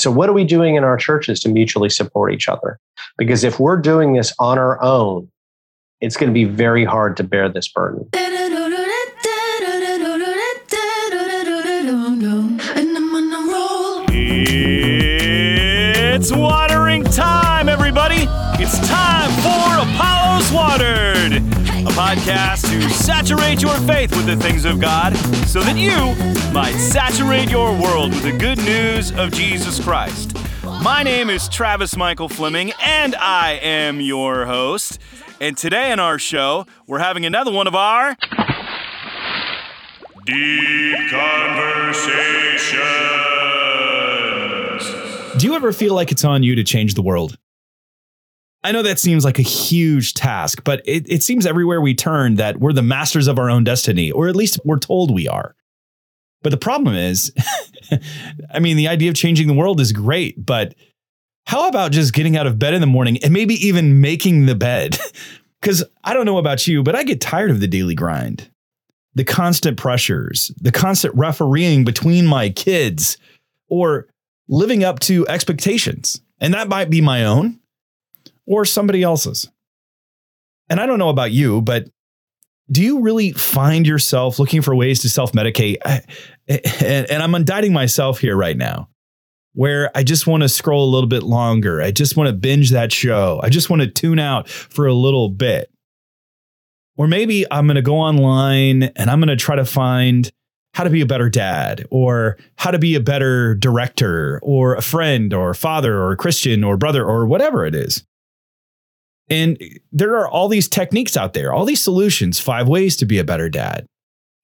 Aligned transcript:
So, 0.00 0.10
what 0.10 0.30
are 0.30 0.32
we 0.32 0.44
doing 0.44 0.76
in 0.76 0.84
our 0.84 0.96
churches 0.96 1.40
to 1.40 1.50
mutually 1.50 1.90
support 1.90 2.32
each 2.32 2.48
other? 2.48 2.80
Because 3.18 3.44
if 3.44 3.60
we're 3.60 3.76
doing 3.76 4.14
this 4.14 4.32
on 4.38 4.58
our 4.58 4.82
own, 4.82 5.30
it's 6.00 6.16
going 6.16 6.30
to 6.30 6.34
be 6.34 6.44
very 6.44 6.86
hard 6.86 7.18
to 7.18 7.22
bear 7.22 7.50
this 7.50 7.68
burden. 7.68 8.08
It's 16.12 16.32
watering 16.32 17.04
time, 17.04 17.68
everybody. 17.68 18.26
It's 18.58 18.78
time 18.88 19.30
for 19.42 19.80
Apollos 19.86 20.50
Watered, 20.50 21.09
a 21.09 21.09
podcast 22.00 22.66
to 22.70 22.88
saturate 22.88 23.60
your 23.60 23.76
faith 23.80 24.16
with 24.16 24.24
the 24.24 24.34
things 24.36 24.64
of 24.64 24.80
God 24.80 25.14
so 25.46 25.60
that 25.60 25.76
you 25.76 26.14
might 26.50 26.72
saturate 26.72 27.50
your 27.50 27.72
world 27.78 28.08
with 28.14 28.22
the 28.22 28.32
good 28.32 28.56
news 28.64 29.12
of 29.18 29.30
Jesus 29.32 29.78
Christ. 29.84 30.34
My 30.82 31.02
name 31.02 31.28
is 31.28 31.46
Travis 31.50 31.98
Michael 31.98 32.30
Fleming, 32.30 32.72
and 32.82 33.14
I 33.16 33.60
am 33.62 34.00
your 34.00 34.46
host. 34.46 34.98
And 35.42 35.58
today 35.58 35.92
in 35.92 36.00
our 36.00 36.18
show, 36.18 36.64
we're 36.86 37.00
having 37.00 37.26
another 37.26 37.52
one 37.52 37.66
of 37.66 37.74
our 37.74 38.16
Deep 40.24 41.10
Conversations. 41.10 42.80
Do 45.36 45.46
you 45.46 45.54
ever 45.54 45.70
feel 45.70 45.94
like 45.94 46.10
it's 46.10 46.24
on 46.24 46.42
you 46.44 46.54
to 46.54 46.64
change 46.64 46.94
the 46.94 47.02
world? 47.02 47.36
I 48.62 48.72
know 48.72 48.82
that 48.82 48.98
seems 48.98 49.24
like 49.24 49.38
a 49.38 49.42
huge 49.42 50.14
task, 50.14 50.62
but 50.64 50.82
it, 50.84 51.10
it 51.10 51.22
seems 51.22 51.46
everywhere 51.46 51.80
we 51.80 51.94
turn 51.94 52.34
that 52.34 52.58
we're 52.58 52.74
the 52.74 52.82
masters 52.82 53.26
of 53.26 53.38
our 53.38 53.48
own 53.48 53.64
destiny, 53.64 54.10
or 54.10 54.28
at 54.28 54.36
least 54.36 54.60
we're 54.64 54.78
told 54.78 55.14
we 55.14 55.26
are. 55.28 55.54
But 56.42 56.50
the 56.50 56.58
problem 56.58 56.94
is, 56.94 57.32
I 58.54 58.58
mean, 58.60 58.76
the 58.76 58.88
idea 58.88 59.10
of 59.10 59.16
changing 59.16 59.46
the 59.46 59.54
world 59.54 59.80
is 59.80 59.92
great, 59.92 60.44
but 60.44 60.74
how 61.46 61.68
about 61.68 61.92
just 61.92 62.12
getting 62.12 62.36
out 62.36 62.46
of 62.46 62.58
bed 62.58 62.74
in 62.74 62.80
the 62.80 62.86
morning 62.86 63.18
and 63.22 63.32
maybe 63.32 63.54
even 63.54 64.00
making 64.00 64.46
the 64.46 64.54
bed? 64.54 64.98
Because 65.60 65.84
I 66.02 66.14
don't 66.14 66.24
know 66.24 66.38
about 66.38 66.66
you, 66.66 66.82
but 66.82 66.96
I 66.96 67.02
get 67.02 67.20
tired 67.20 67.50
of 67.50 67.60
the 67.60 67.68
daily 67.68 67.94
grind, 67.94 68.50
the 69.14 69.24
constant 69.24 69.76
pressures, 69.76 70.50
the 70.58 70.72
constant 70.72 71.14
refereeing 71.14 71.84
between 71.84 72.24
my 72.24 72.48
kids, 72.48 73.18
or 73.68 74.08
living 74.48 74.84
up 74.84 75.00
to 75.00 75.28
expectations. 75.28 76.22
And 76.40 76.54
that 76.54 76.68
might 76.68 76.88
be 76.88 77.02
my 77.02 77.26
own 77.26 77.59
or 78.50 78.64
somebody 78.64 79.02
else's. 79.02 79.48
And 80.68 80.80
I 80.80 80.86
don't 80.86 80.98
know 80.98 81.08
about 81.08 81.30
you, 81.30 81.62
but 81.62 81.88
do 82.70 82.82
you 82.82 83.00
really 83.00 83.32
find 83.32 83.86
yourself 83.86 84.38
looking 84.38 84.60
for 84.60 84.74
ways 84.74 85.00
to 85.02 85.08
self 85.08 85.32
medicate? 85.32 85.76
And 86.48 87.22
I'm 87.22 87.34
indicting 87.36 87.72
myself 87.72 88.18
here 88.18 88.36
right 88.36 88.56
now, 88.56 88.88
where 89.52 89.88
I 89.94 90.02
just 90.02 90.26
want 90.26 90.42
to 90.42 90.48
scroll 90.48 90.84
a 90.84 90.90
little 90.90 91.08
bit 91.08 91.22
longer. 91.22 91.80
I 91.80 91.92
just 91.92 92.16
want 92.16 92.26
to 92.26 92.32
binge 92.32 92.70
that 92.70 92.90
show. 92.90 93.40
I 93.40 93.50
just 93.50 93.70
want 93.70 93.82
to 93.82 93.88
tune 93.88 94.18
out 94.18 94.48
for 94.48 94.88
a 94.88 94.94
little 94.94 95.28
bit. 95.28 95.70
Or 96.96 97.06
maybe 97.06 97.46
I'm 97.52 97.66
going 97.66 97.76
to 97.76 97.82
go 97.82 97.98
online 97.98 98.82
and 98.82 99.08
I'm 99.08 99.20
going 99.20 99.28
to 99.28 99.36
try 99.36 99.54
to 99.54 99.64
find 99.64 100.28
how 100.74 100.82
to 100.82 100.90
be 100.90 101.00
a 101.00 101.06
better 101.06 101.28
dad 101.28 101.86
or 101.90 102.36
how 102.56 102.72
to 102.72 102.80
be 102.80 102.96
a 102.96 103.00
better 103.00 103.54
director 103.54 104.40
or 104.42 104.74
a 104.74 104.82
friend 104.82 105.32
or 105.32 105.54
father 105.54 105.98
or 105.98 106.10
a 106.10 106.16
Christian 106.16 106.64
or 106.64 106.76
brother 106.76 107.04
or 107.04 107.26
whatever 107.26 107.64
it 107.64 107.76
is. 107.76 108.04
And 109.30 109.62
there 109.92 110.16
are 110.16 110.28
all 110.28 110.48
these 110.48 110.68
techniques 110.68 111.16
out 111.16 111.32
there, 111.32 111.52
all 111.54 111.64
these 111.64 111.82
solutions, 111.82 112.40
five 112.40 112.68
ways 112.68 112.96
to 112.96 113.06
be 113.06 113.18
a 113.18 113.24
better 113.24 113.48
dad, 113.48 113.86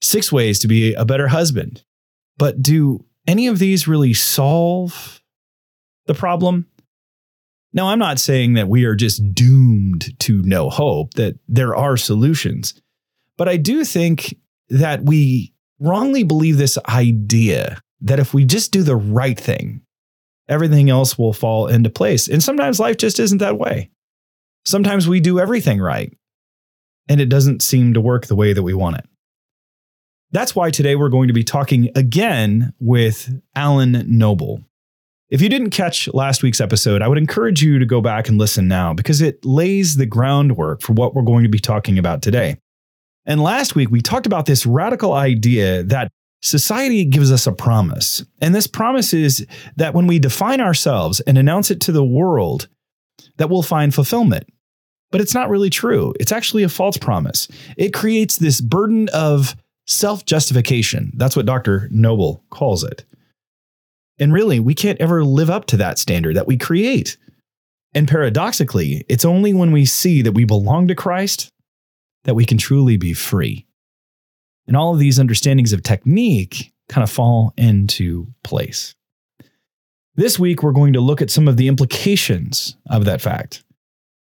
six 0.01 0.31
ways 0.31 0.61
to 0.61 0.69
be 0.69 0.95
a 0.95 1.05
better 1.05 1.29
husband. 1.29 1.83
But 2.39 2.63
do 2.63 3.05
any 3.27 3.49
of 3.49 3.59
these 3.59 3.89
really 3.89 4.15
solve 4.15 5.21
the 6.07 6.15
problem? 6.15 6.67
Now, 7.73 7.89
I'm 7.89 7.99
not 7.99 8.21
saying 8.21 8.55
that 8.55 8.69
we 8.69 8.85
are 8.85 8.95
just 8.95 9.35
doomed 9.35 10.19
to 10.21 10.41
no 10.43 10.71
hope, 10.71 11.15
that 11.15 11.37
there 11.49 11.75
are 11.75 11.97
solutions. 11.97 12.81
But 13.37 13.49
I 13.49 13.57
do 13.57 13.85
think 13.85 14.37
that 14.71 15.03
we 15.03 15.53
wrongly 15.81 16.23
believe 16.23 16.57
this 16.57 16.79
idea 16.89 17.81
that 18.01 18.21
if 18.21 18.33
we 18.33 18.45
just 18.45 18.73
do 18.73 18.83
the 18.83 18.97
right 18.97 19.39
thing, 19.39 19.83
everything 20.49 20.89
else 20.91 21.19
will 21.19 21.33
fall 21.33 21.67
into 21.67 21.91
place. 21.91 22.29
And 22.29 22.43
sometimes 22.43 22.81
life 22.81 22.97
just 22.97 23.19
isn't 23.19 23.39
that 23.39 23.59
way. 23.59 23.91
Sometimes 24.67 25.07
we 25.07 25.21
do 25.21 25.39
everything 25.39 25.81
right, 25.81 26.13
and 27.09 27.21
it 27.21 27.29
doesn't 27.29 27.63
seem 27.63 27.95
to 27.95 28.01
work 28.01 28.27
the 28.27 28.35
way 28.35 28.53
that 28.53 28.65
we 28.65 28.75
want 28.75 28.99
it. 28.99 29.07
That's 30.33 30.57
why 30.57 30.71
today 30.71 30.97
we're 30.97 31.09
going 31.09 31.29
to 31.29 31.35
be 31.35 31.45
talking 31.45 31.91
again 31.95 32.73
with 32.81 33.33
Alan 33.55 34.05
Noble. 34.09 34.65
If 35.31 35.41
you 35.41 35.49
didn't 35.49 35.71
catch 35.71 36.13
last 36.13 36.43
week's 36.43 36.61
episode, 36.61 37.01
I 37.01 37.07
would 37.07 37.17
encourage 37.17 37.63
you 37.63 37.79
to 37.79 37.87
go 37.87 38.01
back 38.01 38.29
and 38.29 38.39
listen 38.39 38.67
now 38.67 38.93
because 38.93 39.21
it 39.21 39.45
lays 39.45 39.97
the 39.97 40.07
groundwork 40.07 40.83
for 40.83 40.95
what 40.95 41.15
we're 41.15 41.23
going 41.23 41.45
to 41.45 41.49
be 41.49 41.61
talking 41.61 41.97
about 41.97 42.21
today. 42.21 42.57
And 43.25 43.41
last 43.41 43.77
week, 43.77 43.91
we 43.91 44.01
talked 44.01 44.27
about 44.27 44.47
this 44.47 44.67
radical 44.67 45.13
idea 45.13 45.85
that 45.85 46.11
society 46.43 47.05
gives 47.05 47.31
us 47.31 47.47
a 47.47 47.53
promise. 47.53 48.25
And 48.41 48.53
this 48.53 48.67
promise 48.67 49.15
is 49.15 49.47
that 49.77 49.95
when 49.95 50.09
we 50.09 50.19
define 50.19 50.61
ourselves 50.61 51.21
and 51.21 51.39
announce 51.39 51.71
it 51.71 51.81
to 51.83 51.93
the 51.93 52.05
world, 52.05 52.69
that 53.37 53.49
we'll 53.49 53.63
find 53.63 53.95
fulfillment. 53.95 54.49
But 55.11 55.21
it's 55.21 55.35
not 55.35 55.49
really 55.49 55.71
true. 55.71 56.13
It's 56.19 56.33
actually 56.33 56.63
a 56.63 56.69
false 56.69 56.97
promise. 56.97 57.49
It 57.77 57.95
creates 57.95 58.37
this 58.37 58.61
burden 58.61 59.09
of 59.13 59.57
self 59.87 60.25
justification. 60.25 61.13
That's 61.15 61.37
what 61.37 61.47
Dr. 61.47 61.89
Noble 61.91 62.45
calls 62.51 62.85
it. 62.85 63.05
And 64.19 64.33
really, 64.33 64.61
we 64.61 64.75
can't 64.75 65.01
ever 65.01 65.25
live 65.25 65.51
up 65.51 65.67
to 65.67 65.77
that 65.77 65.99
standard 65.99 66.37
that 66.37 66.47
we 66.47 66.57
create. 66.57 67.17
And 67.95 68.09
paradoxically, 68.09 69.05
it's 69.09 69.25
only 69.25 69.55
when 69.55 69.73
we 69.73 69.85
see 69.87 70.23
that 70.23 70.33
we 70.33 70.45
belong 70.45 70.89
to 70.89 70.95
Christ 70.95 71.51
that 72.25 72.35
we 72.35 72.45
can 72.45 72.59
truly 72.59 72.97
be 72.97 73.15
free. 73.15 73.67
And 74.67 74.77
all 74.77 74.93
of 74.93 74.99
these 74.99 75.19
understandings 75.19 75.73
of 75.73 75.83
technique 75.83 76.73
kind 76.89 77.03
of 77.03 77.11
fall 77.11 77.55
into 77.57 78.27
place. 78.43 78.95
This 80.17 80.39
week, 80.39 80.63
we're 80.63 80.73
going 80.73 80.95
to 80.95 81.01
look 81.01 81.23
at 81.23 81.31
some 81.31 81.47
of 81.47 81.57
the 81.57 81.69
implications 81.69 82.77
of 82.91 83.05
that 83.05 83.21
fact. 83.21 83.63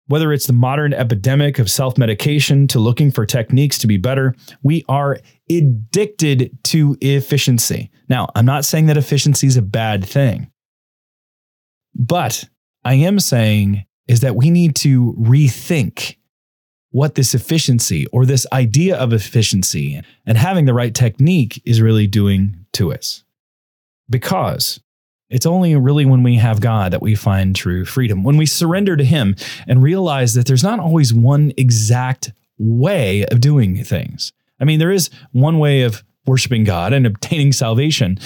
Whether 0.09 0.33
it's 0.33 0.47
the 0.47 0.53
modern 0.53 0.93
epidemic 0.93 1.59
of 1.59 1.71
self 1.71 1.97
medication 1.97 2.67
to 2.69 2.79
looking 2.79 3.11
for 3.11 3.25
techniques 3.25 3.79
to 3.79 3.87
be 3.87 3.99
better, 3.99 4.35
we 4.63 4.85
are 4.89 5.19
addicted 5.51 6.59
to 6.65 6.97
efficiency. 7.01 7.91
Now, 8.09 8.29
I'm 8.35 8.47
not 8.47 8.65
saying 8.65 8.87
that 8.87 8.97
efficiency 8.97 9.47
is 9.47 9.57
a 9.57 9.63
bad 9.63 10.05
thing, 10.05 10.51
but 11.95 12.45
I 12.85 12.95
am 12.95 13.21
saying 13.21 13.85
is 14.07 14.21
that 14.21 14.35
we 14.35 14.51
need 14.51 14.75
to 14.77 15.15
rethink 15.21 16.17
what 16.91 17.15
this 17.15 17.35
efficiency 17.35 18.07
or 18.07 18.25
this 18.25 18.47
idea 18.53 18.97
of 18.97 19.13
efficiency 19.13 20.01
and 20.25 20.39
having 20.39 20.65
the 20.65 20.75
right 20.75 20.95
technique 20.95 21.61
is 21.67 21.83
really 21.83 22.07
doing 22.07 22.65
to 22.73 22.93
us. 22.93 23.25
Because 24.09 24.81
it's 25.31 25.47
only 25.47 25.77
really 25.77 26.07
when 26.07 26.23
we 26.23 26.37
have 26.37 26.61
God 26.61 26.93
that 26.93 27.03
we 27.03 27.15
find 27.15 27.55
true 27.55 27.85
freedom. 27.85 28.23
When 28.23 28.37
we 28.37 28.47
surrender 28.47 28.97
to 28.97 29.05
Him 29.05 29.37
and 29.67 29.83
realize 29.83 30.35
that 30.35 30.47
there's 30.47 30.63
not 30.63 30.81
always 30.81 31.13
one 31.13 31.53
exact 31.57 32.33
way 32.59 33.25
of 33.27 33.41
doing 33.41 33.85
things. 33.85 34.33
I 34.61 34.65
mean, 34.65 34.79
there 34.79 34.91
is 34.91 35.11
one 35.33 35.59
way 35.59 35.83
of 35.83 36.03
worshiping 36.27 36.65
God 36.65 36.93
and 36.93 37.07
obtaining 37.07 37.53
salvation. 37.53 38.19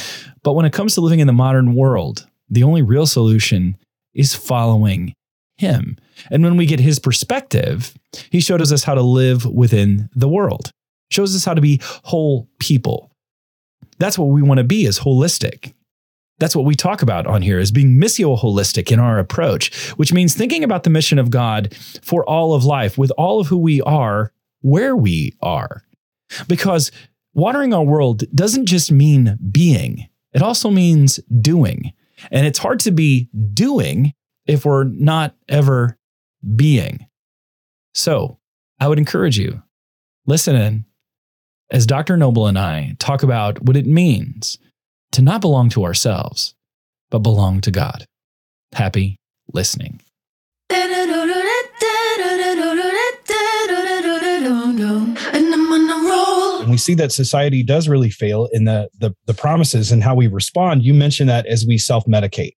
But 0.43 0.55
when 0.55 0.67
it 0.67 0.73
comes 0.73 0.95
to 0.95 1.01
living 1.01 1.21
in 1.21 1.27
the 1.27 1.33
modern 1.33 1.75
world, 1.75 2.27
the 2.49 2.63
only 2.63 2.83
real 2.83 3.07
solution 3.07 3.77
is 4.15 4.35
following 4.35 5.15
Him. 5.57 5.97
And 6.31 6.43
when 6.43 6.57
we 6.57 6.67
get 6.67 6.81
His 6.81 6.99
perspective, 6.99 7.95
He 8.31 8.41
showed 8.41 8.61
us 8.61 8.83
how 8.83 8.95
to 8.95 9.03
live 9.03 9.45
within 9.45 10.09
the 10.15 10.29
world, 10.29 10.71
shows 11.11 11.35
us 11.35 11.45
how 11.45 11.55
to 11.55 11.61
be 11.61 11.81
whole 11.83 12.49
people. 12.61 13.11
That's 13.99 14.19
what 14.19 14.27
we 14.27 14.43
want 14.43 14.59
to 14.59 14.65
be 14.65 14.87
is 14.87 15.01
holistic. 15.01 15.75
That's 16.43 16.57
what 16.57 16.65
we 16.65 16.75
talk 16.75 17.03
about 17.03 17.29
on 17.29 17.41
here 17.41 17.61
is 17.61 17.71
being 17.71 18.01
missio 18.01 18.37
holistic 18.37 18.91
in 18.91 18.99
our 18.99 19.21
approach, 19.21 19.73
which 19.93 20.13
means 20.13 20.35
thinking 20.35 20.65
about 20.65 20.83
the 20.83 20.91
mission 20.91 21.21
of 21.21 21.31
God 21.31 21.73
for 22.03 22.29
all 22.29 22.53
of 22.53 22.65
life 22.65 22.99
with 22.99 23.13
all 23.13 23.39
of 23.39 23.47
who 23.47 23.59
we 23.59 23.81
are, 23.83 24.33
where 24.61 24.97
we 24.97 25.37
are. 25.41 25.85
Because 26.49 26.91
watering 27.33 27.73
our 27.73 27.85
world 27.85 28.25
doesn't 28.35 28.67
just 28.67 28.91
mean 28.91 29.39
being, 29.53 30.09
it 30.33 30.43
also 30.43 30.69
means 30.69 31.21
doing. 31.41 31.93
And 32.33 32.45
it's 32.45 32.59
hard 32.59 32.81
to 32.81 32.91
be 32.91 33.29
doing 33.55 34.13
if 34.45 34.65
we're 34.65 34.83
not 34.83 35.37
ever 35.49 35.97
being. 36.57 37.07
So 37.95 38.41
I 38.81 38.89
would 38.89 38.99
encourage 38.99 39.39
you, 39.39 39.63
listen 40.27 40.57
in 40.57 40.87
as 41.71 41.87
Dr. 41.87 42.17
Noble 42.17 42.49
and 42.49 42.59
I 42.59 42.97
talk 42.99 43.23
about 43.23 43.63
what 43.63 43.77
it 43.77 43.87
means 43.87 44.59
to 45.13 45.23
not 45.23 45.41
belong 45.41 45.69
to 45.71 45.85
ourselves, 45.85 46.55
but 47.11 47.21
belong 47.21 47.61
to 47.63 47.71
God. 47.71 48.07
Happy 48.73 49.19
listening. 49.53 50.01
And 56.61 56.71
we 56.71 56.77
see 56.79 56.95
that 56.95 57.13
society 57.13 57.63
does 57.63 57.89
really 57.89 58.11
fail 58.11 58.49
in 58.53 58.65
the, 58.65 58.89
the, 58.99 59.15
the 59.27 59.35
promises 59.35 59.91
and 59.93 60.03
how 60.03 60.15
we 60.15 60.27
respond. 60.29 60.85
You 60.85 60.95
mentioned 60.95 61.29
that 61.29 61.47
as 61.47 61.67
we 61.67 61.79
self 61.79 62.05
medicate. 62.07 62.53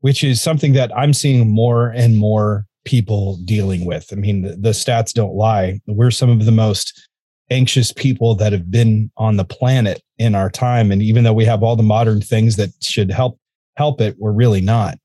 which 0.00 0.22
is 0.22 0.40
something 0.42 0.74
that 0.74 0.94
I'm 0.96 1.14
seeing 1.14 1.48
more 1.50 1.88
and 1.88 2.16
more 2.18 2.66
people 2.84 3.38
dealing 3.46 3.86
with. 3.86 4.08
I 4.12 4.16
mean, 4.16 4.42
the, 4.42 4.56
the 4.56 4.70
stats 4.70 5.12
don't 5.14 5.34
lie. 5.34 5.80
We're 5.86 6.10
some 6.10 6.28
of 6.28 6.44
the 6.44 6.52
most 6.52 7.08
anxious 7.50 7.92
people 7.92 8.34
that 8.36 8.52
have 8.52 8.70
been 8.70 9.10
on 9.16 9.36
the 9.36 9.44
planet 9.44 10.02
in 10.18 10.34
our 10.34 10.50
time. 10.50 10.90
And 10.90 11.02
even 11.02 11.24
though 11.24 11.32
we 11.32 11.44
have 11.44 11.62
all 11.62 11.76
the 11.76 11.82
modern 11.82 12.20
things 12.20 12.56
that 12.56 12.70
should 12.80 13.10
help 13.10 13.38
help 13.76 14.00
it 14.00 14.16
we're 14.18 14.32
really 14.32 14.60
not. 14.60 14.98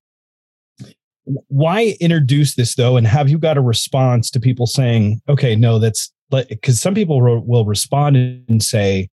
Why 1.47 1.95
introduce 1.99 2.55
this 2.55 2.75
though? 2.75 2.97
And 2.97 3.07
have 3.07 3.29
you 3.29 3.37
got 3.37 3.57
a 3.57 3.61
response 3.61 4.29
to 4.31 4.39
people 4.39 4.67
saying 4.67 5.21
okay 5.27 5.55
no 5.55 5.79
that's 5.79 6.11
because 6.29 6.79
some 6.79 6.93
people 6.93 7.21
will 7.21 7.65
respond 7.65 8.15
and 8.15 8.61
say 8.61 9.09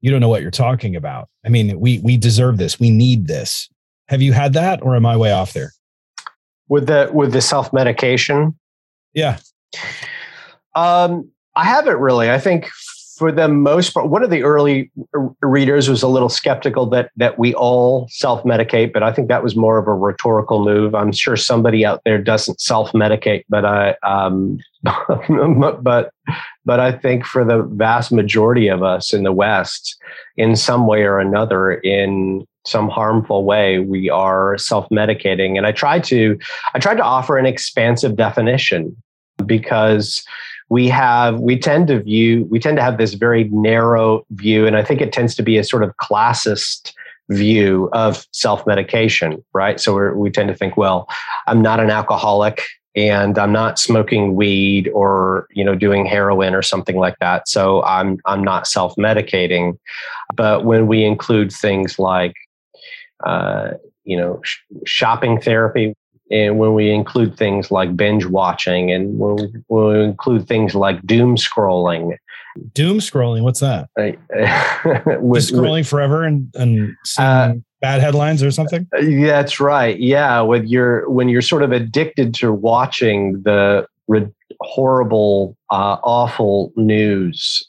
you 0.00 0.10
don't 0.10 0.20
know 0.20 0.28
what 0.28 0.42
you're 0.42 0.50
talking 0.50 0.96
about. 0.96 1.28
I 1.44 1.48
mean 1.50 1.78
we 1.78 1.98
we 2.00 2.16
deserve 2.16 2.56
this. 2.56 2.80
We 2.80 2.90
need 2.90 3.26
this. 3.26 3.68
Have 4.08 4.22
you 4.22 4.32
had 4.32 4.54
that 4.54 4.82
or 4.82 4.96
am 4.96 5.06
i 5.06 5.16
way 5.16 5.32
off 5.32 5.52
there? 5.52 5.72
With 6.68 6.86
the 6.86 7.10
with 7.12 7.32
the 7.32 7.40
self 7.40 7.72
medication 7.72 8.58
yeah. 9.14 9.38
Um 10.74 11.30
I 11.58 11.64
haven't 11.64 11.98
really. 11.98 12.30
I 12.30 12.38
think 12.38 12.70
for 13.16 13.32
the 13.32 13.48
most 13.48 13.92
part, 13.92 14.08
one 14.08 14.22
of 14.22 14.30
the 14.30 14.44
early 14.44 14.92
readers 15.42 15.88
was 15.88 16.04
a 16.04 16.08
little 16.08 16.28
skeptical 16.28 16.86
that 16.90 17.10
that 17.16 17.36
we 17.36 17.52
all 17.52 18.06
self 18.10 18.44
medicate, 18.44 18.92
but 18.92 19.02
I 19.02 19.12
think 19.12 19.26
that 19.26 19.42
was 19.42 19.56
more 19.56 19.76
of 19.76 19.88
a 19.88 19.92
rhetorical 19.92 20.64
move. 20.64 20.94
I'm 20.94 21.10
sure 21.10 21.36
somebody 21.36 21.84
out 21.84 22.02
there 22.04 22.16
doesn't 22.16 22.60
self 22.60 22.92
medicate, 22.92 23.44
but 23.48 23.64
I, 23.64 23.96
um, 24.04 24.60
but 24.84 26.12
but 26.64 26.80
I 26.80 26.92
think 26.92 27.26
for 27.26 27.44
the 27.44 27.62
vast 27.62 28.12
majority 28.12 28.68
of 28.68 28.84
us 28.84 29.12
in 29.12 29.24
the 29.24 29.32
West, 29.32 30.00
in 30.36 30.54
some 30.54 30.86
way 30.86 31.02
or 31.02 31.18
another, 31.18 31.72
in 31.72 32.46
some 32.66 32.88
harmful 32.88 33.44
way, 33.44 33.80
we 33.80 34.08
are 34.08 34.56
self 34.58 34.88
medicating. 34.90 35.56
And 35.56 35.66
I 35.66 35.72
tried 35.72 36.04
to 36.04 36.38
I 36.72 36.78
tried 36.78 36.98
to 36.98 37.04
offer 37.04 37.36
an 37.36 37.46
expansive 37.46 38.14
definition 38.14 38.96
because 39.44 40.24
we 40.68 40.88
have 40.88 41.40
we 41.40 41.58
tend 41.58 41.88
to 41.88 42.00
view 42.02 42.46
we 42.50 42.58
tend 42.58 42.76
to 42.76 42.82
have 42.82 42.98
this 42.98 43.14
very 43.14 43.44
narrow 43.44 44.24
view 44.30 44.66
and 44.66 44.76
i 44.76 44.82
think 44.82 45.00
it 45.00 45.12
tends 45.12 45.34
to 45.34 45.42
be 45.42 45.56
a 45.58 45.64
sort 45.64 45.82
of 45.82 45.96
classist 45.96 46.92
view 47.30 47.90
of 47.92 48.26
self-medication 48.32 49.44
right? 49.52 49.78
So 49.80 50.12
we 50.14 50.30
tend 50.30 50.48
to 50.48 50.54
think 50.54 50.76
well 50.76 51.08
i'm 51.46 51.62
not 51.62 51.80
an 51.80 51.90
alcoholic 51.90 52.62
and 52.96 53.38
i'm 53.38 53.52
not 53.52 53.78
smoking 53.78 54.34
weed 54.34 54.88
or 54.94 55.46
you 55.50 55.64
know 55.64 55.74
doing 55.74 56.06
heroin 56.06 56.54
or 56.54 56.62
something 56.62 56.96
like 56.96 57.16
that 57.20 57.46
so 57.46 57.82
i'm 57.84 58.18
i'm 58.24 58.42
not 58.42 58.66
self-medicating. 58.66 59.78
But 60.34 60.64
when 60.64 60.86
we 60.86 61.04
include 61.04 61.52
things 61.52 61.98
like 61.98 62.34
uh, 63.24 63.72
you 64.04 64.16
know 64.16 64.40
sh- 64.42 64.58
shopping 64.86 65.40
therapy 65.40 65.94
and 66.30 66.58
when 66.58 66.74
we 66.74 66.90
include 66.90 67.36
things 67.36 67.70
like 67.70 67.96
binge 67.96 68.26
watching 68.26 68.90
and 68.90 69.18
when 69.18 69.36
we, 69.36 69.52
when 69.68 69.86
we 69.86 70.04
include 70.04 70.46
things 70.46 70.74
like 70.74 71.04
doom 71.06 71.36
scrolling. 71.36 72.16
Doom 72.74 72.98
scrolling 72.98 73.42
what's 73.42 73.60
that? 73.60 73.88
With, 75.20 75.42
Just 75.42 75.54
scrolling 75.54 75.80
with, 75.80 75.88
forever 75.88 76.24
and, 76.24 76.52
and 76.56 76.96
uh, 77.18 77.54
bad 77.80 78.00
headlines 78.00 78.42
or 78.42 78.50
something? 78.50 78.86
That's 78.92 79.60
right. 79.60 79.98
Yeah 79.98 80.40
with 80.40 80.64
your 80.66 81.08
when 81.08 81.28
you're 81.28 81.42
sort 81.42 81.62
of 81.62 81.72
addicted 81.72 82.34
to 82.34 82.52
watching 82.52 83.42
the 83.42 83.86
horrible 84.60 85.56
uh, 85.70 85.98
awful 86.02 86.72
news 86.76 87.68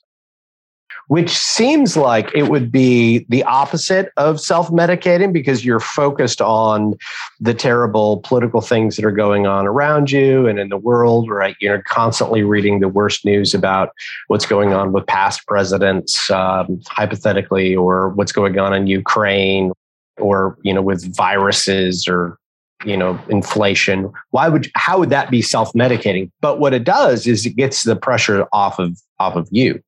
which 1.09 1.35
seems 1.35 1.97
like 1.97 2.31
it 2.35 2.49
would 2.49 2.71
be 2.71 3.25
the 3.29 3.43
opposite 3.43 4.11
of 4.15 4.39
self 4.39 4.69
medicating 4.69 5.33
because 5.33 5.65
you're 5.65 5.79
focused 5.79 6.39
on 6.39 6.93
the 7.39 7.53
terrible 7.53 8.17
political 8.23 8.61
things 8.61 8.95
that 8.95 9.03
are 9.03 9.11
going 9.11 9.47
on 9.47 9.65
around 9.65 10.11
you 10.11 10.47
and 10.47 10.59
in 10.59 10.69
the 10.69 10.77
world, 10.77 11.27
right? 11.27 11.55
You're 11.59 11.81
constantly 11.81 12.43
reading 12.43 12.79
the 12.79 12.87
worst 12.87 13.25
news 13.25 13.55
about 13.55 13.89
what's 14.27 14.45
going 14.45 14.71
on 14.71 14.91
with 14.91 15.07
past 15.07 15.47
presidents, 15.47 16.29
um, 16.29 16.79
hypothetically, 16.87 17.75
or 17.75 18.09
what's 18.09 18.31
going 18.31 18.59
on 18.59 18.75
in 18.75 18.85
Ukraine, 18.85 19.71
or, 20.19 20.59
you 20.61 20.75
know, 20.75 20.83
with 20.83 21.15
viruses 21.15 22.07
or 22.07 22.37
you 22.85 22.95
know 22.95 23.19
inflation 23.29 24.11
why 24.31 24.47
would 24.47 24.69
how 24.75 24.99
would 24.99 25.09
that 25.09 25.29
be 25.29 25.41
self-medicating? 25.41 26.31
But 26.41 26.59
what 26.59 26.73
it 26.73 26.83
does 26.83 27.27
is 27.27 27.45
it 27.45 27.55
gets 27.55 27.83
the 27.83 27.95
pressure 27.95 28.47
off 28.53 28.79
of 28.79 28.99
off 29.19 29.35
of 29.35 29.47
you 29.51 29.81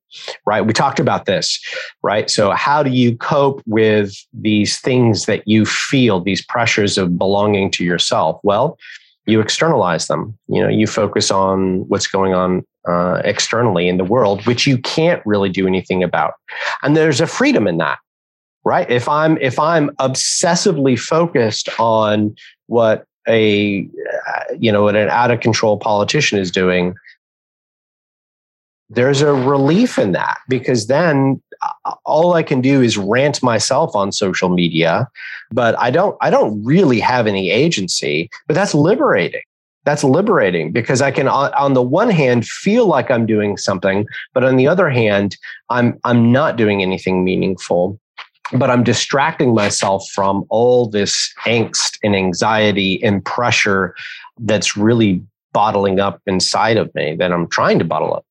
right? 0.44 0.66
We 0.66 0.72
talked 0.72 1.00
about 1.00 1.24
this 1.24 1.60
right? 2.02 2.28
So 2.30 2.50
how 2.50 2.82
do 2.82 2.90
you 2.90 3.16
cope 3.16 3.62
with 3.66 4.14
these 4.32 4.78
things 4.80 5.26
that 5.26 5.46
you 5.46 5.64
feel 5.64 6.20
these 6.20 6.44
pressures 6.44 6.98
of 6.98 7.18
belonging 7.18 7.70
to 7.72 7.84
yourself? 7.84 8.40
Well 8.42 8.78
you 9.24 9.40
externalize 9.40 10.08
them. 10.08 10.36
You 10.48 10.62
know 10.62 10.68
you 10.68 10.86
focus 10.86 11.30
on 11.30 11.88
what's 11.88 12.06
going 12.06 12.34
on 12.34 12.64
uh, 12.88 13.22
externally 13.24 13.88
in 13.88 13.96
the 13.96 14.04
world 14.04 14.44
which 14.44 14.66
you 14.66 14.76
can't 14.76 15.22
really 15.24 15.48
do 15.48 15.66
anything 15.66 16.02
about. 16.02 16.34
And 16.82 16.96
there's 16.96 17.20
a 17.20 17.26
freedom 17.26 17.66
in 17.66 17.78
that 17.78 17.98
right? 18.64 18.90
If 18.90 19.08
i'm 19.08 19.38
if 19.38 19.58
i'm 19.58 19.90
obsessively 19.96 20.98
focused 20.98 21.68
on 21.78 22.34
what 22.66 23.06
a 23.28 23.88
you 24.58 24.72
know 24.72 24.82
what 24.82 24.96
an 24.96 25.08
out 25.08 25.30
of 25.30 25.40
control 25.40 25.78
politician 25.78 26.38
is 26.38 26.50
doing 26.50 26.94
there's 28.90 29.22
a 29.22 29.32
relief 29.32 29.98
in 29.98 30.12
that 30.12 30.38
because 30.48 30.86
then 30.86 31.40
uh, 31.62 31.94
all 32.04 32.34
i 32.34 32.42
can 32.42 32.60
do 32.60 32.82
is 32.82 32.98
rant 32.98 33.42
myself 33.42 33.94
on 33.94 34.10
social 34.12 34.48
media 34.48 35.08
but 35.50 35.78
i 35.78 35.90
don't 35.90 36.16
i 36.20 36.30
don't 36.30 36.62
really 36.64 37.00
have 37.00 37.26
any 37.26 37.50
agency 37.50 38.28
but 38.46 38.54
that's 38.54 38.74
liberating. 38.74 39.42
That's 39.84 40.04
liberating 40.04 40.70
because 40.70 41.02
i 41.02 41.10
can 41.10 41.26
on 41.26 41.74
the 41.74 41.82
one 41.82 42.10
hand 42.10 42.46
feel 42.46 42.86
like 42.86 43.10
i'm 43.10 43.26
doing 43.26 43.56
something 43.56 44.06
but 44.32 44.44
on 44.44 44.56
the 44.56 44.68
other 44.68 44.88
hand 44.88 45.36
i'm 45.70 45.98
i'm 46.04 46.30
not 46.30 46.56
doing 46.56 46.82
anything 46.82 47.24
meaningful 47.24 47.98
but 48.52 48.70
I'm 48.70 48.84
distracting 48.84 49.54
myself 49.54 50.08
from 50.10 50.44
all 50.48 50.88
this 50.88 51.32
angst 51.44 51.98
and 52.02 52.14
anxiety 52.14 53.02
and 53.02 53.24
pressure 53.24 53.94
that's 54.40 54.76
really 54.76 55.22
bottling 55.52 56.00
up 56.00 56.20
inside 56.26 56.76
of 56.76 56.94
me 56.94 57.16
that 57.16 57.32
I'm 57.32 57.48
trying 57.48 57.78
to 57.78 57.84
bottle 57.84 58.14
up. 58.14 58.26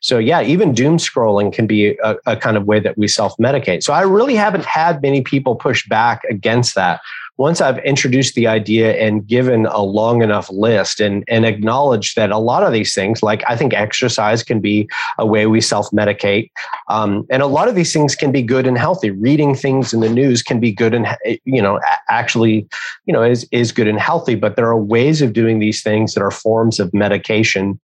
So, 0.00 0.18
yeah, 0.18 0.40
even 0.40 0.72
doom 0.72 0.96
scrolling 0.96 1.52
can 1.52 1.66
be 1.66 1.98
a, 2.02 2.16
a 2.26 2.36
kind 2.36 2.56
of 2.56 2.64
way 2.64 2.80
that 2.80 2.96
we 2.96 3.06
self 3.06 3.36
medicate. 3.36 3.82
So, 3.82 3.92
I 3.92 4.00
really 4.00 4.34
haven't 4.34 4.64
had 4.64 5.02
many 5.02 5.20
people 5.20 5.54
push 5.54 5.86
back 5.88 6.22
against 6.30 6.74
that 6.74 7.00
once 7.36 7.60
I've 7.60 7.78
introduced 7.78 8.34
the 8.34 8.46
idea 8.46 8.94
and 8.96 9.26
given 9.26 9.66
a 9.66 9.82
long 9.82 10.22
enough 10.22 10.50
list 10.50 11.00
and, 11.00 11.24
and 11.26 11.46
acknowledged 11.46 12.16
that 12.16 12.30
a 12.30 12.38
lot 12.38 12.62
of 12.62 12.72
these 12.72 12.94
things, 12.94 13.22
like 13.22 13.42
I 13.48 13.56
think 13.56 13.72
exercise 13.72 14.42
can 14.42 14.60
be 14.60 14.88
a 15.18 15.26
way 15.26 15.46
we 15.46 15.60
self 15.60 15.90
medicate. 15.90 16.50
Um, 16.88 17.26
and 17.30 17.42
a 17.42 17.46
lot 17.46 17.68
of 17.68 17.74
these 17.74 17.92
things 17.92 18.14
can 18.14 18.30
be 18.30 18.42
good 18.42 18.66
and 18.66 18.76
healthy. 18.76 19.10
Reading 19.10 19.54
things 19.54 19.92
in 19.92 20.00
the 20.00 20.08
news 20.08 20.42
can 20.42 20.60
be 20.60 20.72
good 20.72 20.92
and, 20.92 21.06
you 21.44 21.62
know, 21.62 21.80
actually, 22.08 22.68
you 23.06 23.12
know, 23.12 23.22
is, 23.22 23.48
is 23.52 23.72
good 23.72 23.88
and 23.88 23.98
healthy. 23.98 24.34
But 24.34 24.56
there 24.56 24.66
are 24.66 24.78
ways 24.78 25.22
of 25.22 25.32
doing 25.32 25.60
these 25.60 25.82
things 25.82 26.14
that 26.14 26.22
are 26.22 26.30
forms 26.30 26.78
of 26.78 26.92
medication, 26.92 27.80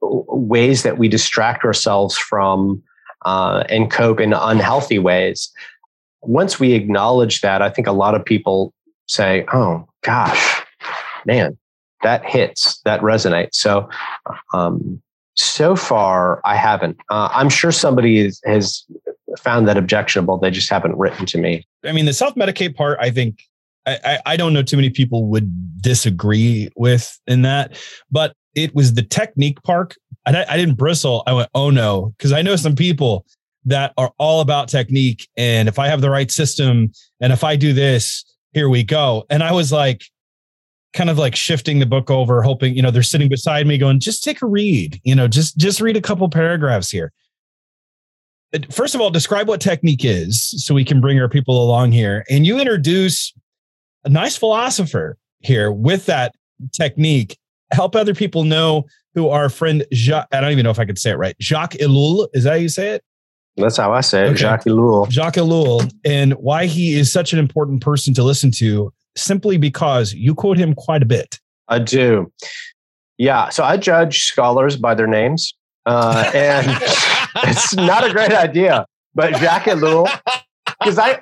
ways 0.00 0.84
that 0.84 0.96
we 0.96 1.08
distract 1.08 1.64
ourselves 1.64 2.16
from 2.16 2.82
uh, 3.24 3.64
and 3.68 3.90
cope 3.90 4.20
in 4.20 4.32
unhealthy 4.32 4.98
ways 4.98 5.52
once 6.26 6.58
we 6.58 6.72
acknowledge 6.72 7.40
that, 7.40 7.62
I 7.62 7.70
think 7.70 7.86
a 7.86 7.92
lot 7.92 8.14
of 8.14 8.24
people 8.24 8.72
say, 9.06 9.44
oh 9.52 9.88
gosh, 10.02 10.62
man, 11.24 11.56
that 12.02 12.24
hits, 12.24 12.80
that 12.84 13.00
resonates. 13.00 13.54
So, 13.54 13.88
um, 14.52 15.02
so 15.34 15.76
far, 15.76 16.40
I 16.44 16.56
haven't. 16.56 16.96
Uh, 17.10 17.28
I'm 17.32 17.48
sure 17.48 17.72
somebody 17.72 18.18
is, 18.18 18.40
has 18.44 18.84
found 19.38 19.68
that 19.68 19.76
objectionable. 19.76 20.38
They 20.38 20.50
just 20.50 20.70
haven't 20.70 20.96
written 20.96 21.26
to 21.26 21.38
me. 21.38 21.66
I 21.84 21.92
mean, 21.92 22.06
the 22.06 22.14
self 22.14 22.34
medicate 22.34 22.74
part, 22.74 22.98
I 23.00 23.10
think 23.10 23.42
I, 23.86 24.18
I, 24.26 24.36
don't 24.36 24.52
know 24.52 24.62
too 24.62 24.76
many 24.76 24.90
people 24.90 25.26
would 25.26 25.80
disagree 25.80 26.68
with 26.74 27.18
in 27.26 27.42
that, 27.42 27.76
but 28.10 28.34
it 28.54 28.74
was 28.74 28.94
the 28.94 29.02
technique 29.02 29.62
part. 29.62 29.94
I, 30.26 30.44
I 30.48 30.56
didn't 30.56 30.74
bristle. 30.74 31.22
I 31.26 31.32
went, 31.34 31.50
oh 31.54 31.70
no, 31.70 32.12
because 32.16 32.32
I 32.32 32.42
know 32.42 32.56
some 32.56 32.74
people 32.74 33.24
that 33.64 33.92
are 33.96 34.12
all 34.18 34.40
about 34.40 34.68
technique. 34.68 35.28
And 35.36 35.68
if 35.68 35.78
I 35.78 35.88
have 35.88 36.00
the 36.00 36.10
right 36.10 36.30
system 36.30 36.90
and 37.20 37.32
if 37.32 37.44
I 37.44 37.56
do 37.56 37.72
this, 37.72 38.24
here 38.56 38.70
we 38.70 38.82
go. 38.82 39.26
And 39.28 39.42
I 39.42 39.52
was 39.52 39.70
like, 39.70 40.02
kind 40.94 41.10
of 41.10 41.18
like 41.18 41.36
shifting 41.36 41.78
the 41.78 41.84
book 41.84 42.10
over, 42.10 42.40
hoping, 42.40 42.74
you 42.74 42.80
know, 42.80 42.90
they're 42.90 43.02
sitting 43.02 43.28
beside 43.28 43.66
me 43.66 43.76
going, 43.76 44.00
just 44.00 44.24
take 44.24 44.40
a 44.40 44.46
read, 44.46 44.98
you 45.04 45.14
know, 45.14 45.28
just, 45.28 45.58
just 45.58 45.78
read 45.78 45.94
a 45.94 46.00
couple 46.00 46.26
paragraphs 46.30 46.90
here. 46.90 47.12
Uh, 48.54 48.60
first 48.70 48.94
of 48.94 49.02
all, 49.02 49.10
describe 49.10 49.46
what 49.46 49.60
technique 49.60 50.06
is 50.06 50.54
so 50.64 50.74
we 50.74 50.86
can 50.86 51.02
bring 51.02 51.20
our 51.20 51.28
people 51.28 51.62
along 51.62 51.92
here. 51.92 52.24
And 52.30 52.46
you 52.46 52.58
introduce 52.58 53.34
a 54.04 54.08
nice 54.08 54.38
philosopher 54.38 55.18
here 55.40 55.70
with 55.70 56.06
that 56.06 56.34
technique. 56.72 57.36
Help 57.72 57.94
other 57.94 58.14
people 58.14 58.44
know 58.44 58.86
who 59.14 59.28
our 59.28 59.50
friend 59.50 59.84
Jacques, 59.92 60.28
I 60.32 60.40
don't 60.40 60.52
even 60.52 60.64
know 60.64 60.70
if 60.70 60.78
I 60.78 60.86
could 60.86 60.98
say 60.98 61.10
it 61.10 61.18
right. 61.18 61.36
Jacques 61.42 61.74
Ellul, 61.74 62.28
is 62.32 62.44
that 62.44 62.52
how 62.52 62.56
you 62.56 62.70
say 62.70 62.92
it? 62.92 63.04
That's 63.56 63.76
how 63.76 63.92
I 63.92 64.00
say 64.02 64.22
it. 64.24 64.30
Okay. 64.30 64.36
Jacques 64.36 64.64
Ellul. 64.64 65.10
Jacques 65.10 65.34
Ellul, 65.34 65.90
and 66.04 66.34
why 66.34 66.66
he 66.66 66.94
is 66.98 67.10
such 67.12 67.32
an 67.32 67.38
important 67.38 67.80
person 67.80 68.12
to 68.14 68.22
listen 68.22 68.50
to 68.52 68.92
simply 69.16 69.56
because 69.56 70.12
you 70.12 70.34
quote 70.34 70.58
him 70.58 70.74
quite 70.74 71.02
a 71.02 71.06
bit. 71.06 71.40
I 71.68 71.78
do. 71.78 72.30
Yeah. 73.18 73.48
So 73.48 73.64
I 73.64 73.76
judge 73.78 74.24
scholars 74.24 74.76
by 74.76 74.94
their 74.94 75.06
names. 75.06 75.54
Uh, 75.86 76.30
and 76.34 76.66
it's 77.44 77.74
not 77.74 78.04
a 78.08 78.12
great 78.12 78.32
idea. 78.32 78.84
But 79.14 79.36
Jacques 79.36 79.64
Ellul, 79.64 80.06
because 80.80 80.98
I, 80.98 81.18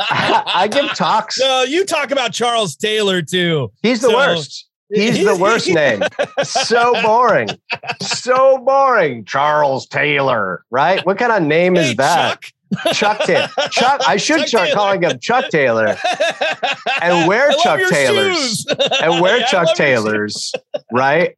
I 0.00 0.68
give 0.68 0.86
talks. 0.94 1.38
No, 1.38 1.62
you 1.64 1.84
talk 1.84 2.10
about 2.10 2.32
Charles 2.32 2.76
Taylor 2.76 3.20
too. 3.20 3.70
He's 3.82 4.00
the 4.00 4.08
So- 4.08 4.16
worst. 4.16 4.68
He's 4.94 5.24
the 5.24 5.36
worst 5.36 5.68
name. 5.68 6.02
So 6.42 6.92
boring. 7.02 7.48
So 8.00 8.58
boring. 8.58 9.24
Charles 9.24 9.86
Taylor, 9.88 10.64
right? 10.70 11.04
What 11.04 11.18
kind 11.18 11.32
of 11.32 11.42
name 11.42 11.74
Hey, 11.74 11.90
is 11.90 11.96
that? 11.96 12.40
Chuck. 12.40 12.94
Chuck 12.94 13.18
Taylor. 13.20 13.48
Chuck. 13.70 14.00
I 14.06 14.16
should 14.16 14.38
Chuck 14.40 14.48
start 14.48 14.66
Taylor. 14.68 14.74
calling 14.76 15.02
him 15.02 15.18
Chuck 15.20 15.48
Taylor 15.50 15.96
and 17.02 17.28
wear 17.28 17.52
Chuck 17.62 17.80
Taylors 17.88 18.66
and 19.02 19.20
wear 19.20 19.40
Chuck 19.50 19.74
Taylors, 19.76 20.52
right? 20.92 21.36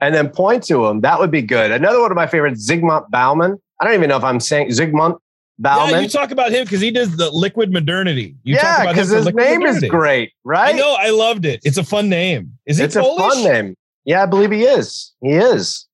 And 0.00 0.14
then 0.14 0.28
point 0.30 0.64
to 0.64 0.86
him. 0.86 1.00
That 1.02 1.18
would 1.20 1.30
be 1.30 1.42
good. 1.42 1.70
Another 1.70 2.00
one 2.00 2.10
of 2.10 2.16
my 2.16 2.26
favorites, 2.26 2.68
Zygmunt 2.68 3.10
Bauman. 3.10 3.58
I 3.80 3.84
don't 3.84 3.94
even 3.94 4.08
know 4.08 4.16
if 4.16 4.24
I'm 4.24 4.40
saying 4.40 4.68
Zygmunt 4.70 5.18
Yeah, 5.58 6.00
you 6.00 6.08
talk 6.08 6.30
about 6.30 6.50
him 6.50 6.64
because 6.64 6.80
he 6.80 6.90
does 6.90 7.16
the 7.16 7.30
liquid 7.30 7.72
modernity. 7.72 8.34
You 8.42 8.56
talk 8.56 8.64
yeah, 8.64 8.82
about 8.82 8.94
because 8.94 9.10
his 9.10 9.32
name 9.34 9.62
is 9.62 9.84
great, 9.84 10.32
right? 10.42 10.74
I 10.74 10.76
know, 10.76 10.96
I 10.98 11.10
loved 11.10 11.44
it. 11.44 11.60
It's 11.64 11.76
a 11.76 11.84
fun 11.84 12.08
name. 12.08 12.58
Is 12.66 12.78
he 12.78 12.84
it's 12.84 12.96
Polish? 12.96 13.18
a 13.18 13.28
fun 13.28 13.44
name. 13.44 13.76
Yeah, 14.04 14.22
I 14.22 14.26
believe 14.26 14.50
he 14.50 14.64
is. 14.64 15.12
He 15.22 15.30
is. 15.30 15.86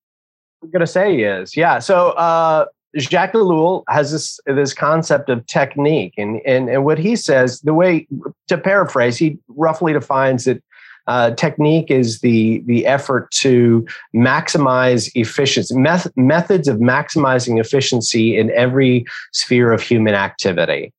I'm 0.63 0.71
gonna 0.71 0.87
say 0.87 1.15
he 1.15 1.23
is. 1.23 1.55
Yeah. 1.55 1.79
So 1.79 2.09
uh, 2.11 2.65
Jacques 2.97 3.33
Ellul 3.33 3.83
has 3.87 4.11
this 4.11 4.39
this 4.45 4.73
concept 4.73 5.29
of 5.29 5.45
technique, 5.47 6.15
and 6.17 6.41
and 6.45 6.69
and 6.69 6.83
what 6.83 6.97
he 6.97 7.15
says, 7.15 7.61
the 7.61 7.73
way 7.73 8.07
to 8.47 8.57
paraphrase, 8.57 9.17
he 9.17 9.37
roughly 9.47 9.93
defines 9.93 10.45
that. 10.45 10.61
Uh, 11.07 11.31
technique 11.31 11.89
is 11.89 12.19
the 12.19 12.63
the 12.65 12.85
effort 12.85 13.31
to 13.31 13.85
maximize 14.15 15.11
efficiency 15.15 15.75
meth- 15.75 16.15
methods 16.15 16.67
of 16.67 16.77
maximizing 16.77 17.59
efficiency 17.59 18.37
in 18.37 18.51
every 18.51 19.05
sphere 19.33 19.71
of 19.71 19.81
human 19.81 20.13
activity. 20.13 20.93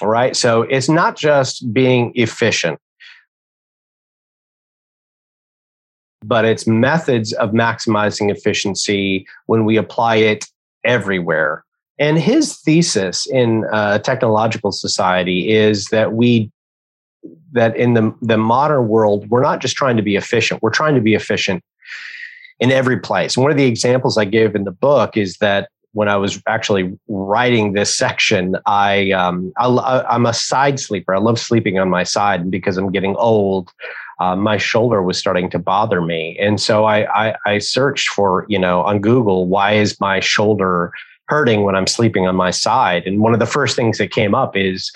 All 0.00 0.08
right? 0.08 0.36
So 0.36 0.62
it's 0.62 0.88
not 0.88 1.16
just 1.16 1.72
being 1.72 2.12
efficient. 2.14 2.78
But 6.24 6.44
it's 6.44 6.66
methods 6.66 7.32
of 7.34 7.50
maximizing 7.50 8.30
efficiency 8.30 9.26
when 9.46 9.64
we 9.64 9.76
apply 9.76 10.16
it 10.16 10.46
everywhere. 10.84 11.64
And 11.98 12.18
his 12.18 12.58
thesis 12.58 13.26
in 13.26 13.64
uh, 13.72 13.98
technological 13.98 14.70
society 14.70 15.50
is 15.50 15.86
that 15.86 16.12
we 16.12 16.50
that 17.52 17.76
in 17.76 17.94
the 17.94 18.14
the 18.22 18.36
modern 18.36 18.88
world 18.88 19.28
we're 19.30 19.42
not 19.42 19.60
just 19.60 19.76
trying 19.76 19.96
to 19.96 20.02
be 20.02 20.16
efficient; 20.16 20.62
we're 20.62 20.70
trying 20.70 20.94
to 20.94 21.00
be 21.00 21.14
efficient 21.14 21.62
in 22.60 22.72
every 22.72 22.98
place. 22.98 23.36
One 23.36 23.50
of 23.50 23.56
the 23.56 23.66
examples 23.66 24.18
I 24.18 24.24
give 24.24 24.54
in 24.54 24.64
the 24.64 24.72
book 24.72 25.16
is 25.16 25.36
that 25.38 25.68
when 25.92 26.08
I 26.08 26.16
was 26.16 26.42
actually 26.46 26.98
writing 27.08 27.72
this 27.72 27.94
section, 27.96 28.56
I, 28.66 29.10
um, 29.12 29.52
I 29.58 30.04
I'm 30.08 30.26
a 30.26 30.34
side 30.34 30.78
sleeper. 30.78 31.14
I 31.14 31.18
love 31.18 31.38
sleeping 31.38 31.78
on 31.78 31.88
my 31.88 32.02
side, 32.02 32.40
and 32.40 32.50
because 32.50 32.76
I'm 32.76 32.92
getting 32.92 33.16
old, 33.16 33.72
uh, 34.20 34.36
my 34.36 34.58
shoulder 34.58 35.02
was 35.02 35.18
starting 35.18 35.50
to 35.50 35.58
bother 35.58 36.00
me, 36.00 36.36
and 36.38 36.60
so 36.60 36.84
I, 36.84 37.28
I 37.28 37.36
I 37.46 37.58
searched 37.58 38.10
for 38.10 38.44
you 38.48 38.58
know 38.58 38.82
on 38.82 39.00
Google 39.00 39.46
why 39.46 39.72
is 39.72 39.98
my 40.00 40.20
shoulder 40.20 40.92
hurting 41.26 41.62
when 41.62 41.74
I'm 41.74 41.86
sleeping 41.86 42.26
on 42.26 42.36
my 42.36 42.50
side, 42.50 43.04
and 43.06 43.20
one 43.20 43.32
of 43.32 43.40
the 43.40 43.46
first 43.46 43.74
things 43.74 43.98
that 43.98 44.10
came 44.10 44.34
up 44.34 44.56
is. 44.56 44.92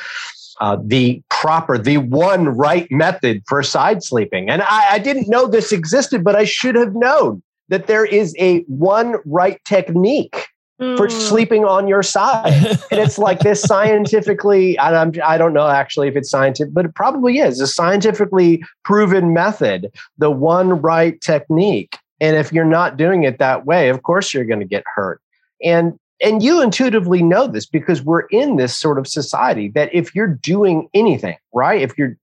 Uh, 0.61 0.77
the 0.85 1.23
proper, 1.31 1.79
the 1.79 1.99
one 1.99 2.49
right 2.49 2.91
method 2.91 3.43
for 3.49 3.63
side 3.63 4.03
sleeping. 4.03 4.51
And 4.51 4.63
I, 4.63 4.93
I 4.93 4.99
didn't 4.99 5.29
know 5.29 5.47
this 5.47 5.73
existed, 5.73 6.23
but 6.23 6.37
I 6.37 6.45
should 6.45 6.75
have 6.75 6.95
known 6.95 7.43
that 7.69 7.87
there 7.87 8.05
is 8.05 8.35
a 8.39 8.61
one 8.63 9.17
right 9.25 9.59
technique 9.65 10.49
for 10.97 11.09
sleeping 11.09 11.65
on 11.65 11.87
your 11.87 12.03
side. 12.03 12.53
And 12.91 13.01
it's 13.01 13.19
like 13.19 13.41
this 13.41 13.63
scientifically, 13.63 14.77
and 14.79 14.97
I'm, 14.97 15.13
I 15.25 15.39
don't 15.39 15.53
know 15.53 15.69
actually 15.69 16.09
if 16.09 16.17
it's 16.17 16.31
scientific, 16.31 16.75
but 16.75 16.85
it 16.85 16.95
probably 16.95 17.39
is 17.39 17.61
a 17.61 17.67
scientifically 17.67 18.63
proven 18.85 19.33
method, 19.33 19.93
the 20.19 20.31
one 20.31 20.81
right 20.81 21.21
technique. 21.21 21.97
And 22.21 22.37
if 22.37 22.53
you're 22.53 22.65
not 22.65 22.97
doing 22.97 23.25
it 23.25 23.39
that 23.39 23.65
way, 23.65 23.89
of 23.91 24.03
course 24.03 24.35
you're 24.35 24.45
going 24.45 24.61
to 24.61 24.67
get 24.67 24.85
hurt. 24.95 25.21
And 25.63 25.99
and 26.23 26.43
you 26.43 26.63
intuitively 26.63 27.23
know 27.23 27.47
this 27.47 27.67
because 27.67 28.03
we're 28.03 28.27
in 28.27 28.57
this 28.57 28.77
sort 28.77 28.99
of 28.99 29.07
society 29.07 29.69
that 29.75 29.93
if 29.93 30.15
you're 30.15 30.29
doing 30.29 30.89
anything, 30.95 31.37
right? 31.53 31.83
If 31.83 31.99
you're, 31.99 32.17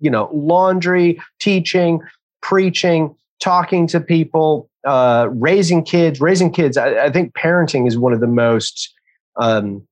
you 0.00 0.10
know, 0.10 0.30
laundry, 0.32 1.20
teaching, 1.40 2.00
preaching, 2.40 3.14
talking 3.40 3.86
to 3.88 4.00
people, 4.00 4.70
uh, 4.84 5.28
raising 5.30 5.84
kids, 5.84 6.20
raising 6.20 6.52
kids, 6.52 6.76
I, 6.76 7.04
I 7.04 7.10
think 7.10 7.34
parenting 7.34 7.86
is 7.86 7.98
one 7.98 8.12
of 8.12 8.20
the 8.20 8.26
most 8.26 8.92
um, 9.36 9.86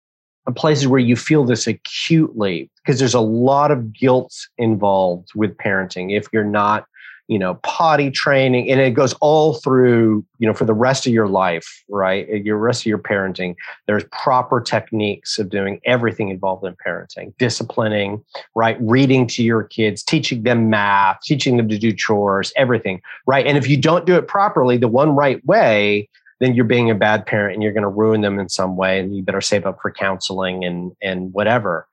places 0.57 0.89
where 0.89 1.01
you 1.01 1.17
feel 1.17 1.45
this 1.45 1.67
acutely 1.67 2.71
because 2.77 2.99
there's 2.99 3.15
a 3.15 3.21
lot 3.21 3.71
of 3.71 3.93
guilt 3.93 4.35
involved 4.59 5.29
with 5.35 5.57
parenting 5.59 6.17
if 6.17 6.27
you're 6.33 6.45
not 6.45 6.87
you 7.33 7.39
know 7.39 7.55
potty 7.63 8.11
training 8.11 8.71
and 8.71 8.79
it 8.79 8.91
goes 8.91 9.15
all 9.23 9.55
through 9.55 10.23
you 10.39 10.47
know 10.47 10.53
for 10.53 10.67
the 10.67 10.75
rest 10.75 11.07
of 11.07 11.13
your 11.15 11.29
life 11.29 11.83
right? 11.89 12.29
Uh, 12.31 12.35
your 12.37 12.59
rest 12.59 12.83
of 12.83 12.87
your 12.87 12.99
parenting 12.99 13.55
there's 13.87 14.05
proper 14.13 14.61
techniques 14.61 15.39
of 15.39 15.49
doing 15.49 15.81
everything 15.87 16.29
involved 16.29 16.63
in 16.67 16.77
parenting 16.87 17.33
disciplining 17.39 18.23
right? 18.55 18.77
Reading 18.81 19.27
to 19.29 19.43
your 19.43 19.65
kids 19.65 20.03
teaching 20.03 20.43
them 20.43 20.69
math 20.69 21.21
teaching 21.23 21.57
them 21.57 21.71
to 21.71 21.79
do 21.79 21.91
chores 21.91 22.53
everything 22.55 23.01
right? 23.27 23.47
And 23.47 23.57
if 23.57 23.67
you 23.67 23.79
don't 23.79 24.05
do 24.05 24.15
it 24.17 24.29
properly 24.29 24.77
the 24.77 24.89
one 24.89 25.17
right 25.17 25.45
way 25.47 26.11
then 26.41 26.55
you're 26.55 26.67
being 26.67 26.91
a 26.91 26.95
bad 26.95 27.25
parent 27.25 27.55
and 27.55 27.63
you're 27.63 27.73
going 27.73 27.83
to 27.83 27.89
ruin 27.89 28.21
them 28.21 28.39
in 28.39 28.49
some 28.51 28.77
way 28.77 28.99
and 28.99 29.17
you 29.17 29.23
better 29.23 29.41
save 29.41 29.65
up 29.65 29.79
for 29.81 29.91
counseling 29.91 30.65
and 30.65 30.93
and 31.01 31.33
whatever 31.33 31.87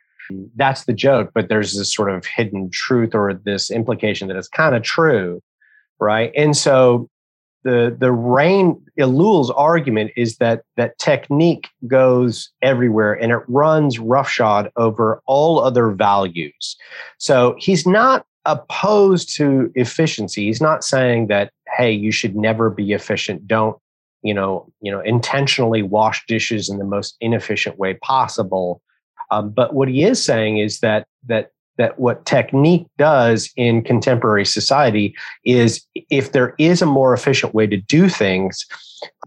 that's 0.55 0.85
the 0.85 0.93
joke 0.93 1.31
but 1.33 1.49
there's 1.49 1.75
this 1.75 1.93
sort 1.93 2.09
of 2.09 2.25
hidden 2.25 2.69
truth 2.71 3.15
or 3.15 3.33
this 3.33 3.71
implication 3.71 4.27
that 4.27 4.37
it's 4.37 4.47
kind 4.47 4.75
of 4.75 4.83
true 4.83 5.41
right? 5.99 6.31
And 6.35 6.55
so 6.55 7.09
the 7.63 7.95
the 7.97 8.11
rain 8.11 8.81
Ellul's 8.97 9.51
argument 9.51 10.11
is 10.15 10.37
that 10.37 10.63
that 10.77 10.97
technique 10.97 11.67
goes 11.87 12.51
everywhere 12.61 13.13
and 13.13 13.31
it 13.31 13.41
runs 13.47 13.99
roughshod 13.99 14.71
over 14.77 15.21
all 15.25 15.59
other 15.59 15.89
values. 15.89 16.77
So 17.17 17.55
he's 17.57 17.85
not 17.85 18.25
opposed 18.45 19.35
to 19.35 19.71
efficiency. 19.75 20.45
He's 20.45 20.61
not 20.61 20.83
saying 20.83 21.27
that 21.27 21.51
hey 21.77 21.91
you 21.91 22.11
should 22.11 22.35
never 22.35 22.69
be 22.69 22.93
efficient. 22.93 23.45
Don't 23.45 23.77
you 24.23 24.33
know 24.33 24.71
you 24.81 24.91
know 24.91 25.01
intentionally 25.01 25.83
wash 25.83 26.25
dishes 26.27 26.69
in 26.69 26.77
the 26.77 26.85
most 26.85 27.17
inefficient 27.19 27.77
way 27.77 27.95
possible 27.95 28.81
um, 29.31 29.49
but 29.49 29.73
what 29.73 29.87
he 29.87 30.03
is 30.03 30.23
saying 30.23 30.57
is 30.57 30.79
that 30.79 31.07
that 31.27 31.51
that 31.77 31.97
what 31.97 32.25
technique 32.25 32.85
does 32.97 33.49
in 33.55 33.81
contemporary 33.81 34.45
society 34.45 35.15
is 35.45 35.85
if 36.09 36.33
there 36.33 36.53
is 36.59 36.81
a 36.81 36.85
more 36.85 37.13
efficient 37.13 37.55
way 37.55 37.65
to 37.65 37.77
do 37.77 38.09
things, 38.09 38.65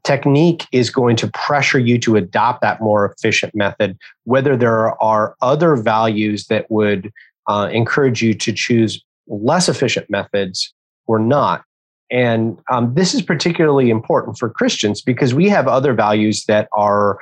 technique 0.05 0.67
is 0.71 0.91
going 0.91 1.17
to 1.17 1.29
pressure 1.29 1.79
you 1.79 1.99
to 1.99 2.15
adopt 2.15 2.61
that 2.61 2.83
more 2.83 3.07
efficient 3.07 3.55
method, 3.55 3.97
whether 4.25 4.55
there 4.55 5.03
are 5.03 5.35
other 5.41 5.77
values 5.77 6.47
that 6.49 6.71
would 6.71 7.11
uh, 7.49 7.71
encourage 7.73 8.23
you 8.23 8.35
to 8.35 8.53
choose 8.53 9.03
less 9.27 9.69
efficient 9.69 10.09
methods 10.11 10.75
or 11.07 11.19
not. 11.19 11.65
And 12.13 12.59
um, 12.71 12.95
this 12.95 13.15
is 13.15 13.23
particularly 13.23 13.89
important 13.89 14.39
for 14.39 14.51
Christians 14.51 15.01
because 15.01 15.33
we 15.35 15.49
have 15.49 15.67
other 15.67 15.95
values 15.95 16.45
that 16.45 16.69
are 16.73 17.19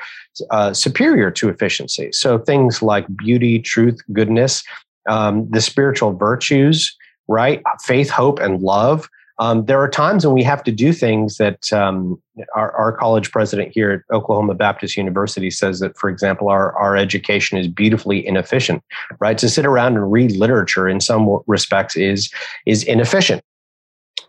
uh, 0.50 0.75
superior 0.75 1.30
to 1.30 1.49
efficiency. 1.49 2.11
So 2.12 2.38
things 2.38 2.82
like 2.82 3.06
beauty, 3.16 3.61
truth, 3.61 4.00
goodness, 4.12 4.64
um, 5.09 5.49
the 5.49 5.61
spiritual 5.61 6.12
virtues, 6.12 6.94
right? 7.28 7.62
Faith, 7.85 8.11
hope, 8.11 8.40
and 8.40 8.61
love. 8.61 9.09
Um, 9.38 9.64
there 9.64 9.80
are 9.80 9.88
times 9.88 10.26
when 10.26 10.35
we 10.35 10.42
have 10.42 10.62
to 10.64 10.73
do 10.73 10.92
things 10.92 11.38
that 11.38 11.73
um, 11.73 12.20
our, 12.54 12.73
our, 12.73 12.92
college 12.92 13.30
president 13.30 13.73
here 13.73 13.90
at 13.90 14.14
Oklahoma 14.14 14.54
Baptist 14.54 14.99
University 14.99 15.50
says 15.50 15.80
that, 15.80 15.97
for 15.97 16.11
example, 16.11 16.50
our, 16.50 16.76
our 16.76 16.94
education 16.94 17.56
is 17.56 17.66
beautifully 17.66 18.26
inefficient, 18.26 18.82
right? 19.18 19.38
To 19.38 19.49
sit 19.49 19.64
around 19.64 19.97
and 19.97 20.12
read 20.12 20.32
literature 20.32 20.87
in 20.87 21.00
some 21.00 21.38
respects 21.47 21.97
is, 21.97 22.30
is 22.66 22.82
inefficient 22.82 23.42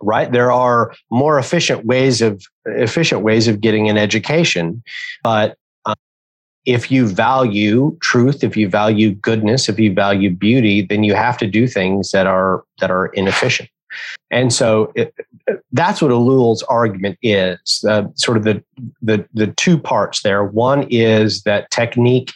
right? 0.01 0.31
There 0.31 0.51
are 0.51 0.93
more 1.09 1.39
efficient 1.39 1.85
ways 1.85 2.21
of 2.21 2.43
efficient 2.65 3.21
ways 3.21 3.47
of 3.47 3.61
getting 3.61 3.89
an 3.89 3.97
education 3.97 4.83
but 5.23 5.57
um, 5.85 5.95
if 6.65 6.91
you 6.91 7.07
value 7.07 7.97
truth 8.01 8.43
if 8.43 8.55
you 8.55 8.69
value 8.69 9.11
goodness 9.15 9.67
if 9.67 9.79
you 9.79 9.93
value 9.93 10.29
beauty 10.29 10.81
then 10.81 11.03
you 11.03 11.15
have 11.15 11.37
to 11.37 11.47
do 11.47 11.67
things 11.67 12.11
that 12.11 12.27
are 12.27 12.63
that 12.79 12.91
are 12.91 13.07
inefficient. 13.07 13.69
And 14.29 14.53
so 14.53 14.91
it, 14.95 15.13
that's 15.71 16.01
what 16.01 16.11
Ellul's 16.11 16.63
argument 16.63 17.17
is 17.21 17.83
uh, 17.87 18.03
sort 18.15 18.37
of 18.37 18.43
the, 18.43 18.63
the 19.01 19.25
the 19.33 19.47
two 19.47 19.77
parts 19.77 20.23
there. 20.23 20.43
One 20.43 20.87
is 20.89 21.43
that 21.43 21.69
technique 21.71 22.31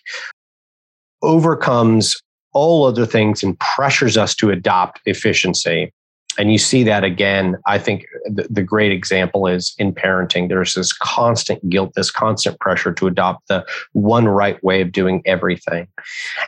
overcomes 1.21 2.21
all 2.53 2.85
other 2.85 3.05
things 3.05 3.43
and 3.43 3.59
pressures 3.59 4.17
us 4.17 4.35
to 4.35 4.49
adopt 4.49 5.01
efficiency 5.05 5.91
and 6.37 6.51
you 6.51 6.57
see 6.57 6.83
that 6.83 7.03
again. 7.03 7.57
I 7.65 7.79
think 7.79 8.05
the, 8.25 8.47
the, 8.49 8.63
great 8.63 8.91
example 8.91 9.47
is 9.47 9.75
in 9.77 9.93
parenting. 9.93 10.49
There's 10.49 10.73
this 10.73 10.91
constant 10.91 11.67
guilt, 11.69 11.93
this 11.95 12.11
constant 12.11 12.59
pressure 12.59 12.91
to 12.93 13.07
adopt 13.07 13.47
the 13.47 13.65
one 13.93 14.27
right 14.27 14.61
way 14.63 14.81
of 14.81 14.91
doing 14.91 15.21
everything. 15.25 15.87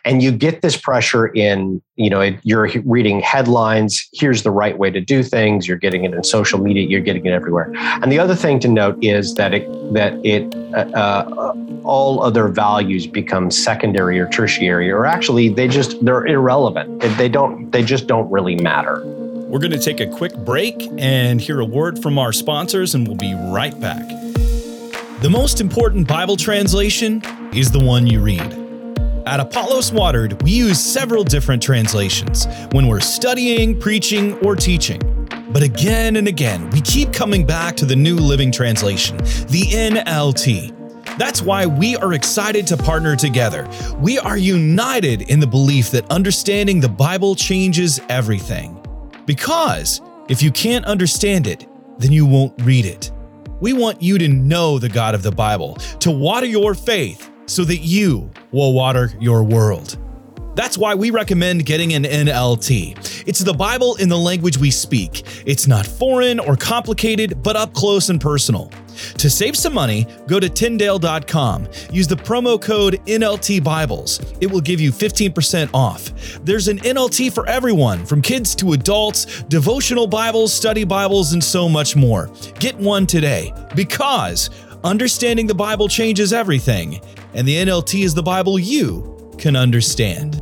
And 0.04 0.22
you 0.22 0.32
get 0.32 0.62
this 0.62 0.76
pressure 0.76 1.28
in, 1.28 1.82
you 1.96 2.10
know, 2.10 2.36
you're 2.44 2.70
reading 2.86 3.20
headlines. 3.20 4.08
Here's 4.14 4.44
the 4.44 4.52
right 4.52 4.78
way 4.78 4.90
to 4.92 5.00
do 5.00 5.24
things. 5.24 5.68
You're 5.68 5.78
getting 5.78 6.04
it 6.04 6.14
in 6.14 6.24
social 6.24 6.60
media. 6.60 6.88
You're 6.88 7.02
getting 7.02 7.26
it 7.26 7.32
everywhere. 7.32 7.72
And 7.76 8.12
the 8.12 8.20
other 8.20 8.36
thing 8.36 8.60
to 8.62 8.68
note 8.68 8.98
is 9.04 9.36
that 9.36 9.54
it, 9.54 9.68
that 9.94 10.14
it, 10.26 10.54
uh, 10.74 10.90
uh, 10.94 11.54
all 11.84 12.22
other 12.22 12.50
values 12.50 13.08
become 13.08 13.50
secondary 13.50 14.20
or 14.20 14.28
tertiary, 14.28 14.92
or 14.92 15.06
actually 15.06 15.50
they 15.50 15.68
just, 15.68 16.04
they're 16.04 16.26
irrelevant. 16.26 17.00
They 17.18 17.30
don't, 17.30 17.72
they 17.72 17.84
just 17.84 18.08
don't 18.08 18.30
really 18.30 18.56
matter. 18.56 19.02
We're 19.48 19.60
going 19.60 19.72
to 19.72 19.80
take 19.80 20.02
a 20.02 20.08
quick 20.08 20.36
break 20.36 20.76
and 20.98 21.40
hear 21.40 21.62
a 21.62 21.66
word 21.66 22.02
from 22.02 22.20
our 22.20 22.34
sponsors, 22.34 22.96
and 22.96 23.08
we'll 23.08 23.16
be 23.16 23.34
right 23.34 23.80
back. 23.80 24.06
The 25.22 25.30
most 25.32 25.62
important 25.62 26.06
Bible 26.06 26.36
translation 26.36 27.22
is 27.54 27.72
the 27.72 27.80
one 27.80 28.08
you 28.08 28.20
read. 28.20 28.42
At 29.26 29.40
Apollos 29.40 29.94
Watered, 29.94 30.44
we 30.44 30.52
use 30.52 30.84
several 30.84 31.24
different 31.24 31.64
translations 31.64 32.46
when 32.74 32.88
we're 32.88 33.00
studying, 33.00 33.80
preaching, 33.80 34.38
or 34.40 34.58
teaching. 34.58 35.00
But 35.52 35.64
again 35.64 36.18
and 36.18 36.28
again, 36.28 36.70
we 36.72 36.82
keep 36.82 37.14
coming 37.14 37.46
back 37.46 37.78
to 37.78 37.86
the 37.86 37.96
New 37.96 38.18
Living 38.18 38.52
Translation, 38.52 39.16
the 39.16 39.64
NLT. 39.72 41.18
That's 41.18 41.42
why 41.42 41.66
we 41.66 41.96
are 41.96 42.12
excited 42.12 42.68
to 42.68 42.76
partner 42.76 43.16
together. 43.16 43.66
We 43.98 44.20
are 44.20 44.38
united 44.38 45.22
in 45.32 45.40
the 45.40 45.48
belief 45.48 45.92
that 45.92 46.12
understanding 46.12 46.82
the 46.82 46.90
Bible 46.90 47.34
changes 47.34 48.02
everything. 48.10 48.77
Because 49.28 50.02
if 50.30 50.42
you 50.42 50.52
can't 50.52 50.86
understand 50.86 51.46
it, 51.46 51.68
then 52.00 52.12
you 52.12 52.26
won't 52.26 52.60
read 52.64 52.86
it. 52.86 53.12
We 53.60 53.74
want 53.74 54.02
you 54.02 54.18
to 54.18 54.28
know 54.28 54.80
the 54.80 54.90
God 54.90 55.14
of 55.14 55.22
the 55.22 55.32
Bible, 55.32 55.76
to 56.00 56.10
water 56.10 56.46
your 56.46 56.74
faith 56.74 57.30
so 57.46 57.64
that 57.66 57.78
you 57.78 58.32
will 58.52 58.74
water 58.74 59.12
your 59.20 59.44
world. 59.44 59.98
That's 60.56 60.78
why 60.78 60.96
we 60.96 61.12
recommend 61.12 61.66
getting 61.66 61.94
an 61.94 62.04
NLT. 62.04 63.28
It's 63.28 63.40
the 63.40 63.54
Bible 63.54 63.96
in 63.98 64.10
the 64.10 64.18
language 64.18 64.58
we 64.58 64.72
speak. 64.72 65.24
It's 65.46 65.68
not 65.68 65.86
foreign 65.86 66.40
or 66.40 66.56
complicated, 66.56 67.44
but 67.44 67.56
up 67.56 67.74
close 67.74 68.10
and 68.10 68.20
personal. 68.20 68.72
To 69.18 69.30
save 69.30 69.56
some 69.56 69.74
money, 69.74 70.08
go 70.28 70.40
to 70.40 70.50
Tyndale.com. 70.50 71.68
Use 71.92 72.08
the 72.08 72.16
promo 72.16 72.62
code 72.62 73.00
NLT 73.06 73.64
Bibles. 73.64 74.20
It 74.42 74.48
will 74.48 74.62
give 74.62 74.80
you 74.80 74.92
15% 74.92 75.70
off. 75.74 76.12
There's 76.44 76.68
an 76.68 76.80
NLT 76.80 77.34
for 77.34 77.48
everyone, 77.48 78.06
from 78.06 78.22
kids 78.22 78.56
to 78.56 78.74
adults, 78.74 79.44
devotional 79.44 80.08
Bibles, 80.08 80.54
study 80.54 80.84
Bibles, 80.84 81.34
and 81.34 81.44
so 81.44 81.68
much 81.70 81.96
more. 81.96 82.30
Get 82.60 82.76
one 82.78 83.06
today 83.06 83.54
because 83.76 84.50
understanding 84.84 85.48
the 85.48 85.56
Bible 85.56 85.88
changes 85.88 86.34
everything, 86.34 87.02
and 87.34 87.48
the 87.48 87.56
NLT 87.56 88.04
is 88.04 88.14
the 88.14 88.24
Bible 88.24 88.58
you 88.58 89.36
can 89.38 89.56
understand. 89.56 90.42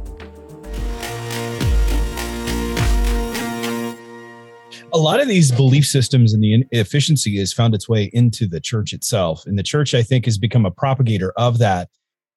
A 4.95 4.97
lot 4.97 5.19
of 5.19 5.27
these 5.27 5.51
belief 5.51 5.85
systems 5.85 6.33
and 6.33 6.41
the 6.41 6.63
efficiency 6.71 7.37
has 7.37 7.51
found 7.51 7.75
its 7.75 7.89
way 7.89 8.09
into 8.13 8.47
the 8.47 8.61
church 8.61 8.93
itself. 8.93 9.45
And 9.45 9.59
the 9.59 9.63
church 9.63 9.93
i 9.93 10.01
think 10.01 10.25
has 10.25 10.37
become 10.37 10.65
a 10.65 10.71
propagator 10.71 11.33
of 11.35 11.57
that 11.59 11.89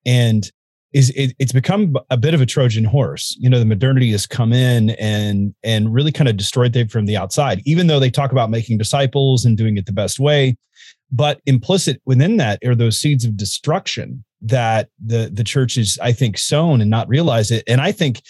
and 0.05 0.51
is 0.93 1.11
it, 1.11 1.37
it's 1.39 1.53
become 1.53 1.95
a 2.11 2.17
bit 2.17 2.35
of 2.35 2.41
a 2.41 2.47
trojan 2.47 2.85
horse. 2.85 3.37
You 3.39 3.49
know 3.49 3.61
the 3.61 3.65
modernity 3.65 4.11
has 4.11 4.27
come 4.27 4.53
in 4.53 4.91
and 4.91 5.55
and 5.63 5.95
really 5.95 6.11
kind 6.11 6.29
of 6.29 6.37
destroyed 6.37 6.73
them 6.73 6.89
from 6.89 7.07
the 7.07 7.17
outside 7.17 7.63
even 7.65 7.87
though 7.87 8.01
they 8.01 8.11
talk 8.11 8.33
about 8.33 8.51
making 8.51 8.79
disciples 8.79 9.45
and 9.45 9.57
doing 9.57 9.77
it 9.77 9.87
the 9.87 9.93
best 9.93 10.19
way. 10.19 10.57
But 11.13 11.41
implicit 11.47 12.03
within 12.07 12.39
that 12.39 12.59
are 12.67 12.75
those 12.75 12.99
seeds 12.99 13.25
of 13.25 13.37
destruction 13.37 14.25
that 14.43 14.89
the 15.05 15.31
the 15.33 15.45
church 15.45 15.77
is 15.77 15.97
i 16.03 16.13
think 16.13 16.39
sown 16.39 16.81
and 16.81 16.91
not 16.91 17.09
realize 17.09 17.53
it. 17.53 17.63
And 17.69 17.81
i 17.81 17.93
think 17.93 18.21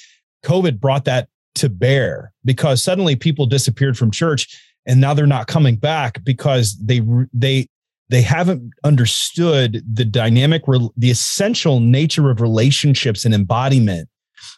covid 0.45 0.79
brought 0.81 1.07
that 1.07 1.29
to 1.59 1.69
bear 1.69 2.33
because 2.45 2.83
suddenly 2.83 3.17
people 3.17 3.47
disappeared 3.47 3.97
from 3.97 4.11
church 4.11 4.61
and 4.87 5.01
now 5.01 5.15
they're 5.15 5.27
not 5.27 5.47
coming 5.47 5.77
back 5.77 6.23
because 6.25 6.77
they 6.79 7.03
they 7.33 7.67
they 8.11 8.23
haven't 8.23 8.73
understood 8.85 9.83
the 9.93 10.05
dynamic 10.05 10.63
the 10.97 11.11
essential 11.11 11.81
nature 11.81 12.31
of 12.31 12.41
relationships 12.41 13.25
and 13.25 13.35
embodiment 13.35 14.09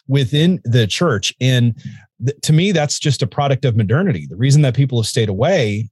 within 0.07 0.59
the 0.63 0.87
church 0.87 1.33
and 1.41 1.75
to 2.41 2.53
me 2.53 2.71
that's 2.71 2.99
just 2.99 3.21
a 3.21 3.27
product 3.27 3.65
of 3.65 3.75
modernity 3.75 4.27
the 4.29 4.35
reason 4.35 4.61
that 4.61 4.75
people 4.75 5.01
have 5.01 5.07
stayed 5.07 5.29
away 5.29 5.89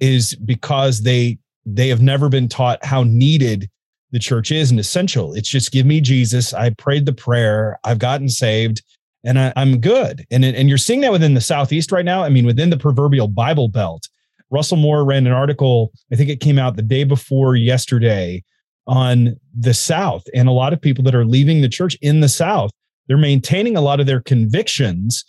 is 0.00 0.34
because 0.34 1.02
they 1.02 1.38
they 1.64 1.88
have 1.88 2.00
never 2.00 2.28
been 2.28 2.48
taught 2.48 2.84
how 2.84 3.02
needed 3.02 3.68
the 4.10 4.18
church 4.18 4.50
is 4.50 4.70
and 4.70 4.80
essential. 4.80 5.34
It's 5.34 5.48
just 5.48 5.72
give 5.72 5.86
me 5.86 6.00
Jesus. 6.00 6.54
I 6.54 6.70
prayed 6.70 7.06
the 7.06 7.12
prayer. 7.12 7.78
I've 7.84 7.98
gotten 7.98 8.28
saved 8.28 8.82
and 9.24 9.38
I, 9.38 9.52
am 9.56 9.80
good. 9.80 10.24
And, 10.30 10.44
and 10.44 10.68
you're 10.68 10.78
seeing 10.78 11.00
that 11.00 11.12
within 11.12 11.34
the 11.34 11.40
Southeast 11.40 11.92
right 11.92 12.04
now. 12.04 12.22
I 12.22 12.28
mean, 12.28 12.46
within 12.46 12.70
the 12.70 12.76
proverbial 12.76 13.28
Bible 13.28 13.68
Belt. 13.68 14.08
Russell 14.50 14.78
Moore 14.78 15.04
ran 15.04 15.26
an 15.26 15.32
article, 15.32 15.92
I 16.10 16.16
think 16.16 16.30
it 16.30 16.40
came 16.40 16.58
out 16.58 16.76
the 16.76 16.82
day 16.82 17.04
before 17.04 17.54
yesterday 17.54 18.42
on 18.86 19.38
the 19.56 19.74
South. 19.74 20.24
And 20.34 20.48
a 20.48 20.52
lot 20.52 20.72
of 20.72 20.80
people 20.80 21.04
that 21.04 21.14
are 21.14 21.26
leaving 21.26 21.60
the 21.60 21.68
church 21.68 21.96
in 22.00 22.20
the 22.20 22.28
South, 22.28 22.70
they're 23.06 23.18
maintaining 23.18 23.76
a 23.76 23.82
lot 23.82 24.00
of 24.00 24.06
their 24.06 24.22
convictions 24.22 25.24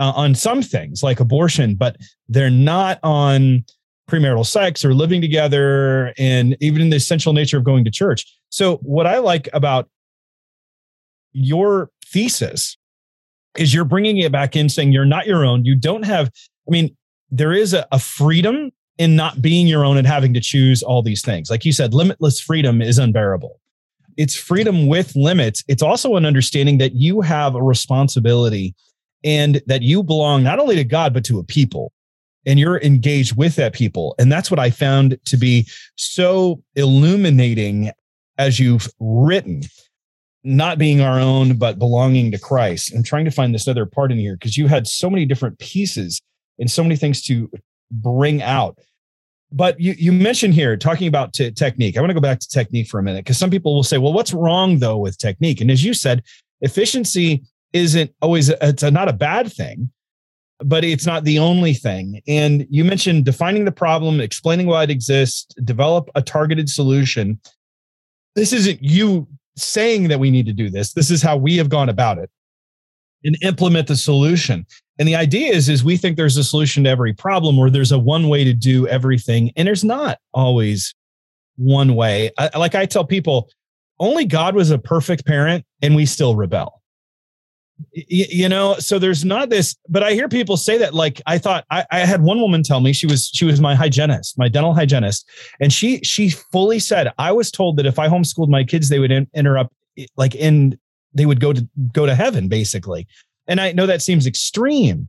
uh, 0.00 0.12
on 0.16 0.34
some 0.34 0.60
things 0.60 1.04
like 1.04 1.20
abortion, 1.20 1.76
but 1.76 1.96
they're 2.28 2.50
not 2.50 2.98
on 3.04 3.64
premarital 4.10 4.44
sex 4.44 4.84
or 4.84 4.92
living 4.92 5.20
together 5.20 6.12
and 6.18 6.56
even 6.60 6.82
in 6.82 6.90
the 6.90 6.96
essential 6.96 7.32
nature 7.32 7.56
of 7.56 7.64
going 7.64 7.84
to 7.84 7.90
church. 7.90 8.26
So, 8.50 8.76
what 8.78 9.06
I 9.06 9.18
like 9.18 9.48
about 9.52 9.88
your 11.32 11.90
thesis 12.04 12.76
is 13.56 13.72
you're 13.72 13.84
bringing 13.84 14.18
it 14.18 14.32
back 14.32 14.56
in 14.56 14.68
saying 14.68 14.92
you're 14.92 15.04
not 15.04 15.26
your 15.26 15.44
own. 15.44 15.64
You 15.64 15.76
don't 15.76 16.04
have, 16.04 16.30
I 16.68 16.70
mean, 16.70 16.96
there 17.30 17.52
is 17.52 17.74
a, 17.74 17.86
a 17.92 17.98
freedom 17.98 18.70
in 18.98 19.16
not 19.16 19.42
being 19.42 19.66
your 19.66 19.84
own 19.84 19.96
and 19.96 20.06
having 20.06 20.34
to 20.34 20.40
choose 20.40 20.82
all 20.82 21.02
these 21.02 21.22
things. 21.22 21.50
Like 21.50 21.64
you 21.64 21.72
said, 21.72 21.94
limitless 21.94 22.40
freedom 22.40 22.80
is 22.80 22.98
unbearable. 22.98 23.60
It's 24.16 24.36
freedom 24.36 24.86
with 24.86 25.16
limits. 25.16 25.64
It's 25.66 25.82
also 25.82 26.16
an 26.16 26.24
understanding 26.24 26.78
that 26.78 26.94
you 26.94 27.20
have 27.20 27.54
a 27.54 27.62
responsibility 27.62 28.74
and 29.24 29.60
that 29.66 29.82
you 29.82 30.02
belong 30.02 30.44
not 30.44 30.60
only 30.60 30.76
to 30.76 30.84
God, 30.84 31.12
but 31.12 31.24
to 31.24 31.38
a 31.38 31.44
people 31.44 31.92
and 32.46 32.58
you're 32.58 32.80
engaged 32.80 33.36
with 33.36 33.56
that 33.56 33.72
people. 33.72 34.14
And 34.18 34.30
that's 34.30 34.50
what 34.50 34.60
I 34.60 34.70
found 34.70 35.18
to 35.24 35.36
be 35.36 35.66
so 35.96 36.62
illuminating 36.76 37.90
as 38.38 38.60
you've 38.60 38.88
written, 39.00 39.62
not 40.44 40.78
being 40.78 41.00
our 41.00 41.18
own, 41.18 41.56
but 41.56 41.78
belonging 41.78 42.30
to 42.30 42.38
Christ. 42.38 42.94
I'm 42.94 43.02
trying 43.02 43.24
to 43.24 43.30
find 43.30 43.54
this 43.54 43.66
other 43.66 43.86
part 43.86 44.12
in 44.12 44.18
here 44.18 44.36
because 44.36 44.56
you 44.56 44.68
had 44.68 44.86
so 44.86 45.08
many 45.08 45.24
different 45.24 45.58
pieces 45.58 46.20
and 46.58 46.70
so 46.70 46.82
many 46.82 46.96
things 46.96 47.22
to 47.24 47.50
bring 47.90 48.42
out. 48.42 48.78
But 49.50 49.80
you, 49.80 49.94
you 49.96 50.12
mentioned 50.12 50.54
here 50.54 50.76
talking 50.76 51.08
about 51.08 51.32
t- 51.32 51.50
technique. 51.50 51.96
I 51.96 52.00
want 52.00 52.10
to 52.10 52.14
go 52.14 52.20
back 52.20 52.40
to 52.40 52.48
technique 52.48 52.88
for 52.88 52.98
a 52.98 53.02
minute 53.02 53.24
because 53.24 53.38
some 53.38 53.50
people 53.50 53.74
will 53.74 53.82
say, 53.82 53.98
well, 53.98 54.12
what's 54.12 54.34
wrong 54.34 54.78
though 54.78 54.98
with 54.98 55.16
technique? 55.18 55.60
And 55.60 55.70
as 55.70 55.84
you 55.84 55.94
said, 55.94 56.22
efficiency 56.60 57.42
isn't 57.72 58.12
always, 58.20 58.48
it's 58.48 58.82
a, 58.82 58.90
not 58.90 59.08
a 59.08 59.12
bad 59.12 59.52
thing 59.52 59.90
but 60.60 60.84
it's 60.84 61.06
not 61.06 61.24
the 61.24 61.38
only 61.38 61.74
thing. 61.74 62.22
And 62.26 62.66
you 62.70 62.84
mentioned 62.84 63.24
defining 63.24 63.64
the 63.64 63.72
problem, 63.72 64.20
explaining 64.20 64.66
why 64.66 64.84
it 64.84 64.90
exists, 64.90 65.46
develop 65.64 66.10
a 66.14 66.22
targeted 66.22 66.68
solution. 66.68 67.40
This 68.34 68.52
isn't 68.52 68.82
you 68.82 69.28
saying 69.56 70.08
that 70.08 70.20
we 70.20 70.30
need 70.30 70.46
to 70.46 70.52
do 70.52 70.70
this. 70.70 70.92
This 70.92 71.10
is 71.10 71.22
how 71.22 71.36
we 71.36 71.56
have 71.56 71.68
gone 71.68 71.88
about 71.88 72.18
it 72.18 72.30
and 73.24 73.36
implement 73.42 73.88
the 73.88 73.96
solution. 73.96 74.66
And 74.98 75.08
the 75.08 75.16
idea 75.16 75.52
is, 75.52 75.68
is 75.68 75.82
we 75.82 75.96
think 75.96 76.16
there's 76.16 76.36
a 76.36 76.44
solution 76.44 76.84
to 76.84 76.90
every 76.90 77.12
problem 77.12 77.58
or 77.58 77.70
there's 77.70 77.92
a 77.92 77.98
one 77.98 78.28
way 78.28 78.44
to 78.44 78.52
do 78.52 78.86
everything. 78.86 79.52
And 79.56 79.66
there's 79.66 79.84
not 79.84 80.18
always 80.32 80.94
one 81.56 81.94
way. 81.94 82.30
I, 82.38 82.56
like 82.58 82.74
I 82.74 82.86
tell 82.86 83.04
people, 83.04 83.50
only 83.98 84.24
God 84.24 84.54
was 84.54 84.70
a 84.70 84.78
perfect 84.78 85.24
parent 85.26 85.64
and 85.82 85.96
we 85.96 86.06
still 86.06 86.36
rebel 86.36 86.82
you 87.92 88.48
know 88.48 88.74
so 88.78 89.00
there's 89.00 89.24
not 89.24 89.50
this 89.50 89.74
but 89.88 90.02
i 90.02 90.12
hear 90.12 90.28
people 90.28 90.56
say 90.56 90.78
that 90.78 90.94
like 90.94 91.20
i 91.26 91.36
thought 91.36 91.64
I, 91.70 91.84
I, 91.90 91.98
had 92.00 92.22
one 92.22 92.40
woman 92.40 92.62
tell 92.62 92.78
me 92.80 92.92
she 92.92 93.06
was 93.06 93.30
she 93.34 93.44
was 93.44 93.60
my 93.60 93.74
hygienist 93.74 94.38
my 94.38 94.48
dental 94.48 94.74
hygienist 94.74 95.28
and 95.60 95.72
she 95.72 95.98
she 96.04 96.30
fully 96.30 96.78
said 96.78 97.12
i 97.18 97.32
was 97.32 97.50
told 97.50 97.76
that 97.78 97.86
if 97.86 97.98
i 97.98 98.08
homeschooled 98.08 98.48
my 98.48 98.62
kids 98.62 98.90
they 98.90 99.00
would 99.00 99.10
in, 99.10 99.26
interrupt 99.34 99.72
like 100.16 100.34
in 100.34 100.78
they 101.14 101.26
would 101.26 101.40
go 101.40 101.52
to 101.52 101.66
go 101.92 102.06
to 102.06 102.14
heaven 102.14 102.48
basically. 102.48 103.06
And 103.46 103.60
i 103.60 103.72
know 103.72 103.86
that 103.86 104.02
seems 104.02 104.26
extreme 104.26 105.08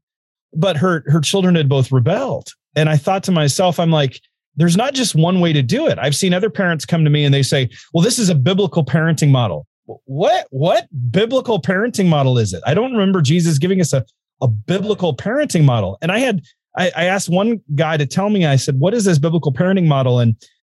but 0.54 0.78
her 0.78 1.04
her 1.08 1.20
children 1.20 1.56
had 1.56 1.68
both 1.68 1.92
rebelled. 1.92 2.50
And 2.76 2.90
i 2.90 2.98
thought 2.98 3.24
to 3.24 3.32
myself 3.32 3.80
i'm 3.80 3.92
like 3.92 4.20
there's 4.58 4.78
not 4.78 4.94
just 4.94 5.16
one 5.16 5.42
way 5.42 5.52
to 5.52 5.62
do 5.62 5.86
it. 5.88 6.00
I've 6.00 6.16
seen 6.16 6.34
other 6.34 6.50
parents 6.50 6.86
come 6.86 7.04
to 7.04 7.10
me 7.10 7.26
and 7.26 7.34
they 7.34 7.44
say 7.44 7.70
well 7.94 8.04
this 8.04 8.20
is 8.20 8.30
a 8.30 8.36
biblical 8.36 8.86
parenting 8.86 9.32
model 9.32 9.66
what 9.86 10.48
what 10.50 10.88
biblical 11.12 11.62
parenting 11.62 12.08
model 12.08 12.38
is 12.38 12.54
it? 12.54 12.64
I 12.66 12.74
don't 12.74 12.92
remember 12.92 13.22
Jesus 13.22 13.58
giving 13.58 13.82
us 13.82 13.94
a, 13.94 14.06
a 14.42 14.48
biblical 14.48 15.16
parenting 15.16 15.64
model. 15.64 15.98
And 16.02 16.12
I 16.12 16.20
had 16.20 16.42
I, 16.78 16.92
I 16.96 17.04
asked 17.06 17.30
one 17.30 17.62
guy 17.76 17.98
to 17.98 18.06
tell 18.06 18.30
me, 18.30 18.46
I 18.46 18.56
said, 18.58 18.80
what 18.80 18.94
is 18.94 19.06
this 19.06 19.20
biblical 19.20 19.54
parenting 19.54 19.88
model? 19.88 20.20
And 20.20 20.36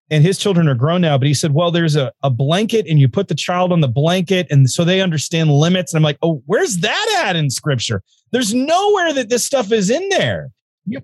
and 0.10 0.24
his 0.24 0.38
children 0.38 0.70
are 0.70 0.76
grown 0.76 1.02
now, 1.02 1.18
but 1.18 1.28
he 1.28 1.34
said, 1.34 1.54
well, 1.54 1.70
there's 1.70 1.98
a, 1.98 2.14
a 2.24 2.30
blanket 2.30 2.86
and 2.90 2.98
you 2.98 3.10
put 3.10 3.28
the 3.28 3.36
child 3.36 3.74
on 3.74 3.82
the 3.82 3.90
blanket. 3.90 4.48
And 4.50 4.70
so 4.70 4.86
they 4.86 5.02
understand 5.02 5.52
limits. 5.52 5.92
And 5.94 5.98
I'm 5.98 6.04
like, 6.04 6.18
oh, 6.22 6.42
where's 6.46 6.78
that 6.78 7.24
at 7.26 7.36
in 7.36 7.50
scripture? 7.50 8.02
There's 8.32 8.54
nowhere 8.54 9.12
that 9.14 9.28
this 9.28 9.44
stuff 9.44 9.70
is 9.72 9.90
in 9.90 10.08
there. 10.10 10.50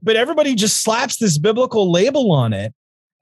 But 0.01 0.15
everybody 0.15 0.55
just 0.55 0.83
slaps 0.83 1.17
this 1.17 1.37
biblical 1.37 1.91
label 1.91 2.31
on 2.31 2.53
it 2.53 2.73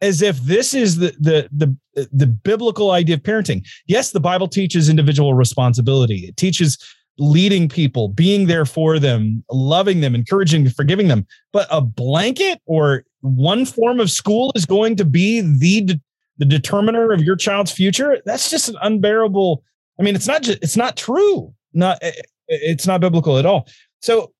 as 0.01 0.21
if 0.21 0.37
this 0.39 0.73
is 0.73 0.97
the 0.97 1.13
the 1.19 1.47
the 1.51 2.07
the 2.11 2.27
biblical 2.27 2.91
idea 2.91 3.15
of 3.15 3.23
parenting. 3.23 3.65
Yes, 3.87 4.11
the 4.11 4.19
Bible 4.19 4.47
teaches 4.47 4.89
individual 4.89 5.33
responsibility. 5.33 6.25
It 6.27 6.37
teaches 6.37 6.77
leading 7.17 7.69
people, 7.69 8.07
being 8.09 8.47
there 8.47 8.65
for 8.65 8.97
them, 8.97 9.43
loving 9.51 10.01
them, 10.01 10.15
encouraging, 10.15 10.67
forgiving 10.69 11.07
them. 11.07 11.25
But 11.53 11.67
a 11.69 11.81
blanket 11.81 12.59
or 12.65 13.03
one 13.21 13.65
form 13.65 13.99
of 13.99 14.09
school 14.09 14.51
is 14.55 14.65
going 14.65 14.95
to 14.97 15.05
be 15.05 15.41
the 15.41 15.99
the 16.37 16.45
determiner 16.45 17.11
of 17.11 17.21
your 17.21 17.35
child's 17.35 17.71
future. 17.71 18.17
That's 18.25 18.49
just 18.49 18.69
an 18.69 18.75
unbearable. 18.81 19.63
I 19.99 20.03
mean, 20.03 20.15
it's 20.15 20.27
not 20.27 20.41
just 20.41 20.59
it's 20.63 20.77
not 20.77 20.97
true. 20.97 21.53
Not 21.73 21.99
eh, 22.01 22.11
eh, 22.17 22.21
it's 22.47 22.87
not 22.87 23.01
biblical 23.01 23.37
at 23.37 23.45
all. 23.45 23.67
So 24.01 24.33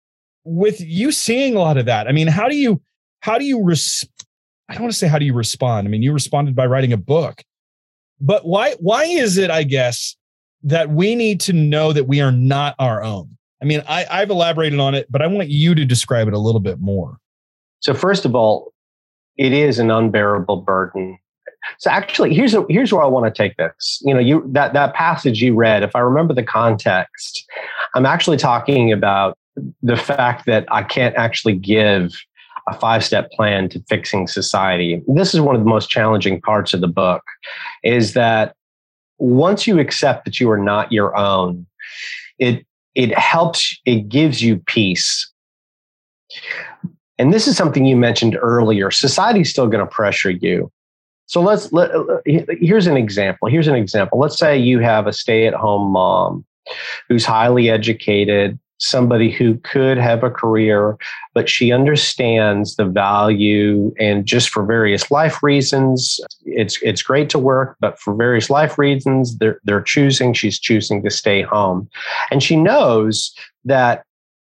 with 0.43 0.81
you 0.81 1.11
seeing 1.11 1.55
a 1.55 1.59
lot 1.59 1.77
of 1.77 1.85
that, 1.85 2.07
I 2.07 2.11
mean, 2.11 2.27
how 2.27 2.49
do 2.49 2.55
you 2.55 2.81
how 3.19 3.37
do 3.37 3.45
you 3.45 3.63
res- 3.63 4.03
I 4.71 4.75
don't 4.75 4.83
want 4.83 4.93
to 4.93 4.97
say 4.97 5.07
how 5.07 5.19
do 5.19 5.25
you 5.25 5.33
respond? 5.33 5.85
I 5.85 5.91
mean, 5.91 6.01
you 6.01 6.13
responded 6.13 6.55
by 6.55 6.65
writing 6.65 6.93
a 6.93 6.97
book. 6.97 7.43
But 8.21 8.45
why 8.45 8.75
why 8.79 9.03
is 9.03 9.37
it, 9.37 9.51
I 9.51 9.63
guess, 9.63 10.15
that 10.63 10.89
we 10.91 11.13
need 11.13 11.41
to 11.41 11.53
know 11.53 11.91
that 11.91 12.07
we 12.07 12.21
are 12.21 12.31
not 12.31 12.75
our 12.79 13.03
own? 13.03 13.37
I 13.61 13.65
mean, 13.65 13.83
I, 13.85 14.05
I've 14.09 14.29
elaborated 14.29 14.79
on 14.79 14.95
it, 14.95 15.07
but 15.09 15.21
I 15.21 15.27
want 15.27 15.49
you 15.49 15.75
to 15.75 15.83
describe 15.83 16.29
it 16.29 16.33
a 16.33 16.39
little 16.39 16.61
bit 16.61 16.79
more. 16.79 17.17
So 17.81 17.93
first 17.93 18.23
of 18.23 18.33
all, 18.33 18.73
it 19.37 19.51
is 19.51 19.77
an 19.77 19.91
unbearable 19.91 20.61
burden. 20.61 21.19
So 21.77 21.91
actually, 21.91 22.33
here's 22.33 22.53
a, 22.53 22.65
here's 22.69 22.93
where 22.93 23.03
I 23.03 23.07
want 23.07 23.25
to 23.25 23.37
take 23.37 23.57
this. 23.57 24.01
You 24.05 24.13
know, 24.13 24.21
you 24.21 24.49
that 24.53 24.71
that 24.71 24.93
passage 24.93 25.41
you 25.41 25.53
read, 25.53 25.83
if 25.83 25.97
I 25.97 25.99
remember 25.99 26.33
the 26.33 26.43
context, 26.43 27.45
I'm 27.93 28.05
actually 28.05 28.37
talking 28.37 28.93
about 28.93 29.37
the 29.83 29.97
fact 29.97 30.45
that 30.45 30.65
I 30.71 30.83
can't 30.83 31.15
actually 31.17 31.55
give 31.55 32.13
a 32.67 32.77
five 32.77 33.03
step 33.03 33.31
plan 33.31 33.69
to 33.69 33.83
fixing 33.89 34.27
society. 34.27 35.01
This 35.07 35.33
is 35.33 35.41
one 35.41 35.55
of 35.55 35.61
the 35.61 35.69
most 35.69 35.89
challenging 35.89 36.41
parts 36.41 36.73
of 36.73 36.81
the 36.81 36.87
book 36.87 37.23
is 37.83 38.13
that 38.13 38.55
once 39.17 39.67
you 39.67 39.79
accept 39.79 40.25
that 40.25 40.39
you 40.39 40.49
are 40.49 40.57
not 40.57 40.91
your 40.91 41.15
own, 41.15 41.65
it 42.39 42.65
it 42.95 43.17
helps 43.17 43.79
it 43.85 44.09
gives 44.09 44.41
you 44.41 44.57
peace. 44.57 45.31
And 47.17 47.33
this 47.33 47.47
is 47.47 47.55
something 47.55 47.85
you 47.85 47.95
mentioned 47.95 48.37
earlier. 48.41 48.89
Society's 48.89 49.49
still 49.49 49.67
going 49.67 49.85
to 49.85 49.91
pressure 49.91 50.31
you. 50.31 50.71
So 51.27 51.39
let's 51.39 51.71
let, 51.71 51.91
here's 52.25 52.87
an 52.87 52.97
example. 52.97 53.47
Here's 53.47 53.67
an 53.67 53.75
example. 53.75 54.19
Let's 54.19 54.37
say 54.37 54.57
you 54.57 54.79
have 54.79 55.07
a 55.07 55.13
stay-at-home 55.13 55.91
mom 55.91 56.45
who's 57.07 57.23
highly 57.23 57.69
educated, 57.69 58.59
somebody 58.81 59.31
who 59.31 59.57
could 59.59 59.97
have 59.97 60.23
a 60.23 60.29
career, 60.29 60.97
but 61.33 61.47
she 61.47 61.71
understands 61.71 62.75
the 62.75 62.85
value 62.85 63.93
and 63.99 64.25
just 64.25 64.49
for 64.49 64.65
various 64.65 65.09
life 65.11 65.41
reasons, 65.43 66.19
it's 66.45 66.81
it's 66.81 67.03
great 67.03 67.29
to 67.29 67.39
work, 67.39 67.77
but 67.79 67.99
for 67.99 68.13
various 68.13 68.49
life 68.49 68.77
reasons, 68.77 69.37
they're 69.37 69.59
they're 69.63 69.81
choosing, 69.81 70.33
she's 70.33 70.59
choosing 70.59 71.03
to 71.03 71.09
stay 71.09 71.41
home. 71.41 71.89
And 72.31 72.41
she 72.41 72.55
knows 72.55 73.33
that 73.65 74.03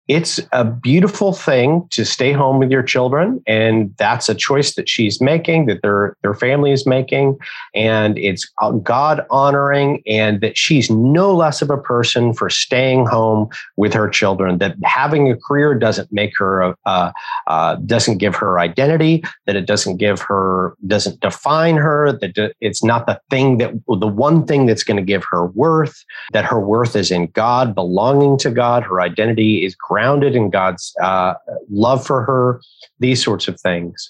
it's 0.10 0.39
a 0.52 0.65
beautiful 0.65 1.34
thing 1.34 1.88
to 1.91 2.04
stay 2.04 2.32
home 2.32 2.58
with 2.58 2.72
your 2.72 2.82
children 2.82 3.41
and 3.45 3.95
that's 3.98 4.28
a 4.28 4.34
choice 4.34 4.74
that 4.74 4.89
she's 4.89 5.22
making 5.22 5.67
that 5.67 5.84
their 5.84 6.17
their 6.24 6.34
family 6.34 6.72
is 6.72 6.88
making 6.88 7.38
and 7.76 8.17
it's 8.17 8.52
uh, 8.62 8.72
god 8.72 9.26
honoring 9.30 10.02
and 10.08 10.41
that 10.41 10.58
she's 10.58 10.89
no 10.89 11.34
less 11.34 11.62
of 11.62 11.69
a 11.69 11.78
person 11.78 12.34
for 12.34 12.50
staying 12.50 13.06
home 13.06 13.48
with 13.78 13.93
her 13.93 14.10
children 14.10 14.58
that 14.58 14.76
having 14.84 15.32
a 15.32 15.38
career 15.38 15.76
doesn't 15.76 16.12
make 16.12 16.34
her 16.36 16.62
a, 16.62 16.76
a 16.86 17.13
uh, 17.45 17.76
doesn't 17.76 18.17
give 18.17 18.36
her 18.36 18.60
identity 18.60 19.24
that 19.45 19.56
it 19.56 19.67
doesn't 19.67 19.98
give 19.98 20.19
her 20.22 20.76
doesn't 20.88 21.19
define 21.19 21.78
her 21.78 22.12
that 22.12 22.54
it's 22.62 22.84
not 22.84 23.06
the 23.06 23.19
thing 23.30 23.60
that 23.60 23.72
the 24.00 24.08
one 24.08 24.43
thing 24.48 24.65
that's 24.65 24.84
going 24.84 24.98
to 24.98 25.04
give 25.04 25.24
her 25.30 25.45
worth 25.48 26.04
that 26.34 26.45
her 26.45 26.60
worth 26.60 26.95
is 26.95 27.12
in 27.12 27.28
god 27.28 27.76
belonging 27.76 28.39
to 28.39 28.50
god 28.50 28.82
her 28.82 29.02
identity 29.02 29.63
is 29.63 29.76
grounded 29.76 29.99
in 30.36 30.50
God's 30.50 30.94
uh, 31.02 31.34
love 31.70 32.06
for 32.06 32.24
her, 32.24 32.62
these 33.00 33.24
sorts 33.24 33.48
of 33.48 33.60
things. 33.60 34.10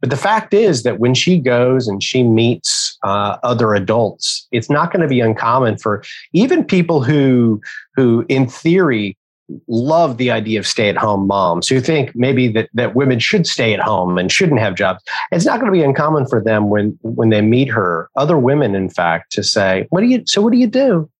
But 0.00 0.10
the 0.10 0.16
fact 0.16 0.52
is 0.52 0.82
that 0.82 0.98
when 0.98 1.14
she 1.14 1.38
goes 1.38 1.88
and 1.88 2.02
she 2.02 2.22
meets 2.22 2.98
uh, 3.02 3.38
other 3.42 3.74
adults, 3.74 4.46
it's 4.52 4.68
not 4.68 4.92
going 4.92 5.02
to 5.02 5.08
be 5.08 5.20
uncommon 5.20 5.78
for 5.78 6.02
even 6.32 6.64
people 6.64 7.02
who, 7.02 7.60
who 7.96 8.24
in 8.28 8.46
theory, 8.48 9.16
love 9.68 10.16
the 10.16 10.30
idea 10.30 10.58
of 10.58 10.66
stay-at-home 10.66 11.26
moms 11.26 11.68
who 11.68 11.80
think 11.80 12.14
maybe 12.14 12.48
that, 12.48 12.70
that 12.72 12.94
women 12.94 13.18
should 13.18 13.46
stay 13.46 13.74
at 13.74 13.80
home 13.80 14.16
and 14.16 14.32
shouldn't 14.32 14.60
have 14.60 14.74
jobs. 14.74 15.02
It's 15.30 15.44
not 15.44 15.60
going 15.60 15.70
to 15.70 15.76
be 15.76 15.82
uncommon 15.82 16.26
for 16.26 16.42
them 16.42 16.70
when 16.70 16.98
when 17.02 17.30
they 17.30 17.40
meet 17.42 17.68
her, 17.68 18.08
other 18.16 18.38
women, 18.38 18.74
in 18.74 18.88
fact, 18.88 19.32
to 19.32 19.42
say, 19.42 19.86
"What 19.90 20.00
do 20.00 20.06
you? 20.06 20.22
So 20.26 20.40
what 20.40 20.52
do 20.52 20.58
you 20.58 20.68
do?" 20.68 21.10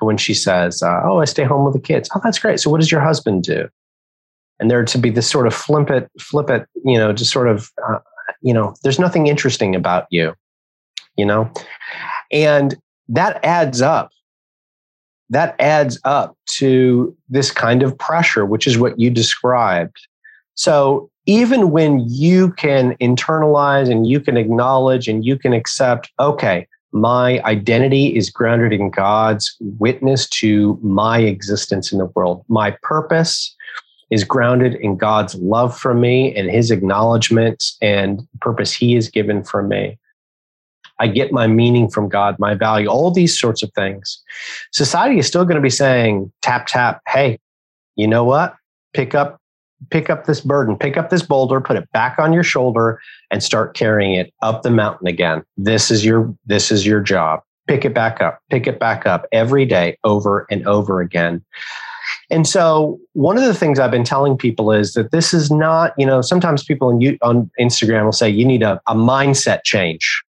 When 0.00 0.16
she 0.16 0.34
says, 0.34 0.82
uh, 0.82 1.00
"Oh, 1.04 1.20
I 1.20 1.24
stay 1.24 1.44
home 1.44 1.64
with 1.64 1.74
the 1.74 1.80
kids." 1.80 2.08
Oh, 2.14 2.20
that's 2.22 2.38
great. 2.38 2.60
So, 2.60 2.70
what 2.70 2.80
does 2.80 2.90
your 2.90 3.00
husband 3.00 3.42
do? 3.42 3.68
And 4.58 4.70
there 4.70 4.84
to 4.84 4.98
be 4.98 5.10
this 5.10 5.28
sort 5.28 5.46
of 5.46 5.54
flip 5.54 5.90
it, 5.90 6.10
flip 6.20 6.50
it, 6.50 6.66
you 6.84 6.98
know, 6.98 7.12
just 7.12 7.32
sort 7.32 7.48
of, 7.48 7.70
uh, 7.88 7.98
you 8.42 8.52
know, 8.52 8.74
there's 8.82 8.98
nothing 8.98 9.26
interesting 9.26 9.74
about 9.74 10.06
you, 10.10 10.34
you 11.16 11.24
know, 11.24 11.50
and 12.30 12.76
that 13.08 13.42
adds 13.44 13.80
up. 13.80 14.10
That 15.30 15.54
adds 15.60 15.98
up 16.04 16.36
to 16.58 17.16
this 17.28 17.50
kind 17.50 17.82
of 17.82 17.96
pressure, 17.96 18.44
which 18.44 18.66
is 18.66 18.78
what 18.78 18.98
you 18.98 19.10
described. 19.10 19.96
So 20.54 21.10
even 21.26 21.70
when 21.70 22.00
you 22.08 22.52
can 22.52 22.96
internalize 22.96 23.90
and 23.90 24.06
you 24.06 24.20
can 24.20 24.36
acknowledge 24.36 25.08
and 25.08 25.24
you 25.24 25.38
can 25.38 25.52
accept, 25.52 26.10
okay, 26.18 26.66
my 26.92 27.40
identity 27.44 28.16
is 28.16 28.30
grounded 28.30 28.72
in 28.72 28.90
God's 28.90 29.56
witness 29.60 30.28
to 30.30 30.78
my 30.82 31.18
existence 31.20 31.92
in 31.92 31.98
the 31.98 32.06
world. 32.06 32.44
My 32.48 32.76
purpose 32.82 33.54
is 34.10 34.24
grounded 34.24 34.74
in 34.74 34.96
God's 34.96 35.36
love 35.36 35.76
for 35.76 35.94
me 35.94 36.34
and 36.34 36.50
his 36.50 36.70
acknowledgement 36.70 37.64
and 37.80 38.26
purpose 38.40 38.72
he 38.72 38.94
has 38.94 39.08
given 39.08 39.44
for 39.44 39.62
me. 39.62 39.98
I 40.98 41.06
get 41.06 41.32
my 41.32 41.46
meaning 41.46 41.88
from 41.88 42.08
God, 42.08 42.38
my 42.38 42.54
value, 42.54 42.88
all 42.88 43.10
these 43.10 43.38
sorts 43.38 43.62
of 43.62 43.72
things. 43.74 44.22
Society 44.72 45.18
is 45.18 45.26
still 45.26 45.44
going 45.44 45.56
to 45.56 45.62
be 45.62 45.70
saying, 45.70 46.30
tap, 46.42 46.66
tap, 46.66 47.00
hey, 47.08 47.38
you 47.96 48.06
know 48.06 48.24
what? 48.24 48.54
Pick 48.92 49.14
up 49.14 49.39
pick 49.90 50.10
up 50.10 50.26
this 50.26 50.40
burden, 50.40 50.76
pick 50.76 50.96
up 50.96 51.10
this 51.10 51.22
boulder, 51.22 51.60
put 51.60 51.76
it 51.76 51.90
back 51.92 52.18
on 52.18 52.32
your 52.32 52.42
shoulder 52.42 53.00
and 53.30 53.42
start 53.42 53.74
carrying 53.74 54.14
it 54.14 54.32
up 54.42 54.62
the 54.62 54.70
mountain 54.70 55.06
again. 55.06 55.42
This 55.56 55.90
is 55.90 56.04
your 56.04 56.34
this 56.46 56.70
is 56.70 56.86
your 56.86 57.00
job. 57.00 57.40
Pick 57.66 57.84
it 57.84 57.94
back 57.94 58.20
up. 58.20 58.40
Pick 58.50 58.66
it 58.66 58.78
back 58.78 59.06
up 59.06 59.26
every 59.32 59.64
day 59.64 59.96
over 60.04 60.46
and 60.50 60.66
over 60.66 61.00
again. 61.00 61.44
And 62.30 62.46
so 62.46 62.98
one 63.12 63.36
of 63.36 63.44
the 63.44 63.54
things 63.54 63.78
I've 63.78 63.90
been 63.90 64.04
telling 64.04 64.36
people 64.36 64.72
is 64.72 64.94
that 64.94 65.10
this 65.10 65.34
is 65.34 65.50
not, 65.50 65.92
you 65.96 66.06
know, 66.06 66.20
sometimes 66.20 66.64
people 66.64 66.88
on, 66.88 67.00
you, 67.00 67.18
on 67.22 67.50
Instagram 67.60 68.04
will 68.04 68.12
say 68.12 68.28
you 68.28 68.44
need 68.44 68.62
a, 68.62 68.80
a 68.86 68.94
mindset 68.94 69.64
change. 69.64 70.22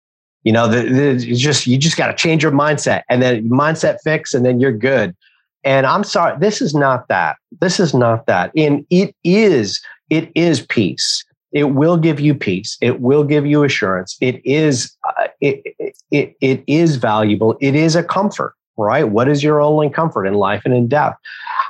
You 0.45 0.53
know, 0.53 0.69
the, 0.69 0.83
the, 0.83 1.35
just 1.35 1.67
you 1.67 1.77
just 1.77 1.97
got 1.97 2.07
to 2.07 2.15
change 2.15 2.43
your 2.43 2.53
mindset 2.53 3.03
and 3.11 3.21
then 3.21 3.49
mindset 3.49 3.99
fix 4.03 4.35
and 4.35 4.47
then 4.47 4.61
you're 4.61 4.73
good. 4.73 5.15
And 5.65 5.87
I'm 5.87 6.05
sorry, 6.05 6.37
this 6.39 6.63
is 6.63 6.75
not 6.75 7.09
that. 7.09 7.37
This 7.61 7.81
is 7.81 7.95
not 7.95 8.27
that. 8.27 8.53
And 8.57 8.87
it 8.91 9.15
is, 9.25 9.81
it 10.11 10.31
is 10.35 10.65
peace. 10.67 11.25
It 11.53 11.75
will 11.75 11.97
give 11.97 12.21
you 12.21 12.35
peace. 12.35 12.77
It 12.81 13.01
will 13.01 13.25
give 13.25 13.47
you 13.47 13.65
assurance. 13.65 14.17
It 14.21 14.41
is, 14.45 14.97
uh, 15.07 15.29
it, 15.41 15.63
it, 16.11 16.37
it 16.41 16.65
is 16.67 16.97
valuable. 16.97 17.57
It 17.61 17.75
is 17.75 17.97
a 17.97 18.05
comfort, 18.05 18.55
right? 18.77 19.09
What 19.09 19.29
is 19.29 19.43
your 19.43 19.61
only 19.61 19.91
comfort 19.91 20.27
in 20.27 20.35
life 20.35 20.63
and 20.65 20.75
in 20.75 20.89
death? 20.89 21.17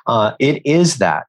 Uh, 0.07 0.33
it 0.39 0.65
is 0.67 0.99
that. 0.99 1.27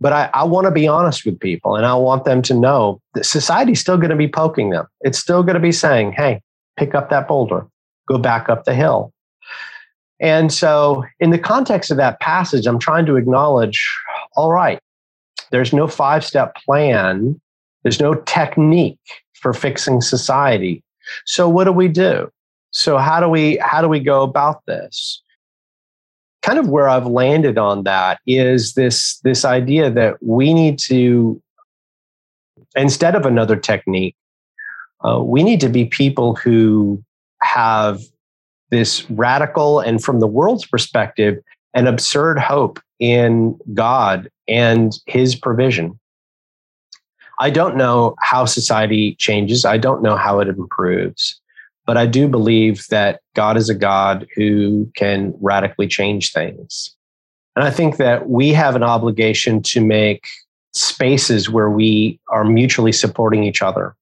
But 0.00 0.12
I, 0.12 0.30
I 0.34 0.44
want 0.44 0.66
to 0.66 0.70
be 0.70 0.86
honest 0.86 1.24
with 1.24 1.40
people 1.40 1.76
and 1.76 1.86
I 1.86 1.94
want 1.94 2.24
them 2.24 2.42
to 2.42 2.54
know 2.54 3.00
that 3.14 3.24
society's 3.24 3.80
still 3.80 3.96
going 3.96 4.10
to 4.10 4.16
be 4.16 4.28
poking 4.28 4.70
them. 4.70 4.86
It's 5.00 5.18
still 5.18 5.42
going 5.42 5.54
to 5.54 5.60
be 5.60 5.72
saying, 5.72 6.12
hey, 6.12 6.42
pick 6.76 6.94
up 6.94 7.08
that 7.10 7.26
boulder, 7.26 7.66
go 8.06 8.18
back 8.18 8.48
up 8.48 8.64
the 8.64 8.74
hill. 8.74 9.13
And 10.20 10.52
so, 10.52 11.04
in 11.20 11.30
the 11.30 11.38
context 11.38 11.90
of 11.90 11.96
that 11.96 12.20
passage, 12.20 12.66
I'm 12.66 12.78
trying 12.78 13.06
to 13.06 13.16
acknowledge 13.16 13.84
all 14.36 14.52
right, 14.52 14.80
there's 15.50 15.72
no 15.72 15.86
five 15.86 16.24
step 16.24 16.54
plan, 16.56 17.40
there's 17.82 18.00
no 18.00 18.14
technique 18.14 18.98
for 19.34 19.52
fixing 19.52 20.00
society. 20.00 20.82
So, 21.26 21.48
what 21.48 21.64
do 21.64 21.72
we 21.72 21.88
do? 21.88 22.30
So 22.74 22.98
how 22.98 23.20
do 23.20 23.28
we 23.28 23.56
how 23.58 23.80
do 23.80 23.88
we 23.88 24.00
go 24.00 24.22
about 24.22 24.66
this? 24.66 25.22
Kind 26.42 26.58
of 26.58 26.68
where 26.68 26.88
I've 26.88 27.06
landed 27.06 27.56
on 27.56 27.84
that 27.84 28.18
is 28.26 28.74
this 28.74 29.18
this 29.20 29.44
idea 29.44 29.90
that 29.90 30.16
we 30.20 30.52
need 30.52 30.80
to 30.90 31.40
instead 32.74 33.14
of 33.14 33.26
another 33.26 33.54
technique, 33.54 34.16
uh, 35.04 35.22
we 35.22 35.44
need 35.44 35.60
to 35.60 35.68
be 35.68 35.84
people 35.84 36.34
who 36.34 37.02
have 37.42 38.00
this 38.74 39.08
radical 39.08 39.78
and 39.78 40.02
from 40.02 40.18
the 40.18 40.26
world's 40.26 40.66
perspective 40.66 41.38
an 41.74 41.86
absurd 41.86 42.40
hope 42.40 42.80
in 42.98 43.56
God 43.72 44.28
and 44.48 44.92
his 45.06 45.36
provision. 45.36 45.98
I 47.38 47.50
don't 47.50 47.76
know 47.76 48.16
how 48.20 48.44
society 48.44 49.14
changes. 49.16 49.64
I 49.64 49.78
don't 49.78 50.02
know 50.02 50.16
how 50.16 50.40
it 50.40 50.48
improves. 50.48 51.40
But 51.86 51.96
I 51.96 52.06
do 52.06 52.26
believe 52.26 52.86
that 52.88 53.20
God 53.34 53.56
is 53.56 53.68
a 53.68 53.74
God 53.74 54.26
who 54.34 54.90
can 54.96 55.34
radically 55.40 55.86
change 55.86 56.32
things. 56.32 56.96
And 57.54 57.64
I 57.64 57.70
think 57.70 57.98
that 57.98 58.28
we 58.28 58.50
have 58.50 58.74
an 58.74 58.82
obligation 58.82 59.62
to 59.62 59.80
make 59.80 60.24
spaces 60.72 61.48
where 61.48 61.70
we 61.70 62.18
are 62.28 62.44
mutually 62.44 62.92
supporting 62.92 63.44
each 63.44 63.62
other. 63.62 63.94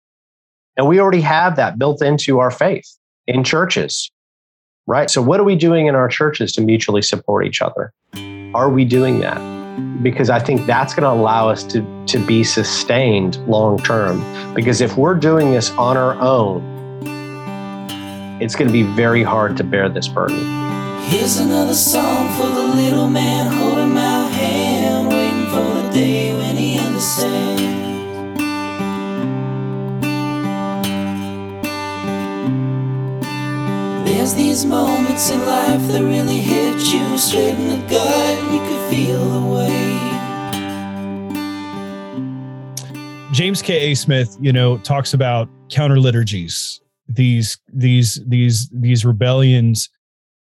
And 0.76 0.88
we 0.88 0.98
already 0.98 1.20
have 1.20 1.56
that 1.56 1.78
built 1.78 2.02
into 2.02 2.38
our 2.38 2.50
faith 2.50 2.88
in 3.26 3.44
churches, 3.44 4.10
right? 4.86 5.10
So, 5.10 5.22
what 5.22 5.40
are 5.40 5.44
we 5.44 5.56
doing 5.56 5.86
in 5.86 5.94
our 5.94 6.08
churches 6.08 6.52
to 6.52 6.60
mutually 6.60 7.02
support 7.02 7.46
each 7.46 7.62
other? 7.62 7.92
Are 8.54 8.68
we 8.68 8.84
doing 8.84 9.20
that? 9.20 9.40
Because 10.02 10.28
I 10.28 10.38
think 10.38 10.66
that's 10.66 10.92
going 10.92 11.04
to 11.04 11.10
allow 11.10 11.48
us 11.48 11.64
to, 11.64 12.04
to 12.06 12.18
be 12.18 12.44
sustained 12.44 13.36
long 13.48 13.78
term. 13.78 14.22
Because 14.54 14.80
if 14.80 14.96
we're 14.96 15.14
doing 15.14 15.52
this 15.52 15.70
on 15.72 15.96
our 15.96 16.14
own, 16.20 16.60
it's 18.42 18.54
going 18.54 18.66
to 18.66 18.72
be 18.72 18.82
very 18.82 19.22
hard 19.22 19.56
to 19.56 19.64
bear 19.64 19.88
this 19.88 20.08
burden. 20.08 20.36
Here's 21.04 21.38
another 21.38 21.74
song 21.74 22.28
for 22.36 22.46
the 22.46 22.74
little 22.74 23.08
man 23.08 23.52
holding 23.52 23.94
my 23.94 24.11
There's 34.22 34.34
these 34.34 34.64
moments 34.64 35.30
in 35.30 35.44
life 35.44 35.80
that 35.88 36.00
really 36.00 36.38
hit 36.38 36.78
you 36.94 37.18
straight 37.18 37.56
in 37.56 37.66
the 37.66 37.76
gut, 37.88 38.52
you 38.52 38.60
feel 38.88 39.18
the 39.18 39.40
weight. 39.52 40.12
James 43.32 43.60
K. 43.60 43.90
A. 43.90 43.94
Smith, 43.96 44.36
you 44.40 44.52
know, 44.52 44.78
talks 44.78 45.12
about 45.12 45.48
counter 45.70 45.98
liturgies 45.98 46.80
these 47.08 47.58
these 47.72 48.22
these 48.24 48.68
these 48.68 49.04
rebellions 49.04 49.90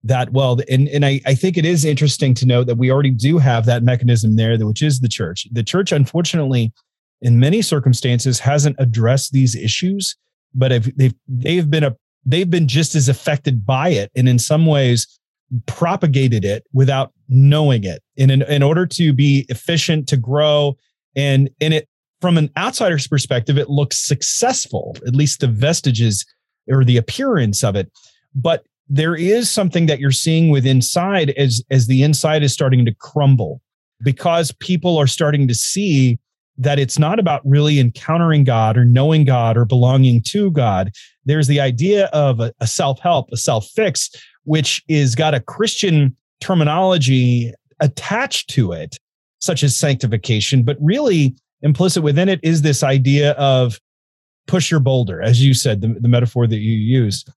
that 0.03 0.33
well 0.33 0.59
and 0.69 0.89
and 0.89 1.05
I, 1.05 1.21
I 1.25 1.33
think 1.33 1.55
it 1.55 1.63
is 1.63 1.85
interesting 1.85 2.33
to 2.33 2.45
note 2.45 2.67
that 2.67 2.75
we 2.75 2.91
already 2.91 3.11
do 3.11 3.37
have 3.37 3.65
that 3.67 3.81
mechanism 3.81 4.35
there 4.35 4.57
which 4.57 4.81
is 4.81 4.99
the 4.99 5.07
church 5.07 5.47
the 5.53 5.63
church 5.63 5.93
unfortunately 5.93 6.73
in 7.21 7.39
many 7.39 7.61
circumstances 7.61 8.39
hasn't 8.39 8.75
addressed 8.77 9.31
these 9.31 9.55
issues 9.55 10.17
but 10.53 10.73
if 10.73 10.83
they've 10.97 11.15
they've 11.29 11.71
been 11.71 11.85
a 11.85 11.95
they've 12.25 12.49
been 12.49 12.67
just 12.67 12.95
as 12.95 13.09
affected 13.09 13.65
by 13.65 13.89
it 13.89 14.11
and 14.15 14.29
in 14.29 14.39
some 14.39 14.65
ways 14.65 15.19
propagated 15.65 16.43
it 16.43 16.63
without 16.73 17.11
knowing 17.29 17.83
it 17.83 18.01
in, 18.15 18.29
in 18.29 18.63
order 18.63 18.85
to 18.85 19.13
be 19.13 19.45
efficient 19.49 20.07
to 20.07 20.17
grow 20.17 20.75
and 21.15 21.49
and 21.61 21.73
it 21.73 21.87
from 22.21 22.37
an 22.37 22.49
outsider's 22.57 23.07
perspective 23.07 23.57
it 23.57 23.69
looks 23.69 23.97
successful 23.97 24.95
at 25.05 25.15
least 25.15 25.41
the 25.41 25.47
vestiges 25.47 26.25
or 26.69 26.83
the 26.83 26.97
appearance 26.97 27.63
of 27.63 27.75
it. 27.75 27.91
But 28.35 28.65
there 28.89 29.15
is 29.15 29.49
something 29.49 29.85
that 29.87 29.99
you're 29.99 30.11
seeing 30.11 30.49
with 30.49 30.65
inside 30.65 31.31
as 31.31 31.63
as 31.71 31.87
the 31.87 32.03
inside 32.03 32.43
is 32.43 32.53
starting 32.53 32.85
to 32.85 32.93
crumble 32.93 33.61
because 34.03 34.51
people 34.59 34.97
are 34.97 35.07
starting 35.07 35.47
to 35.47 35.55
see 35.55 36.19
that 36.57 36.79
it's 36.79 36.99
not 36.99 37.19
about 37.19 37.41
really 37.45 37.79
encountering 37.79 38.43
God 38.43 38.77
or 38.77 38.85
knowing 38.85 39.25
God 39.25 39.57
or 39.57 39.65
belonging 39.65 40.21
to 40.27 40.51
God. 40.51 40.91
There's 41.25 41.47
the 41.47 41.59
idea 41.59 42.05
of 42.07 42.39
a, 42.39 42.53
a 42.59 42.67
self 42.67 42.99
help, 42.99 43.29
a 43.31 43.37
self 43.37 43.67
fix, 43.75 44.09
which 44.43 44.83
is 44.87 45.15
got 45.15 45.33
a 45.33 45.39
Christian 45.39 46.15
terminology 46.41 47.53
attached 47.79 48.49
to 48.51 48.71
it, 48.71 48.97
such 49.39 49.63
as 49.63 49.77
sanctification, 49.77 50.63
but 50.63 50.77
really 50.79 51.35
implicit 51.61 52.03
within 52.03 52.29
it 52.29 52.39
is 52.43 52.61
this 52.61 52.83
idea 52.83 53.31
of 53.31 53.79
push 54.47 54.69
your 54.69 54.79
boulder, 54.79 55.21
as 55.21 55.43
you 55.43 55.53
said, 55.53 55.81
the, 55.81 55.95
the 55.99 56.07
metaphor 56.07 56.45
that 56.45 56.57
you 56.57 56.73
used. 56.73 57.29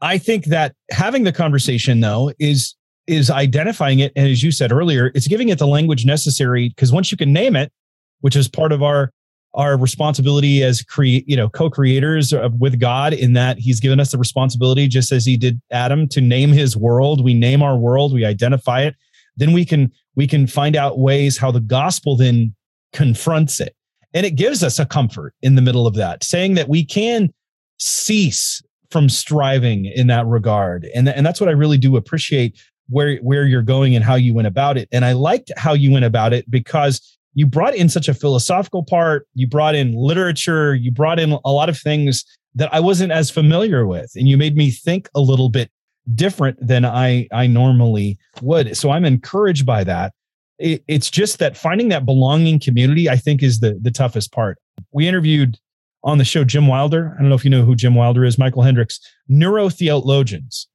I 0.00 0.18
think 0.18 0.46
that 0.46 0.74
having 0.90 1.24
the 1.24 1.32
conversation 1.32 2.00
though 2.00 2.32
is 2.38 2.74
is 3.06 3.28
identifying 3.28 3.98
it, 3.98 4.12
and 4.14 4.28
as 4.28 4.42
you 4.42 4.52
said 4.52 4.70
earlier, 4.70 5.10
it's 5.14 5.26
giving 5.26 5.48
it 5.48 5.58
the 5.58 5.66
language 5.66 6.06
necessary 6.06 6.68
because 6.68 6.92
once 6.92 7.10
you 7.10 7.18
can 7.18 7.32
name 7.32 7.56
it, 7.56 7.72
which 8.20 8.36
is 8.36 8.48
part 8.48 8.72
of 8.72 8.82
our 8.82 9.12
our 9.54 9.76
responsibility 9.76 10.62
as 10.62 10.82
create 10.82 11.28
you 11.28 11.36
know 11.36 11.48
co-creators 11.48 12.32
with 12.58 12.78
god 12.78 13.12
in 13.12 13.32
that 13.32 13.58
he's 13.58 13.80
given 13.80 13.98
us 13.98 14.12
the 14.12 14.18
responsibility 14.18 14.86
just 14.86 15.10
as 15.10 15.26
he 15.26 15.36
did 15.36 15.60
adam 15.72 16.06
to 16.06 16.20
name 16.20 16.50
his 16.50 16.76
world 16.76 17.24
we 17.24 17.34
name 17.34 17.62
our 17.62 17.76
world 17.76 18.14
we 18.14 18.24
identify 18.24 18.82
it 18.82 18.94
then 19.36 19.52
we 19.52 19.64
can 19.64 19.90
we 20.14 20.26
can 20.26 20.46
find 20.46 20.76
out 20.76 20.98
ways 20.98 21.36
how 21.36 21.50
the 21.50 21.60
gospel 21.60 22.16
then 22.16 22.54
confronts 22.92 23.58
it 23.58 23.74
and 24.12 24.26
it 24.26 24.32
gives 24.32 24.62
us 24.62 24.78
a 24.78 24.86
comfort 24.86 25.34
in 25.42 25.54
the 25.54 25.62
middle 25.62 25.86
of 25.86 25.94
that, 25.94 26.24
saying 26.24 26.54
that 26.54 26.68
we 26.68 26.84
can 26.84 27.32
cease 27.78 28.62
from 28.90 29.08
striving 29.08 29.86
in 29.86 30.08
that 30.08 30.26
regard. 30.26 30.88
And, 30.94 31.08
and 31.08 31.24
that's 31.24 31.40
what 31.40 31.48
I 31.48 31.52
really 31.52 31.78
do 31.78 31.96
appreciate 31.96 32.60
where, 32.88 33.18
where 33.18 33.44
you're 33.44 33.62
going 33.62 33.94
and 33.94 34.04
how 34.04 34.16
you 34.16 34.34
went 34.34 34.48
about 34.48 34.76
it. 34.76 34.88
And 34.90 35.04
I 35.04 35.12
liked 35.12 35.52
how 35.56 35.74
you 35.74 35.92
went 35.92 36.04
about 36.04 36.32
it 36.32 36.50
because 36.50 37.18
you 37.34 37.46
brought 37.46 37.74
in 37.74 37.88
such 37.88 38.08
a 38.08 38.14
philosophical 38.14 38.84
part, 38.84 39.26
you 39.34 39.46
brought 39.46 39.74
in 39.74 39.94
literature, 39.94 40.74
you 40.74 40.90
brought 40.90 41.18
in 41.18 41.38
a 41.44 41.52
lot 41.52 41.68
of 41.68 41.78
things 41.78 42.24
that 42.54 42.72
I 42.74 42.80
wasn't 42.80 43.12
as 43.12 43.30
familiar 43.30 43.86
with. 43.86 44.10
And 44.16 44.28
you 44.28 44.36
made 44.36 44.56
me 44.56 44.70
think 44.70 45.08
a 45.14 45.20
little 45.20 45.48
bit 45.48 45.70
different 46.14 46.58
than 46.66 46.84
I, 46.84 47.28
I 47.32 47.46
normally 47.46 48.18
would. 48.42 48.76
So 48.76 48.90
I'm 48.90 49.04
encouraged 49.04 49.64
by 49.64 49.84
that 49.84 50.12
it, 50.60 50.84
it's 50.86 51.10
just 51.10 51.38
that 51.38 51.56
finding 51.56 51.88
that 51.88 52.04
belonging 52.04 52.60
community, 52.60 53.08
I 53.08 53.16
think, 53.16 53.42
is 53.42 53.60
the 53.60 53.78
the 53.80 53.90
toughest 53.90 54.30
part. 54.32 54.58
We 54.92 55.08
interviewed 55.08 55.58
on 56.04 56.18
the 56.18 56.24
show 56.24 56.44
Jim 56.44 56.66
Wilder. 56.66 57.14
I 57.16 57.20
don't 57.20 57.30
know 57.30 57.34
if 57.34 57.44
you 57.44 57.50
know 57.50 57.64
who 57.64 57.74
Jim 57.74 57.94
Wilder 57.94 58.24
is. 58.24 58.38
Michael 58.38 58.62
Hendricks, 58.62 59.00
neurotheologians, 59.30 60.66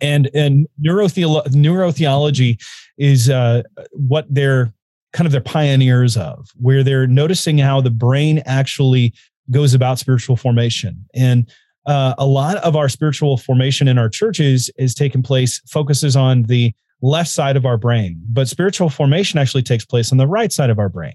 and 0.00 0.30
and 0.34 0.68
neurotheolo- 0.84 1.46
neurotheology 1.48 2.62
is 2.98 3.30
uh, 3.30 3.62
what 3.92 4.26
they're 4.28 4.72
kind 5.12 5.26
of 5.26 5.32
their 5.32 5.40
pioneers 5.40 6.16
of, 6.16 6.48
where 6.60 6.82
they're 6.82 7.06
noticing 7.06 7.58
how 7.58 7.80
the 7.80 7.90
brain 7.90 8.42
actually 8.46 9.12
goes 9.50 9.74
about 9.74 9.98
spiritual 9.98 10.36
formation 10.36 11.04
and 11.14 11.50
uh, 11.86 12.14
a 12.18 12.26
lot 12.26 12.56
of 12.58 12.76
our 12.76 12.88
spiritual 12.88 13.36
formation 13.36 13.88
in 13.88 13.98
our 13.98 14.08
churches 14.08 14.70
is 14.78 14.94
taking 14.94 15.22
place 15.22 15.60
focuses 15.68 16.14
on 16.14 16.44
the 16.44 16.72
left 17.00 17.28
side 17.28 17.56
of 17.56 17.66
our 17.66 17.76
brain, 17.76 18.22
but 18.28 18.48
spiritual 18.48 18.88
formation 18.88 19.38
actually 19.38 19.62
takes 19.62 19.84
place 19.84 20.12
on 20.12 20.18
the 20.18 20.26
right 20.26 20.52
side 20.52 20.70
of 20.70 20.78
our 20.78 20.88
brain. 20.88 21.14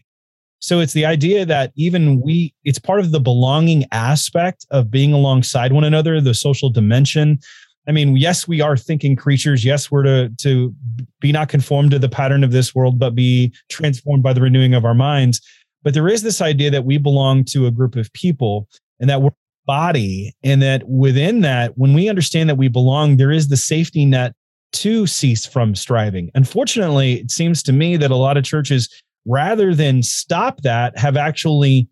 So 0.59 0.79
it's 0.79 0.93
the 0.93 1.05
idea 1.05 1.45
that 1.45 1.71
even 1.75 2.19
we, 2.19 2.53
it's 2.65 2.79
part 2.79 2.99
of 2.99 3.11
the 3.11 3.19
belonging 3.19 3.85
aspect 3.91 4.65
of 4.71 4.91
being 4.91 5.13
alongside 5.13 5.71
one 5.71 5.83
another, 5.83 6.19
the 6.19 6.33
social 6.33 6.69
dimension. 6.69 7.39
I 7.87 7.91
mean, 7.91 8.17
yes, 8.17 8.47
we 8.47 8.61
are 8.61 8.75
thinking 8.75 9.15
creatures. 9.15 9.63
Yes, 9.63 9.89
we're 9.89 10.03
to, 10.03 10.29
to 10.39 10.75
be 11.21 11.31
not 11.31 11.49
conformed 11.49 11.91
to 11.91 11.99
the 11.99 12.09
pattern 12.09 12.43
of 12.43 12.51
this 12.51 12.75
world, 12.75 12.99
but 12.99 13.15
be 13.15 13.53
transformed 13.69 14.23
by 14.23 14.33
the 14.33 14.41
renewing 14.41 14.73
of 14.73 14.85
our 14.85 14.93
minds. 14.93 15.41
But 15.83 15.93
there 15.93 16.07
is 16.07 16.21
this 16.21 16.41
idea 16.41 16.69
that 16.71 16.85
we 16.85 16.97
belong 16.97 17.45
to 17.45 17.65
a 17.65 17.71
group 17.71 17.95
of 17.95 18.11
people 18.13 18.67
and 18.99 19.09
that 19.09 19.21
we're 19.21 19.31
body 19.67 20.33
and 20.43 20.61
that 20.61 20.87
within 20.87 21.41
that 21.41 21.77
when 21.77 21.93
we 21.93 22.09
understand 22.09 22.49
that 22.49 22.55
we 22.55 22.69
belong 22.69 23.17
there 23.17 23.31
is 23.31 23.49
the 23.49 23.57
safety 23.57 24.05
net 24.05 24.33
to 24.71 25.05
cease 25.05 25.45
from 25.45 25.75
striving. 25.75 26.31
Unfortunately, 26.33 27.15
it 27.15 27.31
seems 27.31 27.61
to 27.63 27.73
me 27.73 27.97
that 27.97 28.11
a 28.11 28.15
lot 28.15 28.37
of 28.37 28.43
churches, 28.43 28.89
rather 29.25 29.75
than 29.75 30.01
stop 30.01 30.61
that, 30.61 30.97
have 30.97 31.17
actually 31.17 31.87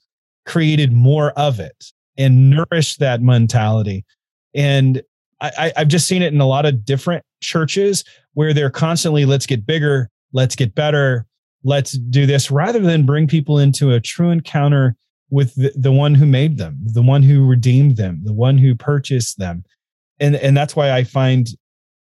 created 0.46 0.92
more 0.92 1.32
of 1.32 1.60
it 1.60 1.92
and 2.18 2.50
nourished 2.50 3.00
that 3.00 3.22
mentality. 3.22 4.06
And 4.54 5.02
I, 5.42 5.74
have 5.76 5.88
just 5.88 6.08
seen 6.08 6.22
it 6.22 6.34
in 6.34 6.42
a 6.42 6.48
lot 6.48 6.66
of 6.66 6.86
different 6.86 7.24
churches 7.42 8.04
where 8.34 8.54
they're 8.54 8.70
constantly, 8.70 9.26
let's 9.26 9.46
get 9.46 9.66
bigger, 9.66 10.10
let's 10.34 10.56
get 10.56 10.76
better, 10.76 11.26
let's 11.64 11.94
do 11.94 12.26
this, 12.26 12.50
rather 12.50 12.80
than 12.80 13.06
bring 13.06 13.28
people 13.28 13.60
into 13.60 13.92
a 13.92 14.00
true 14.00 14.30
encounter 14.30 14.96
with 15.30 15.54
the, 15.56 15.74
the 15.76 15.92
one 15.92 16.16
who 16.16 16.26
made 16.26 16.58
them, 16.58 16.78
the 16.84 17.02
one 17.02 17.24
who 17.24 17.46
redeemed 17.46 17.98
them, 17.98 18.22
the 18.24 18.34
one 18.34 18.58
who 18.58 18.76
purchased 18.76 19.38
them. 19.38 19.64
And, 20.20 20.36
and 20.36 20.56
that's 20.56 20.76
why 20.76 20.92
I 20.92 21.04
find 21.04 21.48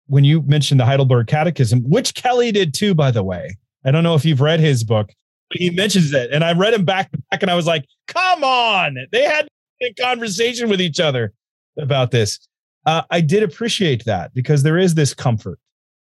when 0.06 0.24
you 0.24 0.42
mentioned 0.42 0.80
the 0.80 0.86
Heidelberg 0.86 1.26
Catechism, 1.26 1.82
which 1.88 2.14
Kelly 2.14 2.52
did 2.52 2.74
too, 2.74 2.94
by 2.94 3.10
the 3.10 3.22
way. 3.22 3.56
I 3.84 3.90
don't 3.90 4.02
know 4.02 4.14
if 4.14 4.24
you've 4.24 4.40
read 4.40 4.60
his 4.60 4.84
book, 4.84 5.12
but 5.50 5.58
he 5.60 5.70
mentions 5.70 6.12
it. 6.12 6.30
And 6.32 6.44
I 6.44 6.52
read 6.52 6.74
him 6.74 6.84
back 6.84 7.10
to 7.12 7.18
back 7.30 7.42
and 7.42 7.50
I 7.50 7.54
was 7.54 7.66
like, 7.66 7.84
come 8.08 8.44
on. 8.44 8.96
They 9.12 9.22
had 9.22 9.46
a 9.82 9.92
conversation 9.94 10.68
with 10.68 10.80
each 10.80 11.00
other 11.00 11.32
about 11.78 12.10
this. 12.10 12.38
Uh, 12.86 13.02
I 13.10 13.20
did 13.20 13.42
appreciate 13.42 14.04
that 14.04 14.32
because 14.34 14.62
there 14.62 14.78
is 14.78 14.94
this 14.94 15.14
comfort 15.14 15.58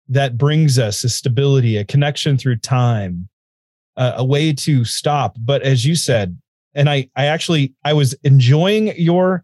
that 0.09 0.37
brings 0.37 0.77
us 0.77 1.03
a 1.03 1.09
stability, 1.09 1.77
a 1.77 1.85
connection 1.85 2.37
through 2.37 2.57
time, 2.57 3.29
uh, 3.97 4.13
a 4.17 4.25
way 4.25 4.53
to 4.53 4.83
stop. 4.83 5.37
But 5.39 5.61
as 5.61 5.85
you 5.85 5.95
said, 5.95 6.37
and 6.73 6.89
I, 6.89 7.09
I 7.15 7.25
actually, 7.25 7.73
I 7.83 7.93
was 7.93 8.13
enjoying 8.23 8.93
your, 8.97 9.43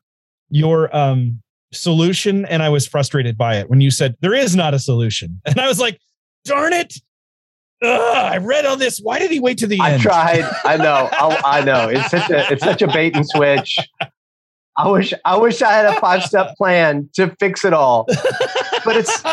your 0.49 0.95
um, 0.95 1.41
solution, 1.71 2.45
and 2.45 2.63
I 2.63 2.69
was 2.69 2.87
frustrated 2.87 3.37
by 3.37 3.57
it 3.57 3.69
when 3.69 3.81
you 3.81 3.91
said 3.91 4.15
there 4.21 4.33
is 4.33 4.55
not 4.55 4.73
a 4.73 4.79
solution, 4.79 5.41
and 5.45 5.59
I 5.59 5.67
was 5.67 5.79
like, 5.79 5.99
darn 6.45 6.73
it. 6.73 6.95
Ugh, 7.83 8.17
I 8.17 8.37
read 8.37 8.65
all 8.65 8.75
this. 8.75 8.99
Why 8.99 9.19
did 9.19 9.29
he 9.29 9.39
wait 9.39 9.59
to 9.59 9.67
the 9.67 9.79
I 9.79 9.91
end? 9.91 10.01
tried. 10.01 10.49
I 10.65 10.77
know. 10.77 11.09
I, 11.11 11.41
I 11.59 11.63
know. 11.63 11.89
It's 11.89 12.09
such 12.09 12.29
a 12.31 12.51
it's 12.51 12.63
such 12.63 12.81
a 12.81 12.87
bait 12.87 13.15
and 13.15 13.27
switch. 13.27 13.77
I 14.77 14.87
wish 14.89 15.13
I 15.25 15.37
wish 15.37 15.61
I 15.61 15.71
had 15.71 15.85
a 15.85 15.99
five 15.99 16.23
step 16.23 16.55
plan 16.55 17.09
to 17.13 17.35
fix 17.39 17.65
it 17.65 17.73
all, 17.73 18.05
but 18.85 18.95
it's 18.95 19.23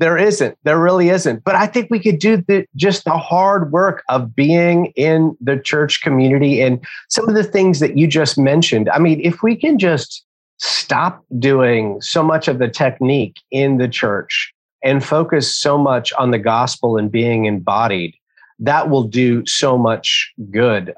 there 0.00 0.16
isn't. 0.16 0.56
There 0.64 0.80
really 0.80 1.10
isn't. 1.10 1.44
But 1.44 1.56
I 1.56 1.66
think 1.66 1.90
we 1.90 2.00
could 2.00 2.18
do 2.18 2.38
the, 2.38 2.64
just 2.74 3.04
the 3.04 3.18
hard 3.18 3.70
work 3.70 4.02
of 4.08 4.34
being 4.34 4.86
in 4.96 5.36
the 5.42 5.58
church 5.58 6.00
community 6.02 6.62
and 6.62 6.82
some 7.10 7.28
of 7.28 7.34
the 7.34 7.44
things 7.44 7.80
that 7.80 7.98
you 7.98 8.06
just 8.06 8.38
mentioned. 8.38 8.88
I 8.88 8.98
mean, 8.98 9.20
if 9.22 9.42
we 9.42 9.54
can 9.54 9.78
just 9.78 10.24
stop 10.56 11.22
doing 11.38 12.00
so 12.00 12.22
much 12.22 12.48
of 12.48 12.58
the 12.58 12.68
technique 12.68 13.40
in 13.50 13.76
the 13.76 13.88
church 13.88 14.54
and 14.82 15.04
focus 15.04 15.54
so 15.54 15.76
much 15.76 16.14
on 16.14 16.30
the 16.30 16.38
gospel 16.38 16.96
and 16.96 17.12
being 17.12 17.44
embodied, 17.44 18.14
that 18.58 18.88
will 18.88 19.04
do 19.04 19.44
so 19.46 19.76
much 19.76 20.32
good. 20.50 20.94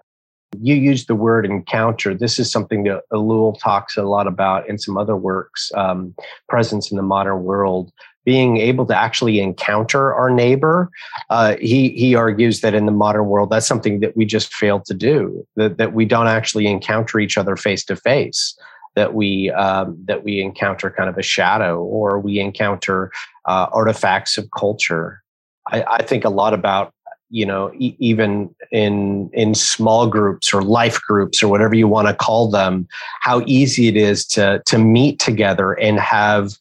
You 0.59 0.75
use 0.75 1.07
the 1.07 1.15
word 1.15 1.47
encounter. 1.47 2.15
This 2.15 2.38
is 2.38 2.51
something 2.51 2.85
that 2.85 3.03
Ellul 3.12 3.59
talks 3.59 3.97
a 3.97 4.03
lot 4.03 4.27
about 4.27 4.69
in 4.69 4.79
some 4.79 4.99
other 4.99 5.17
works, 5.17 5.73
um, 5.75 6.15
presence 6.49 6.91
in 6.91 6.97
the 6.97 7.03
modern 7.03 7.43
world. 7.43 7.91
Being 8.25 8.59
able 8.59 8.87
to 8.87 8.97
actually 8.97 9.41
encounter 9.41 10.15
our 10.15 10.31
neighbor, 10.31 10.91
uh, 11.31 11.57
he 11.61 11.88
he 11.91 12.15
argues 12.15 12.61
that 12.61 12.73
in 12.73 12.87
the 12.87 12.93
modern 12.93 13.27
world, 13.27 13.51
that's 13.51 13.67
something 13.67 13.99
that 13.99 14.17
we 14.17 14.25
just 14.25 14.55
fail 14.55 14.79
to 14.81 14.95
do. 14.95 15.45
That 15.57 15.79
that 15.79 15.93
we 15.93 16.05
don't 16.05 16.29
actually 16.29 16.69
encounter 16.69 17.19
each 17.19 17.37
other 17.37 17.57
face 17.57 17.85
to 17.87 17.97
face. 17.97 18.57
That 18.95 19.15
we 19.15 19.51
um, 19.51 19.97
that 20.05 20.23
we 20.23 20.41
encounter 20.41 20.88
kind 20.91 21.09
of 21.09 21.19
a 21.19 21.23
shadow, 21.23 21.83
or 21.83 22.21
we 22.21 22.38
encounter 22.38 23.11
uh, 23.47 23.67
artifacts 23.73 24.38
of 24.38 24.49
culture. 24.57 25.23
I, 25.67 25.83
I 25.83 26.03
think 26.03 26.25
a 26.25 26.31
lot 26.31 26.55
about 26.55 26.93
you 27.33 27.47
know 27.47 27.73
e- 27.75 27.97
even 27.99 28.55
in 28.71 29.29
in 29.33 29.55
small 29.55 30.07
groups 30.07 30.53
or 30.53 30.62
life 30.62 31.01
groups 31.01 31.42
or 31.42 31.49
whatever 31.49 31.75
you 31.75 31.88
want 31.88 32.07
to 32.07 32.14
call 32.14 32.49
them 32.49 32.87
how 33.21 33.42
easy 33.47 33.88
it 33.88 33.97
is 33.97 34.25
to 34.25 34.62
to 34.66 34.79
meet 34.79 35.18
together 35.18 35.73
and 35.73 35.99
have 35.99 36.53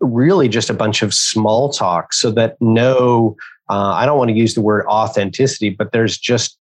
really 0.00 0.48
just 0.48 0.70
a 0.70 0.74
bunch 0.74 1.02
of 1.02 1.12
small 1.12 1.72
talk 1.72 2.12
so 2.12 2.30
that 2.30 2.56
no 2.60 3.34
uh, 3.70 3.92
i 3.92 4.06
don't 4.06 4.18
want 4.18 4.28
to 4.28 4.36
use 4.36 4.54
the 4.54 4.60
word 4.60 4.86
authenticity 4.86 5.70
but 5.70 5.90
there's 5.92 6.18
just 6.18 6.58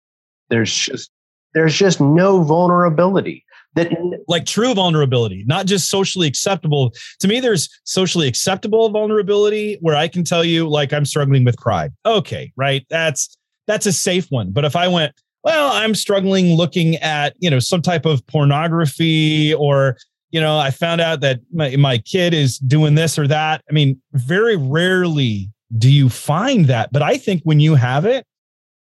there's 0.48 0.72
just 0.72 1.10
there's 1.52 1.74
just 1.74 2.00
no 2.00 2.42
vulnerability 2.42 3.44
that 3.74 3.90
like 4.28 4.44
true 4.44 4.74
vulnerability, 4.74 5.44
not 5.46 5.66
just 5.66 5.88
socially 5.88 6.26
acceptable. 6.26 6.92
To 7.20 7.28
me, 7.28 7.40
there's 7.40 7.68
socially 7.84 8.28
acceptable 8.28 8.90
vulnerability 8.90 9.78
where 9.80 9.96
I 9.96 10.08
can 10.08 10.24
tell 10.24 10.44
you, 10.44 10.68
like, 10.68 10.92
I'm 10.92 11.04
struggling 11.04 11.44
with 11.44 11.56
pride. 11.56 11.92
Okay, 12.04 12.52
right. 12.56 12.84
That's 12.90 13.36
that's 13.66 13.86
a 13.86 13.92
safe 13.92 14.26
one. 14.30 14.50
But 14.50 14.64
if 14.64 14.76
I 14.76 14.88
went, 14.88 15.14
well, 15.44 15.72
I'm 15.72 15.94
struggling 15.94 16.54
looking 16.54 16.96
at, 16.96 17.34
you 17.38 17.48
know, 17.48 17.58
some 17.58 17.82
type 17.82 18.04
of 18.04 18.26
pornography 18.26 19.54
or 19.54 19.96
you 20.32 20.40
know, 20.40 20.58
I 20.58 20.70
found 20.70 21.00
out 21.02 21.20
that 21.20 21.40
my, 21.52 21.76
my 21.76 21.98
kid 21.98 22.32
is 22.32 22.58
doing 22.58 22.94
this 22.94 23.18
or 23.18 23.28
that. 23.28 23.62
I 23.68 23.72
mean, 23.72 24.00
very 24.14 24.56
rarely 24.56 25.50
do 25.76 25.92
you 25.92 26.08
find 26.08 26.64
that. 26.66 26.90
But 26.90 27.02
I 27.02 27.18
think 27.18 27.42
when 27.44 27.60
you 27.60 27.74
have 27.74 28.06
it, 28.06 28.26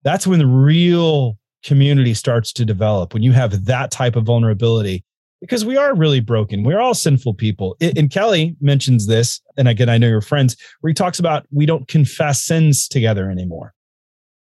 that's 0.03 0.27
when 0.27 0.41
the 0.41 0.47
real 0.47 1.39
community 1.65 2.15
starts 2.15 2.53
to 2.55 2.65
develop 2.65 3.15
when 3.15 3.23
you 3.23 3.33
have 3.33 3.65
that 3.67 3.91
type 3.91 4.17
of 4.17 4.25
vulnerability 4.25 5.05
because 5.41 5.65
we 5.65 5.77
are 5.77 5.95
really 5.95 6.21
broken. 6.21 6.65
We're 6.65 6.81
all 6.81 6.95
sinful 6.95 7.35
people. 7.35 7.77
And 7.81 8.11
Kelly 8.11 8.57
mentions 8.61 9.07
this, 9.07 9.41
and 9.57 9.69
again, 9.69 9.89
I 9.89 9.99
know 9.99 10.09
your 10.09 10.21
friends, 10.21 10.57
where 10.81 10.91
he 10.91 10.95
talks 10.95 11.19
about 11.19 11.47
we 11.53 11.67
don't 11.67 11.87
confess 11.87 12.43
sins 12.43 12.89
together 12.89 13.31
anymore. 13.31 13.75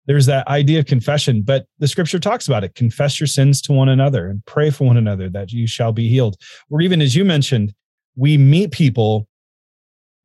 There's 0.06 0.26
that 0.26 0.48
idea 0.48 0.78
of 0.78 0.86
confession, 0.86 1.42
but 1.42 1.66
the 1.78 1.88
scripture 1.88 2.18
talks 2.18 2.48
about 2.48 2.64
it. 2.64 2.74
Confess 2.74 3.20
your 3.20 3.26
sins 3.26 3.60
to 3.62 3.72
one 3.72 3.90
another 3.90 4.28
and 4.28 4.42
pray 4.46 4.70
for 4.70 4.86
one 4.86 4.96
another 4.96 5.28
that 5.28 5.52
you 5.52 5.66
shall 5.66 5.92
be 5.92 6.08
healed. 6.08 6.36
Or 6.70 6.80
even 6.80 7.02
as 7.02 7.14
you 7.14 7.26
mentioned, 7.26 7.74
we 8.16 8.38
meet 8.38 8.70
people, 8.70 9.28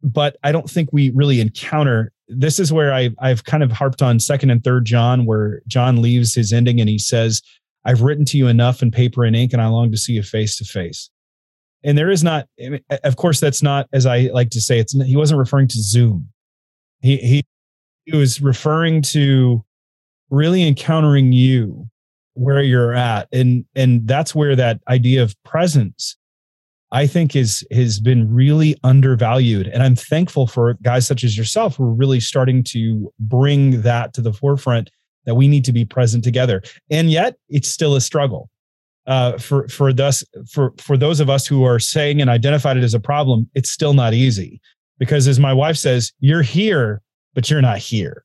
but 0.02 0.38
I 0.41 0.54
don't 0.54 0.69
think 0.69 0.93
we 0.93 1.10
really 1.10 1.41
encounter 1.41 2.13
this 2.39 2.60
is 2.60 2.72
where 2.74 2.93
I, 2.93 3.10
I've 3.19 3.43
kind 3.43 3.63
of 3.63 3.72
harped 3.72 4.02
on 4.02 4.19
second 4.19 4.50
and 4.50 4.63
third 4.63 4.86
John, 4.86 5.26
where 5.26 5.62
John 5.67 6.02
leaves 6.02 6.34
his 6.34 6.54
ending 6.54 6.80
and 6.80 6.89
he 6.89 6.98
says, 6.98 7.41
I've 7.86 8.02
written 8.02 8.26
to 8.26 8.38
you 8.38 8.48
enough 8.48 8.82
in 8.82 8.91
paper 8.91 9.24
and 9.24 9.36
ink, 9.36 9.54
and 9.54 9.62
I 9.62 9.67
long 9.67 9.91
to 9.91 9.98
see 9.98 10.13
you 10.13 10.24
face 10.24 10.58
to 10.58 10.65
face. 10.65 11.10
And 11.84 11.98
there 11.98 12.10
is 12.10 12.24
not, 12.24 12.48
of 13.04 13.17
course, 13.17 13.41
that's 13.41 13.62
not, 13.62 13.89
as 13.91 14.06
I 14.06 14.30
like 14.34 14.52
to 14.52 14.62
say, 14.62 14.80
it's 14.80 14.93
he 14.93 15.17
wasn't 15.17 15.39
referring 15.39 15.67
to 15.69 15.82
Zoom. 15.82 16.30
He, 17.02 17.17
he, 17.17 17.43
he 18.06 18.15
was 18.15 18.41
referring 18.41 19.02
to 19.02 19.65
really 20.30 20.65
encountering 20.65 21.34
you 21.34 21.89
where 22.36 22.62
you're 22.62 22.93
at. 22.93 23.28
And, 23.34 23.65
and 23.76 24.08
that's 24.08 24.34
where 24.34 24.56
that 24.56 24.80
idea 24.88 25.22
of 25.24 25.36
presence 25.43 26.15
I 26.94 27.08
think 27.08 27.36
is 27.36 27.66
has 27.72 28.00
been 28.00 28.32
really 28.32 28.78
undervalued. 28.84 29.68
And 29.68 29.82
I'm 29.82 29.96
thankful 29.96 30.46
for 30.46 30.76
guys 30.76 31.08
such 31.08 31.24
as 31.24 31.36
yourself 31.36 31.76
who 31.76 31.86
are 31.86 31.94
really 31.94 32.20
starting 32.20 32.64
to 32.66 33.12
bring 33.20 33.82
that 33.82 34.14
to 34.14 34.22
the 34.22 34.32
forefront 34.32 34.92
that 35.26 35.34
we 35.34 35.48
need 35.48 35.66
to 35.66 35.74
be 35.74 35.86
present 35.86 36.24
together. 36.24 36.62
And 36.92 37.10
yet 37.10 37.36
it's 37.50 37.68
still 37.68 37.96
a 37.96 38.02
struggle. 38.02 38.50
Uh, 39.06 39.38
for 39.38 39.68
for 39.68 39.92
thus 39.92 40.24
for 40.50 40.74
for 40.78 40.96
those 40.96 41.20
of 41.20 41.30
us 41.30 41.46
who 41.46 41.66
are 41.66 41.80
saying 41.80 42.22
and 42.22 42.30
identified 42.30 42.78
it 42.78 42.84
as 42.84 42.94
a 42.94 43.00
problem, 43.00 43.50
it's 43.56 43.72
still 43.72 43.94
not 43.94 44.14
easy 44.14 44.62
because 45.00 45.28
as 45.28 45.40
my 45.40 45.52
wife 45.52 45.76
says, 45.76 46.14
you're 46.20 46.44
here, 46.44 47.02
but 47.34 47.50
you're 47.50 47.62
not 47.62 47.80
here. 47.80 48.24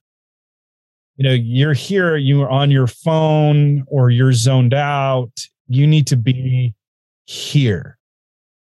You 1.16 1.24
know, 1.24 1.32
you're 1.32 1.72
here, 1.72 2.16
you're 2.16 2.50
on 2.50 2.70
your 2.70 2.86
phone 2.86 3.84
or 3.88 4.10
you're 4.10 4.34
zoned 4.34 4.74
out. 4.74 5.32
You 5.66 5.86
need 5.86 6.06
to 6.08 6.16
be 6.16 6.74
here 7.24 7.97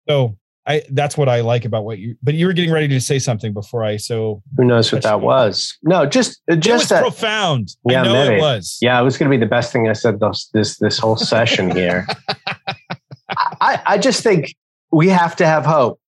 so 0.07 0.37
I 0.67 0.83
that's 0.91 1.17
what 1.17 1.29
I 1.29 1.41
like 1.41 1.63
about 1.65 1.85
what 1.85 1.97
you. 1.97 2.15
But 2.21 2.33
you 2.33 2.45
were 2.45 2.53
getting 2.53 2.71
ready 2.71 2.89
to 2.89 2.99
say 2.99 3.19
something 3.19 3.53
before 3.53 3.83
I. 3.83 3.97
So 3.97 4.43
who 4.57 4.65
knows 4.65 4.91
what 4.91 5.01
that 5.03 5.21
was? 5.21 5.77
No, 5.81 6.05
just 6.05 6.41
just 6.49 6.67
it 6.67 6.73
was 6.73 6.89
that 6.89 7.01
profound. 7.01 7.69
Yeah, 7.87 8.01
I 8.01 8.05
know 8.05 8.13
maybe. 8.13 8.35
it 8.35 8.41
was. 8.41 8.77
Yeah, 8.81 8.99
it 8.99 9.03
was 9.03 9.17
going 9.17 9.31
to 9.31 9.35
be 9.35 9.39
the 9.39 9.49
best 9.49 9.71
thing 9.71 9.87
I 9.87 9.93
said 9.93 10.19
this 10.19 10.49
this 10.53 10.77
this 10.77 10.99
whole 10.99 11.15
session 11.15 11.71
here. 11.71 12.05
I 13.61 13.81
I 13.85 13.97
just 13.97 14.21
think 14.21 14.53
we 14.91 15.07
have 15.07 15.35
to 15.37 15.45
have 15.45 15.65
hope. 15.65 15.99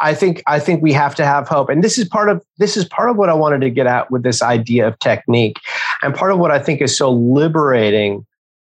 I 0.00 0.14
think 0.14 0.42
I 0.46 0.60
think 0.60 0.82
we 0.82 0.92
have 0.92 1.14
to 1.16 1.24
have 1.26 1.48
hope, 1.48 1.68
and 1.68 1.82
this 1.82 1.98
is 1.98 2.08
part 2.08 2.30
of 2.30 2.42
this 2.58 2.76
is 2.76 2.84
part 2.86 3.10
of 3.10 3.16
what 3.16 3.28
I 3.28 3.34
wanted 3.34 3.60
to 3.62 3.70
get 3.70 3.86
at 3.86 4.10
with 4.10 4.22
this 4.22 4.40
idea 4.40 4.86
of 4.86 4.98
technique, 5.00 5.58
and 6.02 6.14
part 6.14 6.32
of 6.32 6.38
what 6.38 6.50
I 6.50 6.60
think 6.60 6.80
is 6.80 6.96
so 6.96 7.10
liberating 7.10 8.24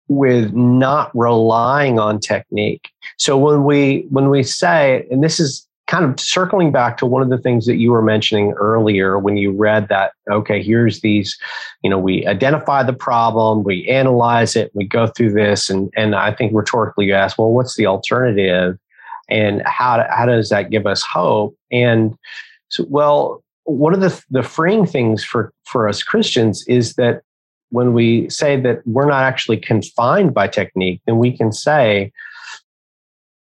with 0.07 0.53
not 0.53 1.11
relying 1.15 1.99
on 1.99 2.19
technique. 2.19 2.89
So 3.17 3.37
when 3.37 3.63
we 3.63 4.05
when 4.09 4.29
we 4.29 4.43
say, 4.43 5.07
and 5.09 5.23
this 5.23 5.39
is 5.39 5.67
kind 5.91 6.05
of 6.05 6.17
circling 6.21 6.71
back 6.71 6.97
to 6.97 7.05
one 7.05 7.21
of 7.21 7.29
the 7.29 7.37
things 7.37 7.65
that 7.65 7.75
you 7.75 7.91
were 7.91 8.01
mentioning 8.01 8.53
earlier 8.53 9.19
when 9.19 9.35
you 9.35 9.51
read 9.51 9.89
that 9.89 10.13
okay 10.29 10.63
here's 10.63 11.01
these 11.01 11.37
you 11.83 11.89
know 11.89 11.99
we 11.99 12.25
identify 12.27 12.81
the 12.81 12.93
problem 12.93 13.61
we 13.61 13.85
analyze 13.89 14.55
it 14.55 14.71
we 14.73 14.85
go 14.85 15.05
through 15.05 15.33
this 15.33 15.69
and 15.69 15.91
and 15.97 16.15
i 16.15 16.33
think 16.33 16.53
rhetorically 16.55 17.07
you 17.07 17.13
ask 17.13 17.37
well 17.37 17.51
what's 17.51 17.75
the 17.75 17.85
alternative 17.85 18.79
and 19.27 19.61
how 19.65 20.05
how 20.09 20.25
does 20.25 20.47
that 20.47 20.69
give 20.69 20.87
us 20.87 21.03
hope 21.03 21.53
and 21.73 22.15
so 22.69 22.85
well 22.87 23.43
one 23.65 23.93
of 23.93 23.99
the 23.99 24.23
the 24.29 24.43
freeing 24.43 24.85
things 24.85 25.25
for 25.25 25.51
for 25.65 25.89
us 25.89 26.03
christians 26.03 26.65
is 26.69 26.93
that 26.93 27.21
when 27.71 27.93
we 27.93 28.29
say 28.29 28.59
that 28.61 28.85
we're 28.85 29.07
not 29.07 29.23
actually 29.23 29.57
confined 29.57 30.33
by 30.33 30.47
technique, 30.47 31.01
then 31.05 31.17
we 31.17 31.35
can 31.35 31.51
say, 31.51 32.11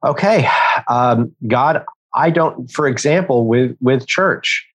okay, 0.05 0.49
um, 0.89 1.35
God, 1.47 1.85
I 2.15 2.31
don't, 2.31 2.71
for 2.71 2.89
example, 2.89 3.47
with, 3.47 3.77
with 3.81 4.07
church, 4.07 4.67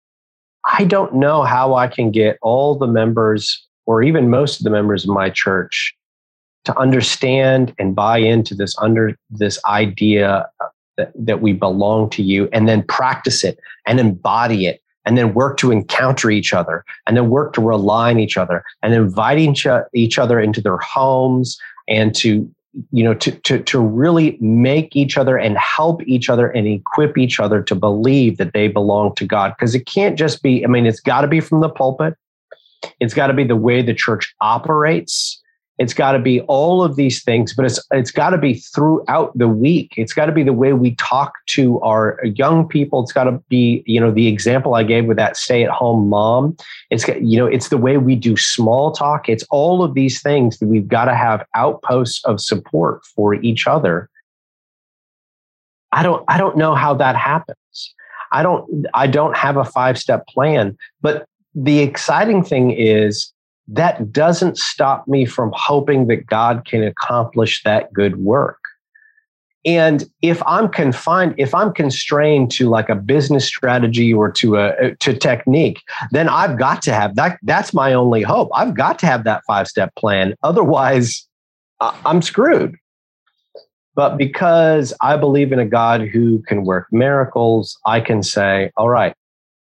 I 0.65 0.83
don't 0.83 1.15
know 1.15 1.43
how 1.43 1.75
I 1.75 1.87
can 1.87 2.11
get 2.11 2.37
all 2.41 2.77
the 2.77 2.87
members 2.87 3.65
or 3.85 4.03
even 4.03 4.29
most 4.29 4.59
of 4.59 4.63
the 4.65 4.69
members 4.69 5.05
of 5.05 5.09
my 5.09 5.29
church 5.29 5.95
to 6.65 6.77
understand 6.77 7.73
and 7.79 7.95
buy 7.95 8.17
into 8.17 8.53
this 8.53 8.77
under 8.79 9.17
this 9.29 9.63
idea 9.65 10.49
that, 10.97 11.11
that 11.15 11.41
we 11.41 11.53
belong 11.53 12.09
to 12.09 12.21
you 12.21 12.49
and 12.51 12.67
then 12.67 12.83
practice 12.83 13.45
it 13.45 13.57
and 13.85 13.99
embody 13.99 14.65
it 14.65 14.81
and 15.07 15.17
then 15.17 15.33
work 15.33 15.57
to 15.57 15.71
encounter 15.71 16.29
each 16.29 16.53
other 16.53 16.83
and 17.07 17.15
then 17.15 17.29
work 17.29 17.53
to 17.53 17.61
rely 17.61 18.11
on 18.11 18.19
each 18.19 18.37
other 18.37 18.63
and 18.83 18.93
inviting 18.93 19.55
each 19.93 20.19
other 20.19 20.39
into 20.39 20.61
their 20.61 20.77
homes 20.77 21.57
and 21.87 22.13
to 22.13 22.47
you 22.91 23.03
know 23.03 23.13
to, 23.13 23.31
to 23.31 23.59
to 23.63 23.79
really 23.79 24.37
make 24.41 24.95
each 24.95 25.17
other 25.17 25.37
and 25.37 25.57
help 25.57 26.03
each 26.03 26.29
other 26.29 26.49
and 26.49 26.67
equip 26.67 27.17
each 27.17 27.39
other 27.39 27.63
to 27.63 27.73
believe 27.73 28.37
that 28.37 28.53
they 28.53 28.67
belong 28.67 29.15
to 29.15 29.25
god. 29.25 29.55
Because 29.57 29.73
it 29.73 29.85
can't 29.85 30.19
just 30.19 30.43
be 30.43 30.63
i 30.63 30.67
mean 30.67 30.85
it's 30.85 30.99
got 30.99 31.21
to 31.21 31.27
be 31.27 31.39
from 31.39 31.61
the 31.61 31.69
pulpit. 31.69 32.13
It's 32.99 33.13
got 33.13 33.27
to 33.27 33.33
be 33.33 33.45
the 33.45 33.55
way 33.55 33.81
the 33.81 33.93
church 33.93 34.35
operates 34.41 35.36
it's 35.77 35.93
got 35.93 36.13
to 36.13 36.19
be 36.19 36.41
all 36.41 36.83
of 36.83 36.95
these 36.95 37.23
things, 37.23 37.53
but 37.53 37.65
it's 37.65 37.79
it's 37.91 38.09
got 38.09 38.31
to 38.31 38.37
be 38.37 38.55
throughout 38.55 39.37
the 39.37 39.47
week. 39.47 39.93
It's 39.95 40.13
got 40.13 40.25
to 40.25 40.31
be 40.31 40.43
the 40.43 40.53
way 40.53 40.73
we 40.73 40.95
talk 40.95 41.33
to 41.47 41.79
our 41.81 42.19
young 42.23 42.67
people. 42.67 43.03
It's 43.03 43.13
got 43.13 43.25
to 43.25 43.33
be, 43.47 43.83
you 43.85 43.99
know, 43.99 44.11
the 44.11 44.27
example 44.27 44.73
I 44.73 44.83
gave 44.83 45.05
with 45.05 45.17
that 45.17 45.37
stay-at-home 45.37 46.07
mom. 46.07 46.57
It's 46.89 47.07
you 47.07 47.37
know, 47.37 47.45
it's 47.45 47.69
the 47.69 47.77
way 47.77 47.97
we 47.97 48.15
do 48.15 48.35
small 48.35 48.91
talk. 48.91 49.29
It's 49.29 49.43
all 49.51 49.83
of 49.83 49.93
these 49.93 50.21
things 50.21 50.57
that 50.57 50.67
we've 50.67 50.87
got 50.87 51.05
to 51.05 51.15
have 51.15 51.45
outposts 51.53 52.25
of 52.25 52.41
support 52.41 53.05
for 53.05 53.35
each 53.35 53.67
other. 53.67 54.09
I 55.91 56.01
don't 56.01 56.23
I 56.27 56.37
don't 56.37 56.57
know 56.57 56.73
how 56.73 56.95
that 56.95 57.15
happens. 57.15 57.57
I 58.31 58.41
don't 58.41 58.87
I 58.95 59.05
don't 59.05 59.37
have 59.37 59.57
a 59.57 59.63
five-step 59.63 60.27
plan, 60.27 60.75
but 61.01 61.27
the 61.53 61.79
exciting 61.79 62.43
thing 62.43 62.71
is 62.71 63.31
that 63.67 64.11
doesn't 64.11 64.57
stop 64.57 65.07
me 65.07 65.25
from 65.25 65.51
hoping 65.55 66.07
that 66.07 66.25
God 66.25 66.65
can 66.65 66.83
accomplish 66.83 67.63
that 67.63 67.91
good 67.93 68.17
work. 68.17 68.59
And 69.65 70.09
if 70.21 70.41
I'm 70.47 70.69
confined, 70.69 71.35
if 71.37 71.53
I'm 71.53 71.73
constrained 71.73 72.51
to 72.51 72.69
like 72.69 72.87
a 72.87 72.95
business 72.95 73.45
strategy 73.45 74.13
or 74.13 74.31
to 74.31 74.55
a 74.55 74.67
uh, 74.67 74.91
to 74.99 75.13
technique, 75.13 75.81
then 76.11 76.29
I've 76.29 76.57
got 76.57 76.81
to 76.83 76.93
have 76.93 77.15
that. 77.15 77.37
That's 77.43 77.73
my 77.73 77.93
only 77.93 78.21
hope. 78.21 78.49
I've 78.53 78.75
got 78.75 78.97
to 78.99 79.05
have 79.07 79.25
that 79.25 79.43
five 79.45 79.67
step 79.67 79.93
plan. 79.95 80.35
Otherwise, 80.41 81.27
I'm 81.81 82.21
screwed. 82.21 82.77
But 83.93 84.15
because 84.15 84.93
I 85.01 85.17
believe 85.17 85.51
in 85.51 85.59
a 85.59 85.65
God 85.65 86.01
who 86.01 86.41
can 86.43 86.63
work 86.63 86.87
miracles, 86.91 87.77
I 87.85 87.99
can 87.99 88.23
say, 88.23 88.71
all 88.77 88.89
right, 88.89 89.13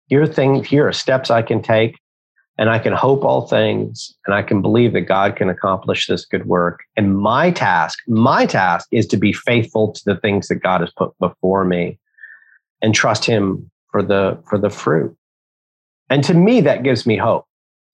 here 0.08 0.24
are 0.24 0.28
things, 0.28 0.66
here 0.66 0.88
are 0.88 0.94
steps 0.94 1.30
I 1.30 1.42
can 1.42 1.62
take 1.62 2.00
and 2.58 2.70
I 2.70 2.80
can 2.80 2.94
hope 2.94 3.24
all 3.24 3.48
things 3.48 4.14
and 4.26 4.36
I 4.36 4.44
can 4.44 4.62
believe 4.62 4.94
that 4.94 5.02
God 5.02 5.36
can 5.36 5.50
accomplish 5.50 6.08
this 6.08 6.26
good 6.26 6.46
work. 6.46 6.82
And 6.96 7.18
my 7.18 7.52
task, 7.52 8.00
my 8.08 8.46
task 8.46 8.88
is 8.92 9.08
to 9.08 9.18
be 9.18 9.34
faithful 9.34 9.92
to 9.94 10.02
the 10.06 10.18
things 10.18 10.48
that 10.48 10.56
God 10.58 10.82
has 10.82 10.92
put 10.96 11.18
before 11.20 11.66
me 11.66 12.00
and 12.82 12.94
trust 12.94 13.26
him 13.26 13.70
for 13.92 14.04
the 14.04 14.38
for 14.48 14.58
the 14.58 14.70
fruit. 14.70 15.16
And 16.10 16.24
to 16.26 16.34
me 16.34 16.62
that 16.62 16.84
gives 16.84 17.06
me 17.06 17.18
hope. 17.18 17.46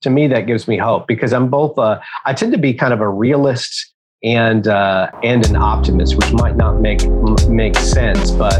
To 0.01 0.09
me 0.09 0.27
that 0.27 0.47
gives 0.47 0.67
me 0.67 0.77
hope 0.77 1.07
because 1.07 1.33
I'm 1.33 1.49
both 1.49 1.77
a, 1.77 2.01
I 2.25 2.33
tend 2.33 2.51
to 2.53 2.57
be 2.57 2.73
kind 2.73 2.93
of 2.93 3.01
a 3.01 3.09
realist 3.09 3.93
and 4.23 4.67
uh, 4.67 5.09
and 5.23 5.47
an 5.47 5.55
optimist, 5.55 6.15
which 6.15 6.31
might 6.33 6.57
not 6.57 6.81
make 6.81 7.05
make 7.47 7.77
sense, 7.77 8.31
but 8.31 8.59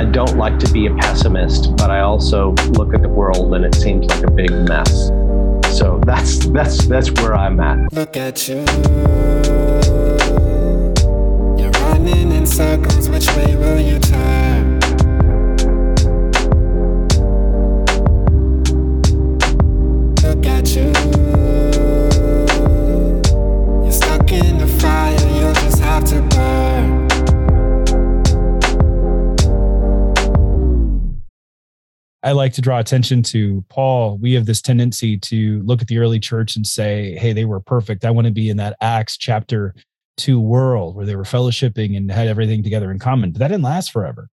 I 0.00 0.04
don't 0.04 0.38
like 0.38 0.58
to 0.60 0.72
be 0.72 0.86
a 0.86 0.94
pessimist, 0.94 1.76
but 1.76 1.90
I 1.90 2.00
also 2.00 2.52
look 2.70 2.94
at 2.94 3.02
the 3.02 3.08
world 3.10 3.52
and 3.54 3.66
it 3.66 3.74
seems 3.74 4.06
like 4.06 4.22
a 4.24 4.30
big 4.30 4.50
mess. 4.66 5.08
So 5.76 6.00
that's 6.06 6.46
that's 6.46 6.86
that's 6.86 7.10
where 7.20 7.34
I'm 7.34 7.60
at. 7.60 7.92
Look 7.92 8.16
at 8.16 8.48
you. 8.48 8.64
You're 11.58 11.70
running 11.82 12.32
in 12.32 12.46
circles. 12.46 13.10
Which 13.10 13.28
way 13.36 13.54
will 13.56 13.78
you 13.78 13.98
turn? 13.98 14.80
Look 20.22 20.46
at 20.46 20.74
you. 20.74 20.99
I 32.22 32.32
like 32.32 32.52
to 32.54 32.60
draw 32.60 32.78
attention 32.78 33.22
to 33.24 33.64
Paul. 33.68 34.18
We 34.18 34.34
have 34.34 34.46
this 34.46 34.60
tendency 34.60 35.16
to 35.18 35.62
look 35.62 35.80
at 35.80 35.88
the 35.88 35.98
early 35.98 36.20
church 36.20 36.54
and 36.54 36.66
say, 36.66 37.16
hey, 37.16 37.32
they 37.32 37.46
were 37.46 37.60
perfect. 37.60 38.04
I 38.04 38.10
want 38.10 38.26
to 38.26 38.32
be 38.32 38.50
in 38.50 38.58
that 38.58 38.76
Acts 38.80 39.16
chapter 39.16 39.74
two 40.16 40.38
world 40.38 40.96
where 40.96 41.06
they 41.06 41.16
were 41.16 41.24
fellowshipping 41.24 41.96
and 41.96 42.10
had 42.10 42.28
everything 42.28 42.62
together 42.62 42.90
in 42.90 42.98
common. 42.98 43.32
But 43.32 43.38
that 43.38 43.48
didn't 43.48 43.64
last 43.64 43.90
forever. 43.90 44.28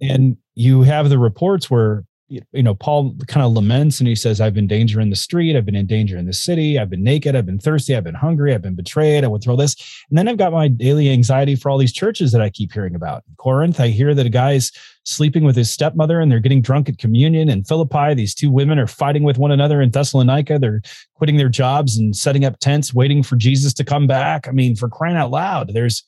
And 0.00 0.36
you 0.54 0.82
have 0.82 1.08
the 1.08 1.18
reports 1.18 1.68
where 1.70 2.04
you 2.52 2.62
know, 2.62 2.74
Paul 2.74 3.14
kind 3.26 3.44
of 3.44 3.52
laments 3.52 4.00
and 4.00 4.08
he 4.08 4.14
says, 4.14 4.40
I've 4.40 4.54
been 4.54 4.66
danger 4.66 5.00
in 5.00 5.10
the 5.10 5.16
street. 5.16 5.56
I've 5.56 5.66
been 5.66 5.76
in 5.76 5.86
danger 5.86 6.16
in 6.16 6.26
the 6.26 6.32
city. 6.32 6.78
I've 6.78 6.88
been 6.88 7.02
naked. 7.02 7.36
I've 7.36 7.46
been 7.46 7.58
thirsty. 7.58 7.94
I've 7.94 8.04
been 8.04 8.14
hungry. 8.14 8.54
I've 8.54 8.62
been 8.62 8.74
betrayed. 8.74 9.24
I 9.24 9.28
went 9.28 9.44
through 9.44 9.52
all 9.52 9.56
this. 9.56 9.76
And 10.08 10.18
then 10.18 10.28
I've 10.28 10.38
got 10.38 10.52
my 10.52 10.68
daily 10.68 11.10
anxiety 11.10 11.56
for 11.56 11.70
all 11.70 11.78
these 11.78 11.92
churches 11.92 12.32
that 12.32 12.40
I 12.40 12.48
keep 12.48 12.72
hearing 12.72 12.94
about. 12.94 13.24
In 13.28 13.34
Corinth, 13.36 13.80
I 13.80 13.88
hear 13.88 14.14
that 14.14 14.26
a 14.26 14.30
guy's 14.30 14.72
sleeping 15.04 15.44
with 15.44 15.56
his 15.56 15.70
stepmother 15.70 16.20
and 16.20 16.30
they're 16.30 16.40
getting 16.40 16.62
drunk 16.62 16.88
at 16.88 16.98
communion. 16.98 17.48
In 17.48 17.64
Philippi, 17.64 18.14
these 18.14 18.34
two 18.34 18.50
women 18.50 18.78
are 18.78 18.86
fighting 18.86 19.24
with 19.24 19.38
one 19.38 19.50
another. 19.50 19.82
In 19.82 19.90
Thessalonica, 19.90 20.58
they're 20.58 20.82
quitting 21.14 21.36
their 21.36 21.48
jobs 21.48 21.98
and 21.98 22.16
setting 22.16 22.44
up 22.44 22.58
tents, 22.60 22.94
waiting 22.94 23.22
for 23.22 23.36
Jesus 23.36 23.74
to 23.74 23.84
come 23.84 24.06
back. 24.06 24.48
I 24.48 24.52
mean, 24.52 24.76
for 24.76 24.88
crying 24.88 25.16
out 25.16 25.30
loud, 25.30 25.74
there's 25.74 26.04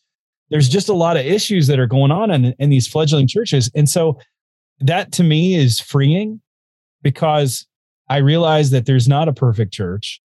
there's 0.51 0.68
just 0.68 0.89
a 0.89 0.95
lot 0.95 1.16
of 1.16 1.25
issues 1.25 1.66
that 1.66 1.79
are 1.79 1.87
going 1.87 2.12
on 2.12 2.31
in, 2.31 2.55
in 2.59 2.70
these 2.70 2.87
fledgling 2.87 3.27
churches. 3.27 3.70
And 3.75 3.89
so 3.89 4.18
that 4.81 5.12
to 5.12 5.22
me 5.22 5.55
is 5.55 5.81
freeing 5.81 6.41
because 7.03 7.66
I 8.09 8.18
realize 8.18 8.70
that 8.70 8.87
there's 8.87 9.09
not 9.09 9.29
a 9.29 9.33
perfect 9.33 9.72
church. 9.72 10.20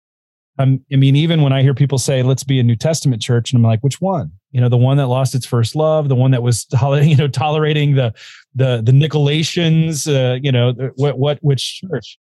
Um, 0.59 0.85
I 0.91 0.97
mean, 0.97 1.17
even 1.17 1.43
when 1.43 1.53
I 1.53 1.63
hear 1.63 1.75
people 1.75 1.99
say, 1.99 2.23
let's 2.23 2.45
be 2.45 2.59
a 2.59 2.63
New 2.63 2.77
Testament 2.77 3.21
church, 3.21 3.53
and 3.53 3.59
I'm 3.59 3.63
like, 3.63 3.81
which 3.81 4.01
one? 4.01 4.33
You 4.53 4.61
know, 4.63 4.71
the 4.71 4.77
one 4.79 4.97
that 4.97 5.09
lost 5.09 5.35
its 5.35 5.45
first 5.45 5.77
love, 5.77 6.09
the 6.09 6.15
one 6.15 6.31
that 6.31 6.43
was, 6.43 6.67
you 7.03 7.17
know, 7.17 7.29
tolerating 7.29 7.95
the, 7.95 8.15
the, 8.55 8.81
the 8.83 8.93
Nicolaitans, 8.93 10.09
uh, 10.09 10.39
you 10.43 10.51
know, 10.51 10.73
what, 10.95 11.19
what, 11.19 11.39
which 11.43 11.83
church? 11.83 12.19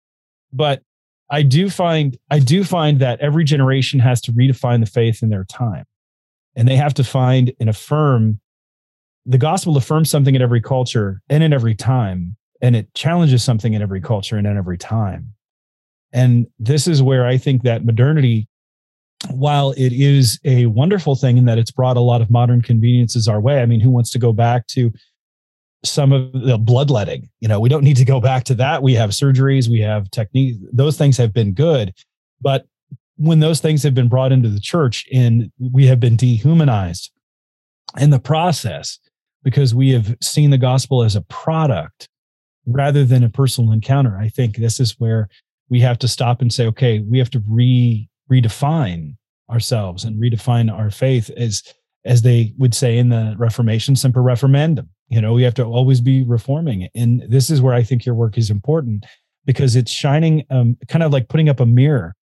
But 0.54 0.84
I 1.32 1.42
do 1.42 1.70
find, 1.70 2.18
I 2.30 2.40
do 2.40 2.64
find 2.64 3.00
that 3.00 3.20
every 3.20 3.44
generation 3.44 4.00
has 4.00 4.22
to 4.22 4.32
redefine 4.32 4.80
the 4.80 4.90
faith 4.90 5.24
in 5.24 5.30
their 5.30 5.46
time. 5.46 5.86
And 6.56 6.68
they 6.68 6.76
have 6.76 6.94
to 6.96 7.04
find 7.04 7.52
and 7.60 7.70
affirm 7.70 8.40
the 9.30 9.38
gospel 9.38 9.78
affirms 9.78 10.10
something 10.10 10.34
in 10.34 10.42
every 10.42 10.60
culture 10.60 11.22
and 11.30 11.44
in 11.44 11.54
every 11.54 11.76
time 11.76 12.36
and 12.62 12.76
it 12.76 12.92
challenges 12.96 13.44
something 13.44 13.74
in 13.74 13.82
every 13.82 14.02
culture 14.02 14.38
and 14.38 14.48
in 14.48 14.58
every 14.58 14.78
time. 14.78 15.34
And 16.12 16.48
this 16.58 16.88
is 16.88 17.04
where 17.04 17.28
I 17.28 17.38
think 17.38 17.62
that 17.62 17.86
modernity, 17.86 18.48
while 19.30 19.72
it 19.78 19.94
is 19.94 20.40
a 20.44 20.66
wonderful 20.66 21.16
thing 21.16 21.38
in 21.38 21.46
that 21.46 21.60
it's 21.60 21.70
brought 21.70 21.96
a 21.96 22.02
lot 22.02 22.22
of 22.22 22.32
modern 22.32 22.64
conveniences 22.64 23.28
our 23.28 23.40
way. 23.40 23.62
I 23.62 23.68
mean, 23.68 23.80
who 23.80 23.92
wants 23.92 24.10
to 24.12 24.20
go 24.20 24.34
back 24.34 24.66
to 24.68 24.92
some 25.86 26.12
of 26.12 26.34
the 26.34 26.58
bloodletting? 26.58 27.30
You 27.40 27.48
know, 27.48 27.60
we 27.60 27.70
don't 27.70 27.84
need 27.84 27.98
to 27.98 28.06
go 28.06 28.20
back 28.20 28.46
to 28.46 28.56
that. 28.56 28.82
We 28.82 28.96
have 28.96 29.12
surgeries, 29.12 29.70
we 29.70 29.80
have 29.82 30.10
techniques. 30.10 30.58
Those 30.74 30.98
things 30.98 31.18
have 31.18 31.34
been 31.34 31.54
good. 31.54 31.94
But 32.42 32.66
when 33.18 33.40
those 33.40 33.60
things 33.60 33.84
have 33.84 33.94
been 33.94 34.10
brought 34.10 34.32
into 34.32 34.50
the 34.50 34.60
church 34.60 35.06
and 35.14 35.52
we 35.60 35.86
have 35.86 36.00
been 36.00 36.16
dehumanized 36.16 37.12
in 38.00 38.10
the 38.10 38.20
process 38.20 38.98
because 39.44 39.74
we 39.74 39.92
have 39.92 40.16
seen 40.22 40.50
the 40.50 40.58
gospel 40.58 41.04
as 41.04 41.16
a 41.16 41.22
product 41.22 42.10
rather 42.66 43.06
than 43.06 43.24
a 43.24 43.30
personal 43.30 43.72
encounter. 43.72 44.18
I 44.18 44.30
think 44.30 44.58
this 44.58 44.80
is 44.80 45.00
where 45.00 45.30
we 45.70 45.80
have 45.82 46.00
to 46.00 46.08
stop 46.08 46.42
and 46.42 46.54
say, 46.54 46.66
okay, 46.68 47.00
we 47.00 47.20
have 47.20 47.30
to 47.32 47.44
re 47.48 48.10
redefine 48.32 49.16
ourselves 49.50 50.04
and 50.04 50.22
redefine 50.22 50.72
our 50.72 50.92
faith 50.92 51.30
as 51.32 51.64
as 52.06 52.22
they 52.22 52.54
would 52.58 52.74
say 52.74 52.98
in 52.98 53.10
the 53.10 53.36
Reformation, 53.38 53.96
semper 53.96 54.22
reformandum. 54.22 54.88
You 55.10 55.22
know, 55.22 55.34
we 55.34 55.44
have 55.44 55.54
to 55.56 55.66
always 55.66 56.00
be 56.00 56.24
reforming. 56.24 56.88
And 56.96 57.24
this 57.28 57.50
is 57.50 57.62
where 57.62 57.74
I 57.74 57.84
think 57.84 58.06
your 58.06 58.16
work 58.16 58.38
is 58.38 58.50
important 58.50 59.06
because 59.46 59.76
it's 59.76 59.92
shining, 59.92 60.46
um, 60.50 60.78
kind 60.88 61.04
of 61.04 61.12
like 61.12 61.28
putting 61.28 61.50
up 61.50 61.60
a 61.60 61.66
mirror 61.66 62.16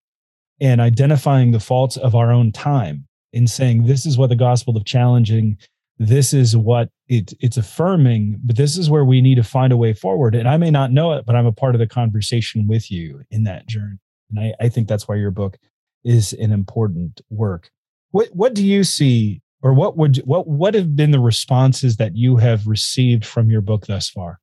and 0.59 0.81
identifying 0.81 1.51
the 1.51 1.59
faults 1.59 1.97
of 1.97 2.15
our 2.15 2.31
own 2.31 2.51
time 2.51 3.07
and 3.33 3.49
saying, 3.49 3.85
this 3.85 4.05
is 4.05 4.17
what 4.17 4.29
the 4.29 4.35
gospel 4.35 4.75
of 4.75 4.85
challenging 4.85 5.57
this 5.99 6.33
is 6.33 6.55
what 6.55 6.89
it, 7.07 7.33
it's 7.39 7.57
affirming, 7.57 8.39
but 8.43 8.55
this 8.55 8.77
is 8.77 8.89
where 8.89 9.05
we 9.05 9.21
need 9.21 9.35
to 9.35 9.43
find 9.43 9.73
a 9.73 9.77
way 9.77 9.93
forward. 9.93 10.35
And 10.35 10.47
I 10.47 10.57
may 10.57 10.69
not 10.69 10.91
know 10.91 11.13
it, 11.13 11.25
but 11.25 11.35
I'm 11.35 11.45
a 11.45 11.51
part 11.51 11.75
of 11.75 11.79
the 11.79 11.87
conversation 11.87 12.67
with 12.67 12.91
you 12.91 13.23
in 13.31 13.43
that 13.45 13.67
journey. 13.67 13.97
And 14.29 14.39
I, 14.39 14.53
I 14.59 14.69
think 14.69 14.87
that's 14.87 15.07
why 15.07 15.15
your 15.15 15.31
book 15.31 15.57
is 16.03 16.33
an 16.33 16.51
important 16.51 17.21
work. 17.29 17.71
What 18.11 18.29
what 18.33 18.53
do 18.53 18.65
you 18.65 18.83
see, 18.83 19.41
or 19.61 19.73
what 19.73 19.97
would 19.97 20.17
what 20.17 20.47
what 20.47 20.73
have 20.73 20.95
been 20.95 21.11
the 21.11 21.19
responses 21.19 21.97
that 21.97 22.15
you 22.15 22.37
have 22.37 22.67
received 22.67 23.25
from 23.25 23.49
your 23.49 23.61
book 23.61 23.87
thus 23.87 24.09
far? 24.09 24.39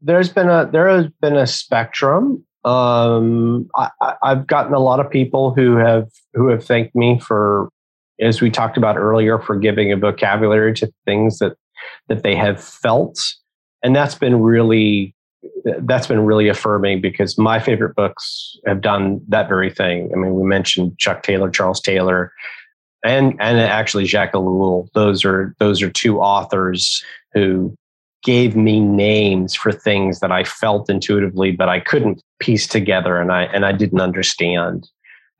There's 0.00 0.30
been 0.30 0.48
a 0.48 0.68
there 0.70 0.88
has 0.88 1.06
been 1.20 1.36
a 1.36 1.46
spectrum. 1.46 2.44
Um, 2.64 3.68
I, 3.76 3.90
I've 4.22 4.46
gotten 4.46 4.72
a 4.72 4.78
lot 4.78 5.00
of 5.00 5.10
people 5.10 5.52
who 5.54 5.76
have 5.76 6.08
who 6.32 6.48
have 6.48 6.64
thanked 6.64 6.94
me 6.94 7.18
for 7.20 7.68
as 8.20 8.40
we 8.40 8.50
talked 8.50 8.76
about 8.76 8.96
earlier, 8.96 9.38
for 9.38 9.56
giving 9.56 9.92
a 9.92 9.96
vocabulary 9.96 10.74
to 10.74 10.92
things 11.04 11.38
that 11.38 11.56
that 12.08 12.22
they 12.22 12.36
have 12.36 12.62
felt, 12.62 13.18
and 13.82 13.94
that's 13.94 14.14
been 14.14 14.40
really 14.40 15.14
that's 15.82 16.06
been 16.06 16.24
really 16.24 16.48
affirming 16.48 17.00
because 17.00 17.38
my 17.38 17.58
favorite 17.58 17.94
books 17.94 18.56
have 18.66 18.80
done 18.80 19.20
that 19.28 19.48
very 19.48 19.70
thing. 19.70 20.10
I 20.12 20.16
mean, 20.16 20.34
we 20.34 20.44
mentioned 20.44 20.98
Chuck 20.98 21.22
Taylor, 21.22 21.50
Charles 21.50 21.80
Taylor, 21.80 22.32
and 23.04 23.32
and 23.40 23.58
actually 23.60 24.06
Jacques 24.06 24.32
Ellul. 24.32 24.88
Those 24.94 25.24
are 25.24 25.54
those 25.58 25.82
are 25.82 25.90
two 25.90 26.20
authors 26.20 27.04
who 27.32 27.74
gave 28.22 28.56
me 28.56 28.80
names 28.80 29.54
for 29.54 29.70
things 29.70 30.20
that 30.20 30.32
I 30.32 30.44
felt 30.44 30.88
intuitively, 30.88 31.52
but 31.52 31.68
I 31.68 31.80
couldn't 31.80 32.22
piece 32.40 32.66
together, 32.66 33.20
and 33.20 33.30
I 33.30 33.44
and 33.44 33.64
I 33.66 33.72
didn't 33.72 34.00
understand. 34.00 34.88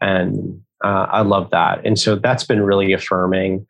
And 0.01 0.61
uh, 0.85 1.07
I 1.11 1.23
love 1.23 1.51
that, 1.51 1.85
and 1.85 1.99
so 1.99 2.17
that's 2.17 2.45
been 2.45 2.63
really 2.63 2.93
affirming. 2.93 3.67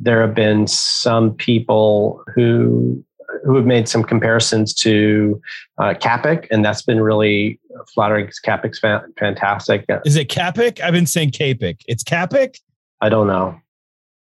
There 0.00 0.20
have 0.22 0.34
been 0.34 0.66
some 0.66 1.34
people 1.34 2.22
who 2.34 3.04
who 3.44 3.56
have 3.56 3.66
made 3.66 3.88
some 3.88 4.04
comparisons 4.04 4.72
to 4.74 5.40
uh, 5.78 5.94
Kapic, 6.00 6.46
and 6.50 6.64
that's 6.64 6.82
been 6.82 7.00
really 7.00 7.60
flattering 7.92 8.26
because 8.26 8.38
Kapic's 8.38 8.78
fantastic. 9.18 9.84
Is 10.04 10.16
it 10.16 10.28
Kapic? 10.28 10.80
I've 10.80 10.92
been 10.92 11.06
saying 11.06 11.32
Kapic. 11.32 11.80
It's 11.86 12.02
Kapic. 12.02 12.60
I 13.00 13.08
don't 13.08 13.26
know. 13.26 13.60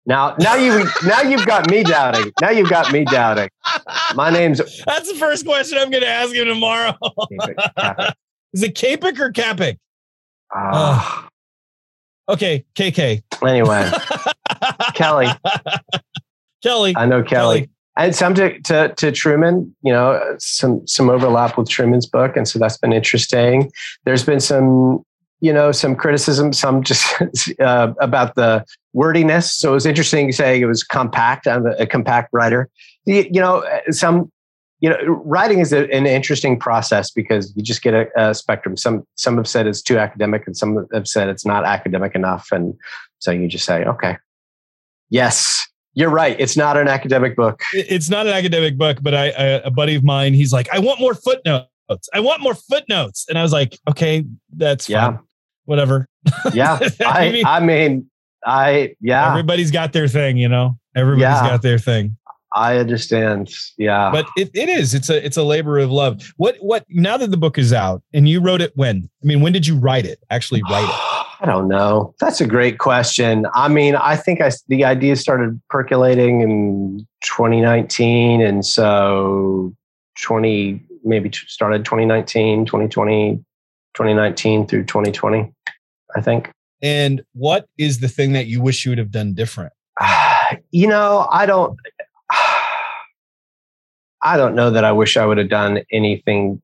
Now, 0.07 0.35
now 0.39 0.55
you 0.55 0.85
now 1.05 1.21
you've 1.21 1.45
got 1.45 1.69
me 1.69 1.83
doubting. 1.83 2.31
Now 2.41 2.51
you've 2.51 2.69
got 2.69 2.91
me 2.91 3.05
doubting. 3.05 3.49
My 4.13 4.29
name's. 4.29 4.59
That's 4.85 5.11
the 5.11 5.17
first 5.17 5.45
question 5.45 5.77
I'm 5.77 5.89
going 5.89 6.03
to 6.03 6.09
ask 6.09 6.33
him 6.33 6.45
tomorrow. 6.45 6.95
Is 8.53 8.63
it 8.63 8.75
Kapic 8.75 9.19
or 9.19 9.31
Kapic? 9.31 9.77
Uh, 10.55 11.23
okay, 12.29 12.65
KK. 12.75 13.23
Anyway, 13.45 13.91
Kelly. 14.93 15.27
Kelly. 16.63 16.93
I 16.95 17.05
know 17.05 17.23
Kelly. 17.23 17.61
Kelly. 17.61 17.69
And 17.97 18.13
some 18.13 18.35
to, 18.35 18.59
to, 18.59 18.93
to 18.93 19.11
Truman, 19.13 19.73
you 19.81 19.93
know, 19.93 20.21
some 20.37 20.85
some 20.85 21.09
overlap 21.09 21.57
with 21.57 21.69
Truman's 21.69 22.05
book, 22.05 22.35
and 22.35 22.47
so 22.47 22.59
that's 22.59 22.77
been 22.77 22.91
interesting. 22.91 23.71
There's 24.03 24.23
been 24.23 24.41
some 24.41 25.05
you 25.41 25.53
know, 25.53 25.71
some 25.71 25.95
criticism, 25.95 26.53
some 26.53 26.83
just 26.83 27.05
uh, 27.59 27.93
about 27.99 28.35
the 28.35 28.65
wordiness. 28.93 29.53
So 29.53 29.71
it 29.71 29.73
was 29.73 29.85
interesting 29.85 30.31
saying 30.31 30.61
it 30.61 30.65
was 30.65 30.83
compact. 30.83 31.47
I'm 31.47 31.65
a, 31.67 31.85
compact 31.85 32.29
writer. 32.33 32.69
You, 33.05 33.27
you, 33.31 33.39
know, 33.41 33.63
some, 33.91 34.31
you 34.85 34.91
know, 34.91 34.97
writing 35.25 35.59
is 35.59 35.73
a, 35.73 35.91
an 35.91 36.05
interesting 36.05 36.59
process 36.59 37.09
because 37.09 37.51
you 37.55 37.63
just 37.63 37.81
get 37.81 37.95
a, 37.95 38.07
a, 38.15 38.35
spectrum. 38.35 38.77
Some 38.77 39.03
some 39.15 39.37
have 39.37 39.47
said 39.47 39.65
it's 39.65 39.81
too 39.81 39.97
academic, 39.97 40.45
and 40.45 40.55
some 40.55 40.85
have 40.93 41.07
said 41.07 41.27
it's 41.27 41.45
not 41.45 41.65
academic 41.65 42.13
enough. 42.13 42.49
And 42.51 42.75
so 43.17 43.31
you 43.31 43.47
just 43.47 43.65
say, 43.65 43.83
okay, 43.85 44.17
yes, 45.09 45.67
you're 45.95 46.11
right. 46.11 46.39
It's 46.39 46.55
not 46.55 46.77
an 46.77 46.87
academic 46.87 47.35
book. 47.35 47.63
It's 47.73 48.11
not 48.11 48.27
an 48.27 48.33
academic 48.33 48.77
book, 48.77 48.99
but 49.01 49.15
I, 49.15 49.29
I 49.29 49.43
a 49.63 49.71
buddy 49.71 49.95
of 49.95 50.03
mine, 50.03 50.35
he's 50.35 50.53
like, 50.53 50.69
I 50.71 50.77
want 50.77 50.99
more 50.99 51.15
footnotes. 51.15 51.67
I 52.13 52.19
want 52.19 52.41
more 52.41 52.53
footnotes. 52.55 53.25
And 53.27 53.39
I 53.39 53.41
was 53.41 53.51
like, 53.51 53.79
okay, 53.89 54.25
that's 54.55 54.87
yeah. 54.87 55.11
Fine 55.11 55.19
whatever. 55.65 56.07
Yeah. 56.53 56.79
I, 57.01 57.43
I 57.45 57.59
mean, 57.59 58.09
I, 58.45 58.95
yeah. 59.01 59.29
Everybody's 59.29 59.71
got 59.71 59.93
their 59.93 60.07
thing, 60.07 60.37
you 60.37 60.47
know, 60.47 60.77
everybody's 60.95 61.23
yeah. 61.23 61.49
got 61.49 61.61
their 61.61 61.77
thing. 61.77 62.17
I 62.55 62.77
understand. 62.77 63.53
Yeah. 63.77 64.09
But 64.11 64.27
it, 64.37 64.49
it 64.53 64.69
is, 64.69 64.93
it's 64.93 65.09
a, 65.09 65.23
it's 65.23 65.37
a 65.37 65.43
labor 65.43 65.77
of 65.77 65.91
love. 65.91 66.33
What, 66.37 66.55
what, 66.61 66.85
now 66.89 67.17
that 67.17 67.29
the 67.29 67.37
book 67.37 67.57
is 67.57 67.73
out 67.73 68.01
and 68.13 68.29
you 68.29 68.39
wrote 68.39 68.61
it 68.61 68.71
when, 68.75 69.09
I 69.21 69.25
mean, 69.25 69.41
when 69.41 69.51
did 69.51 69.67
you 69.67 69.77
write 69.77 70.05
it, 70.05 70.19
actually 70.29 70.61
write 70.69 70.85
it? 70.85 70.89
I 71.41 71.45
don't 71.45 71.67
know. 71.67 72.15
That's 72.21 72.39
a 72.39 72.47
great 72.47 72.79
question. 72.79 73.45
I 73.53 73.67
mean, 73.67 73.95
I 73.95 74.15
think 74.15 74.39
I, 74.39 74.51
the 74.69 74.85
idea 74.85 75.17
started 75.17 75.61
percolating 75.69 76.39
in 76.39 77.05
2019. 77.25 78.41
And 78.41 78.65
so 78.65 79.75
20, 80.21 80.81
maybe 81.03 81.29
started 81.33 81.83
2019, 81.83 82.65
2020, 82.65 83.35
2019 83.95 84.67
through 84.67 84.85
2020, 84.85 85.53
I 86.15 86.21
think. 86.21 86.51
And 86.81 87.21
what 87.33 87.67
is 87.77 87.99
the 87.99 88.07
thing 88.07 88.31
that 88.33 88.47
you 88.47 88.61
wish 88.61 88.85
you 88.85 88.91
would 88.91 88.97
have 88.97 89.11
done 89.11 89.33
different? 89.33 89.73
You 90.69 90.87
know, 90.87 91.27
I 91.31 91.47
don't 91.47 91.77
I 94.25 94.37
don't 94.37 94.55
know 94.55 94.71
that 94.71 94.83
I 94.83 94.91
wish 94.91 95.15
I 95.17 95.25
would 95.25 95.37
have 95.37 95.49
done 95.49 95.81
anything 95.91 96.61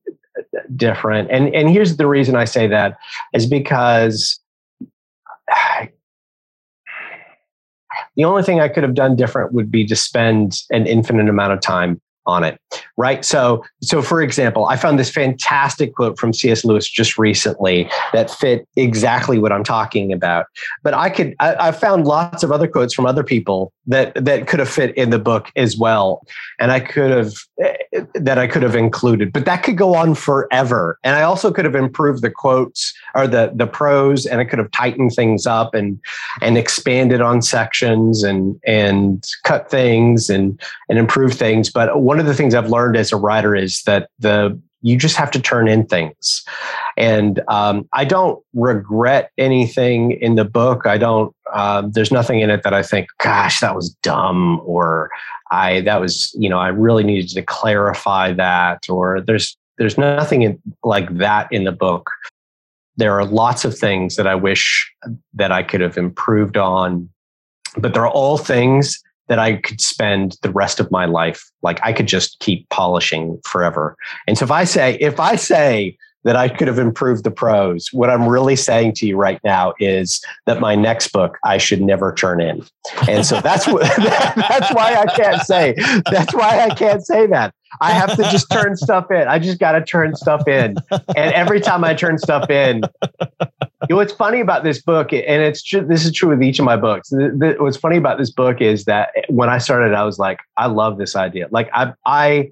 different. 0.75 1.29
And 1.31 1.53
and 1.53 1.69
here's 1.69 1.97
the 1.97 2.07
reason 2.07 2.35
I 2.35 2.45
say 2.45 2.67
that 2.67 2.97
is 3.33 3.45
because 3.45 4.39
the 8.15 8.23
only 8.25 8.43
thing 8.43 8.59
I 8.59 8.67
could 8.67 8.83
have 8.83 8.95
done 8.95 9.15
different 9.15 9.53
would 9.53 9.71
be 9.71 9.85
to 9.85 9.95
spend 9.95 10.57
an 10.71 10.87
infinite 10.87 11.29
amount 11.29 11.53
of 11.53 11.61
time 11.61 12.01
on 12.27 12.43
it 12.43 12.59
right 12.97 13.25
so 13.25 13.63
so 13.81 13.99
for 13.99 14.21
example 14.21 14.65
i 14.67 14.75
found 14.75 14.99
this 14.99 15.09
fantastic 15.09 15.95
quote 15.95 16.19
from 16.19 16.31
cs 16.31 16.63
lewis 16.63 16.87
just 16.87 17.17
recently 17.17 17.89
that 18.13 18.29
fit 18.29 18.67
exactly 18.75 19.39
what 19.39 19.51
i'm 19.51 19.63
talking 19.63 20.13
about 20.13 20.45
but 20.83 20.93
i 20.93 21.09
could 21.09 21.35
I, 21.39 21.69
I, 21.69 21.71
found 21.71 22.05
lots 22.05 22.43
of 22.43 22.51
other 22.51 22.67
quotes 22.67 22.93
from 22.93 23.07
other 23.07 23.23
people 23.23 23.73
that 23.87 24.13
that 24.23 24.47
could 24.47 24.59
have 24.59 24.69
fit 24.69 24.95
in 24.95 25.09
the 25.09 25.19
book 25.19 25.51
as 25.55 25.77
well 25.77 26.25
and 26.59 26.71
i 26.71 26.79
could 26.79 27.11
have 27.11 27.33
that 28.13 28.37
i 28.37 28.47
could 28.47 28.61
have 28.61 28.75
included 28.75 29.33
but 29.33 29.45
that 29.45 29.63
could 29.63 29.77
go 29.77 29.95
on 29.95 30.13
forever 30.13 30.99
and 31.03 31.15
i 31.15 31.23
also 31.23 31.51
could 31.51 31.65
have 31.65 31.75
improved 31.75 32.21
the 32.21 32.29
quotes 32.29 32.93
or 33.15 33.27
the 33.27 33.51
the 33.55 33.67
prose 33.67 34.25
and 34.25 34.39
i 34.39 34.45
could 34.45 34.59
have 34.59 34.69
tightened 34.71 35.11
things 35.13 35.47
up 35.47 35.73
and 35.73 35.99
and 36.41 36.57
expanded 36.57 37.21
on 37.21 37.41
sections 37.41 38.23
and 38.23 38.59
and 38.65 39.27
cut 39.43 39.69
things 39.69 40.29
and 40.29 40.61
and 40.87 40.99
improve 40.99 41.33
things 41.33 41.69
but 41.69 42.01
one 42.01 42.19
of 42.19 42.25
the 42.25 42.33
things 42.33 42.53
I've 42.53 42.69
learned 42.69 42.97
as 42.97 43.11
a 43.11 43.17
writer 43.17 43.55
is 43.55 43.83
that 43.83 44.09
the 44.19 44.59
you 44.83 44.97
just 44.97 45.15
have 45.15 45.29
to 45.31 45.39
turn 45.39 45.67
in 45.67 45.85
things, 45.85 46.43
and 46.97 47.39
um, 47.47 47.87
I 47.93 48.03
don't 48.03 48.43
regret 48.53 49.29
anything 49.37 50.13
in 50.13 50.35
the 50.35 50.45
book. 50.45 50.87
I 50.87 50.97
don't. 50.97 51.35
Um, 51.53 51.91
there's 51.91 52.11
nothing 52.11 52.39
in 52.39 52.49
it 52.49 52.63
that 52.63 52.73
I 52.73 52.83
think, 52.83 53.07
gosh, 53.19 53.59
that 53.59 53.75
was 53.75 53.89
dumb, 54.01 54.61
or 54.63 55.09
I 55.51 55.81
that 55.81 55.99
was 55.99 56.33
you 56.37 56.49
know 56.49 56.59
I 56.59 56.69
really 56.69 57.03
needed 57.03 57.29
to 57.31 57.41
clarify 57.41 58.33
that, 58.33 58.89
or 58.89 59.21
there's 59.21 59.57
there's 59.77 59.97
nothing 59.97 60.43
in, 60.43 60.61
like 60.83 61.15
that 61.17 61.51
in 61.51 61.63
the 61.63 61.71
book. 61.71 62.09
There 62.97 63.13
are 63.19 63.25
lots 63.25 63.65
of 63.65 63.77
things 63.77 64.15
that 64.15 64.27
I 64.27 64.35
wish 64.35 64.91
that 65.33 65.51
I 65.51 65.63
could 65.63 65.81
have 65.81 65.97
improved 65.97 66.57
on, 66.57 67.09
but 67.77 67.93
they're 67.93 68.07
all 68.07 68.37
things 68.37 69.01
that 69.27 69.39
I 69.39 69.55
could 69.55 69.79
spend 69.79 70.37
the 70.41 70.51
rest 70.51 70.79
of 70.79 70.91
my 70.91 71.05
life 71.05 71.49
like 71.61 71.79
I 71.83 71.93
could 71.93 72.07
just 72.07 72.37
keep 72.39 72.67
polishing 72.69 73.39
forever. 73.45 73.95
And 74.27 74.37
so 74.37 74.43
if 74.43 74.51
I 74.51 74.65
say 74.65 74.95
if 74.95 75.19
I 75.19 75.35
say 75.35 75.97
that 76.23 76.35
I 76.35 76.49
could 76.49 76.67
have 76.67 76.79
improved 76.79 77.23
the 77.23 77.31
prose. 77.31 77.89
What 77.91 78.09
I'm 78.09 78.27
really 78.27 78.55
saying 78.55 78.93
to 78.95 79.07
you 79.07 79.17
right 79.17 79.39
now 79.43 79.73
is 79.79 80.21
that 80.45 80.59
my 80.59 80.75
next 80.75 81.09
book 81.09 81.37
I 81.43 81.57
should 81.57 81.81
never 81.81 82.13
turn 82.13 82.41
in, 82.41 82.65
and 83.09 83.25
so 83.25 83.41
that's 83.41 83.67
what 83.67 83.81
that's 83.97 84.73
why 84.73 84.95
I 84.95 85.05
can't 85.15 85.41
say 85.41 85.75
that's 86.09 86.33
why 86.33 86.61
I 86.61 86.69
can't 86.75 87.05
say 87.05 87.27
that. 87.27 87.53
I 87.79 87.91
have 87.91 88.17
to 88.17 88.23
just 88.23 88.51
turn 88.51 88.75
stuff 88.75 89.09
in. 89.11 89.27
I 89.27 89.39
just 89.39 89.59
got 89.59 89.71
to 89.73 89.81
turn 89.83 90.15
stuff 90.15 90.47
in, 90.47 90.75
and 90.91 91.33
every 91.33 91.61
time 91.61 91.83
I 91.83 91.93
turn 91.93 92.17
stuff 92.17 92.49
in, 92.49 92.83
you 93.11 93.47
know, 93.89 93.95
what's 93.95 94.13
funny 94.13 94.41
about 94.41 94.63
this 94.63 94.81
book, 94.81 95.13
and 95.13 95.23
it's 95.41 95.63
true, 95.63 95.85
this 95.85 96.05
is 96.05 96.11
true 96.11 96.29
with 96.29 96.43
each 96.43 96.59
of 96.59 96.65
my 96.65 96.75
books. 96.75 97.09
The, 97.09 97.33
the, 97.35 97.63
what's 97.63 97.77
funny 97.77 97.97
about 97.97 98.17
this 98.17 98.29
book 98.29 98.61
is 98.61 98.85
that 98.85 99.11
when 99.29 99.49
I 99.49 99.57
started, 99.57 99.93
I 99.93 100.03
was 100.03 100.19
like, 100.19 100.39
I 100.57 100.67
love 100.67 100.97
this 100.97 101.15
idea. 101.15 101.47
Like 101.49 101.69
I 101.73 101.93
I 102.05 102.51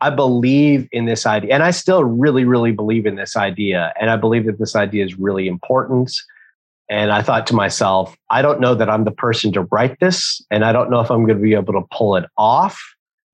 I 0.00 0.10
believe 0.10 0.88
in 0.92 1.04
this 1.04 1.26
idea, 1.26 1.52
and 1.54 1.62
I 1.62 1.70
still 1.70 2.04
really, 2.04 2.44
really 2.44 2.72
believe 2.72 3.06
in 3.06 3.16
this 3.16 3.36
idea. 3.36 3.92
And 4.00 4.10
I 4.10 4.16
believe 4.16 4.46
that 4.46 4.58
this 4.58 4.74
idea 4.74 5.04
is 5.04 5.18
really 5.18 5.46
important. 5.46 6.12
And 6.88 7.12
I 7.12 7.22
thought 7.22 7.46
to 7.48 7.54
myself, 7.54 8.16
I 8.30 8.42
don't 8.42 8.60
know 8.60 8.74
that 8.74 8.90
I'm 8.90 9.04
the 9.04 9.10
person 9.10 9.52
to 9.52 9.62
write 9.70 10.00
this, 10.00 10.42
and 10.50 10.64
I 10.64 10.72
don't 10.72 10.90
know 10.90 11.00
if 11.00 11.10
I'm 11.10 11.24
going 11.24 11.36
to 11.36 11.42
be 11.42 11.54
able 11.54 11.74
to 11.74 11.86
pull 11.92 12.16
it 12.16 12.24
off, 12.36 12.80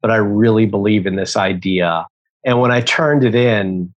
but 0.02 0.10
I 0.10 0.16
really 0.16 0.66
believe 0.66 1.06
in 1.06 1.16
this 1.16 1.36
idea. 1.36 2.06
And 2.44 2.60
when 2.60 2.70
I 2.70 2.80
turned 2.80 3.24
it 3.24 3.34
in, 3.34 3.94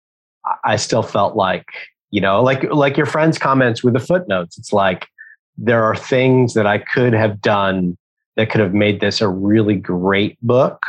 I 0.63 0.78
still 0.78 1.03
felt 1.03 1.36
like, 1.36 1.65
you 2.11 2.22
know, 2.22 2.41
like 2.41 2.63
like 2.72 2.97
your 2.97 3.05
friend's 3.05 3.38
comments 3.38 3.84
with 3.84 3.93
the 3.93 3.99
footnotes. 3.99 4.57
It's 4.57 4.74
like 4.74 5.07
there 5.57 5.84
are 5.84 5.95
things 5.95 6.53
that 6.53 6.65
I 6.65 6.78
could 6.78 7.13
have 7.13 7.41
done 7.41 7.97
that 8.38 8.49
could 8.49 8.61
have 8.61 8.74
made 8.74 9.01
this 9.01 9.22
a 9.22 9.28
really 9.28 9.76
great 9.76 10.38
book 10.41 10.86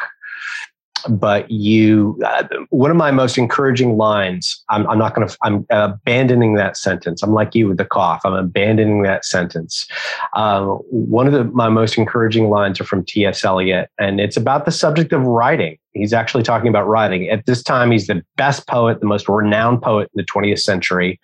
but 1.09 1.51
you 1.51 2.19
uh, 2.25 2.45
one 2.71 2.91
of 2.91 2.97
my 2.97 3.11
most 3.11 3.39
encouraging 3.39 3.97
lines 3.97 4.63
i'm, 4.69 4.87
I'm 4.89 4.99
not 4.99 5.15
going 5.15 5.27
to 5.27 5.37
i'm 5.43 5.67
abandoning 5.71 6.55
that 6.55 6.77
sentence. 6.77 7.23
I'm 7.23 7.33
like 7.33 7.55
you 7.55 7.69
with 7.69 7.79
the 7.79 7.85
cough. 7.85 8.23
I'm 8.25 8.35
abandoning 8.35 9.03
that 9.03 9.25
sentence. 9.25 9.87
Uh, 10.35 10.67
one 10.91 11.27
of 11.27 11.33
the, 11.33 11.45
my 11.45 11.69
most 11.69 11.99
encouraging 11.99 12.49
lines 12.49 12.81
are 12.81 12.85
from 12.85 13.05
ts 13.05 13.45
eliot 13.45 13.91
and 13.99 14.21
it's 14.21 14.37
about 14.37 14.65
the 14.65 14.71
subject 14.71 15.13
of 15.13 15.23
writing. 15.23 15.79
He's 15.93 16.13
actually 16.13 16.45
talking 16.45 16.69
about 16.69 16.87
writing. 16.87 17.29
At 17.29 17.47
this 17.47 17.63
time 17.63 17.91
he's 17.91 18.07
the 18.07 18.23
best 18.37 18.67
poet 18.67 19.01
the 19.01 19.07
most 19.07 19.29
renowned 19.29 19.83
poet 19.83 20.11
in 20.15 20.21
the 20.21 20.25
20th 20.25 20.61
century 20.61 21.21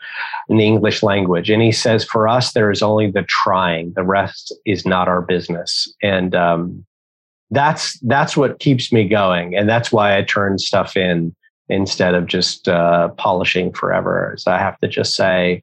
in 0.49 0.57
the 0.57 0.67
english 0.67 1.03
language 1.03 1.51
and 1.51 1.63
he 1.63 1.73
says 1.73 2.05
for 2.05 2.29
us 2.29 2.53
there 2.53 2.71
is 2.71 2.83
only 2.83 3.11
the 3.11 3.23
trying. 3.23 3.93
The 3.95 4.05
rest 4.05 4.55
is 4.65 4.87
not 4.87 5.09
our 5.09 5.23
business. 5.23 5.93
And 6.03 6.35
um, 6.35 6.85
that's 7.51 7.99
that's 8.01 8.37
what 8.37 8.59
keeps 8.59 8.93
me 8.93 9.09
going 9.09 9.57
and 9.57 9.69
that's 9.69 9.93
why 9.93 10.17
i 10.17 10.23
turn 10.23 10.59
stuff 10.59 10.97
in 10.97 11.35
instead 11.69 12.15
of 12.15 12.27
just 12.27 12.69
uh, 12.69 13.09
polishing 13.11 13.73
forever 13.73 14.35
so 14.37 14.51
i 14.51 14.59
have 14.59 14.79
to 14.79 14.89
just 14.89 15.15
say 15.15 15.63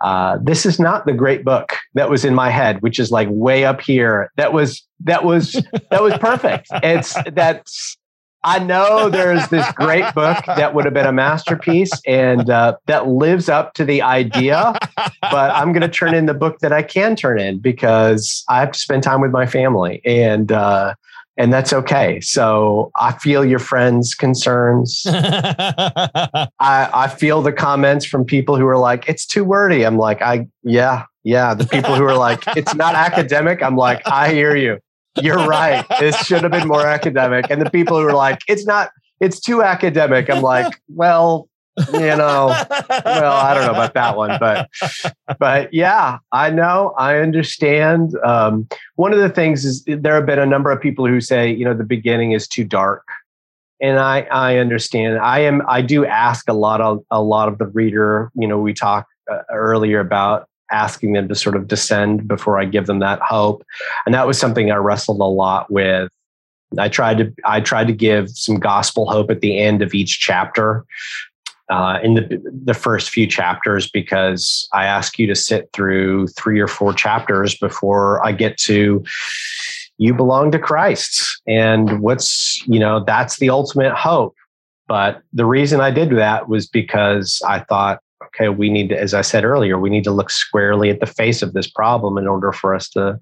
uh, 0.00 0.38
this 0.42 0.66
is 0.66 0.78
not 0.78 1.06
the 1.06 1.12
great 1.12 1.44
book 1.44 1.76
that 1.94 2.10
was 2.10 2.24
in 2.24 2.34
my 2.34 2.50
head, 2.50 2.80
which 2.82 2.98
is 2.98 3.10
like 3.10 3.28
way 3.30 3.64
up 3.64 3.80
here. 3.80 4.30
That 4.36 4.52
was 4.52 4.86
that 5.00 5.24
was 5.24 5.52
that 5.90 6.02
was 6.02 6.16
perfect. 6.18 6.68
It's 6.82 7.16
that's 7.32 7.96
I 8.44 8.60
know 8.60 9.08
there's 9.08 9.48
this 9.48 9.70
great 9.72 10.14
book 10.14 10.44
that 10.46 10.72
would 10.72 10.84
have 10.84 10.94
been 10.94 11.06
a 11.06 11.12
masterpiece 11.12 11.90
and 12.06 12.48
uh, 12.48 12.76
that 12.86 13.08
lives 13.08 13.48
up 13.48 13.74
to 13.74 13.84
the 13.84 14.00
idea, 14.00 14.78
but 15.20 15.50
I'm 15.50 15.72
going 15.72 15.82
to 15.82 15.88
turn 15.88 16.14
in 16.14 16.26
the 16.26 16.34
book 16.34 16.60
that 16.60 16.72
I 16.72 16.82
can 16.82 17.16
turn 17.16 17.40
in 17.40 17.58
because 17.58 18.44
I 18.48 18.60
have 18.60 18.70
to 18.72 18.78
spend 18.78 19.02
time 19.02 19.20
with 19.20 19.32
my 19.32 19.44
family 19.44 20.00
and 20.04 20.52
uh, 20.52 20.94
and 21.38 21.52
that's 21.52 21.72
okay. 21.72 22.20
So 22.20 22.90
I 22.96 23.12
feel 23.12 23.44
your 23.44 23.60
friends' 23.60 24.14
concerns. 24.14 25.04
I, 25.06 26.48
I 26.60 27.08
feel 27.08 27.40
the 27.40 27.52
comments 27.52 28.04
from 28.04 28.26
people 28.26 28.56
who 28.56 28.66
are 28.66 28.76
like, 28.76 29.08
"It's 29.08 29.24
too 29.24 29.44
wordy." 29.44 29.86
I'm 29.86 29.96
like, 29.96 30.20
"I 30.20 30.48
yeah 30.62 31.04
yeah." 31.24 31.54
The 31.54 31.66
people 31.66 31.94
who 31.94 32.04
are 32.04 32.16
like, 32.16 32.42
"It's 32.48 32.74
not 32.74 32.94
academic." 32.94 33.62
I'm 33.62 33.76
like, 33.76 34.02
"I 34.06 34.32
hear 34.32 34.54
you." 34.54 34.78
You're 35.22 35.46
right. 35.46 35.84
This 35.98 36.16
should 36.26 36.42
have 36.42 36.52
been 36.52 36.68
more 36.68 36.86
academic. 36.86 37.50
And 37.50 37.60
the 37.60 37.70
people 37.70 37.98
who 37.98 38.06
are 38.06 38.14
like, 38.14 38.38
it's 38.48 38.66
not, 38.66 38.90
it's 39.20 39.40
too 39.40 39.62
academic. 39.62 40.30
I'm 40.30 40.42
like, 40.42 40.80
well, 40.88 41.48
you 41.92 42.16
know, 42.16 42.46
well, 43.04 43.32
I 43.32 43.54
don't 43.54 43.66
know 43.66 43.72
about 43.72 43.94
that 43.94 44.16
one, 44.16 44.38
but, 44.38 44.68
but 45.38 45.72
yeah, 45.72 46.18
I 46.32 46.50
know, 46.50 46.94
I 46.98 47.18
understand. 47.18 48.14
Um, 48.24 48.68
one 48.96 49.12
of 49.12 49.18
the 49.18 49.28
things 49.28 49.64
is 49.64 49.84
there 49.86 50.14
have 50.14 50.26
been 50.26 50.38
a 50.38 50.46
number 50.46 50.70
of 50.70 50.80
people 50.80 51.06
who 51.06 51.20
say, 51.20 51.50
you 51.50 51.64
know, 51.64 51.74
the 51.74 51.84
beginning 51.84 52.32
is 52.32 52.48
too 52.48 52.64
dark. 52.64 53.06
And 53.80 53.98
I, 53.98 54.22
I 54.30 54.56
understand. 54.56 55.18
I 55.18 55.40
am, 55.40 55.62
I 55.68 55.82
do 55.82 56.04
ask 56.04 56.48
a 56.48 56.54
lot 56.54 56.80
of, 56.80 57.04
a 57.10 57.22
lot 57.22 57.48
of 57.48 57.58
the 57.58 57.66
reader, 57.66 58.30
you 58.34 58.48
know, 58.48 58.58
we 58.58 58.74
talked 58.74 59.12
uh, 59.30 59.38
earlier 59.50 60.00
about 60.00 60.48
asking 60.70 61.12
them 61.12 61.28
to 61.28 61.34
sort 61.34 61.56
of 61.56 61.66
descend 61.68 62.28
before 62.28 62.58
I 62.58 62.64
give 62.64 62.86
them 62.86 62.98
that 62.98 63.20
hope. 63.20 63.64
And 64.04 64.14
that 64.14 64.26
was 64.26 64.38
something 64.38 64.70
I 64.70 64.76
wrestled 64.76 65.20
a 65.20 65.24
lot 65.24 65.70
with. 65.70 66.10
I 66.76 66.90
tried 66.90 67.16
to 67.18 67.32
I 67.44 67.60
tried 67.62 67.86
to 67.86 67.94
give 67.94 68.28
some 68.28 68.56
gospel 68.56 69.08
hope 69.08 69.30
at 69.30 69.40
the 69.40 69.58
end 69.58 69.80
of 69.80 69.94
each 69.94 70.20
chapter. 70.20 70.84
Uh, 71.70 71.98
in 72.02 72.14
the 72.14 72.42
the 72.64 72.72
first 72.72 73.10
few 73.10 73.26
chapters, 73.26 73.90
because 73.90 74.66
I 74.72 74.86
ask 74.86 75.18
you 75.18 75.26
to 75.26 75.34
sit 75.34 75.68
through 75.74 76.28
three 76.28 76.60
or 76.60 76.66
four 76.68 76.94
chapters 76.94 77.54
before 77.56 78.24
I 78.26 78.32
get 78.32 78.56
to 78.58 79.04
you 79.98 80.14
belong 80.14 80.50
to 80.52 80.58
Christ, 80.58 81.42
and 81.46 82.00
what's 82.00 82.66
you 82.66 82.78
know 82.78 83.04
that's 83.04 83.38
the 83.38 83.50
ultimate 83.50 83.92
hope. 83.92 84.34
But 84.86 85.20
the 85.34 85.44
reason 85.44 85.80
I 85.80 85.90
did 85.90 86.10
that 86.10 86.48
was 86.48 86.66
because 86.66 87.42
I 87.46 87.60
thought 87.60 88.00
okay, 88.28 88.48
we 88.48 88.70
need 88.70 88.88
to, 88.90 88.98
as 88.98 89.14
I 89.14 89.22
said 89.22 89.44
earlier, 89.44 89.78
we 89.78 89.90
need 89.90 90.04
to 90.04 90.10
look 90.10 90.30
squarely 90.30 90.90
at 90.90 91.00
the 91.00 91.06
face 91.06 91.42
of 91.42 91.52
this 91.52 91.68
problem 91.68 92.16
in 92.18 92.26
order 92.26 92.52
for 92.52 92.74
us 92.74 92.88
to 92.90 93.20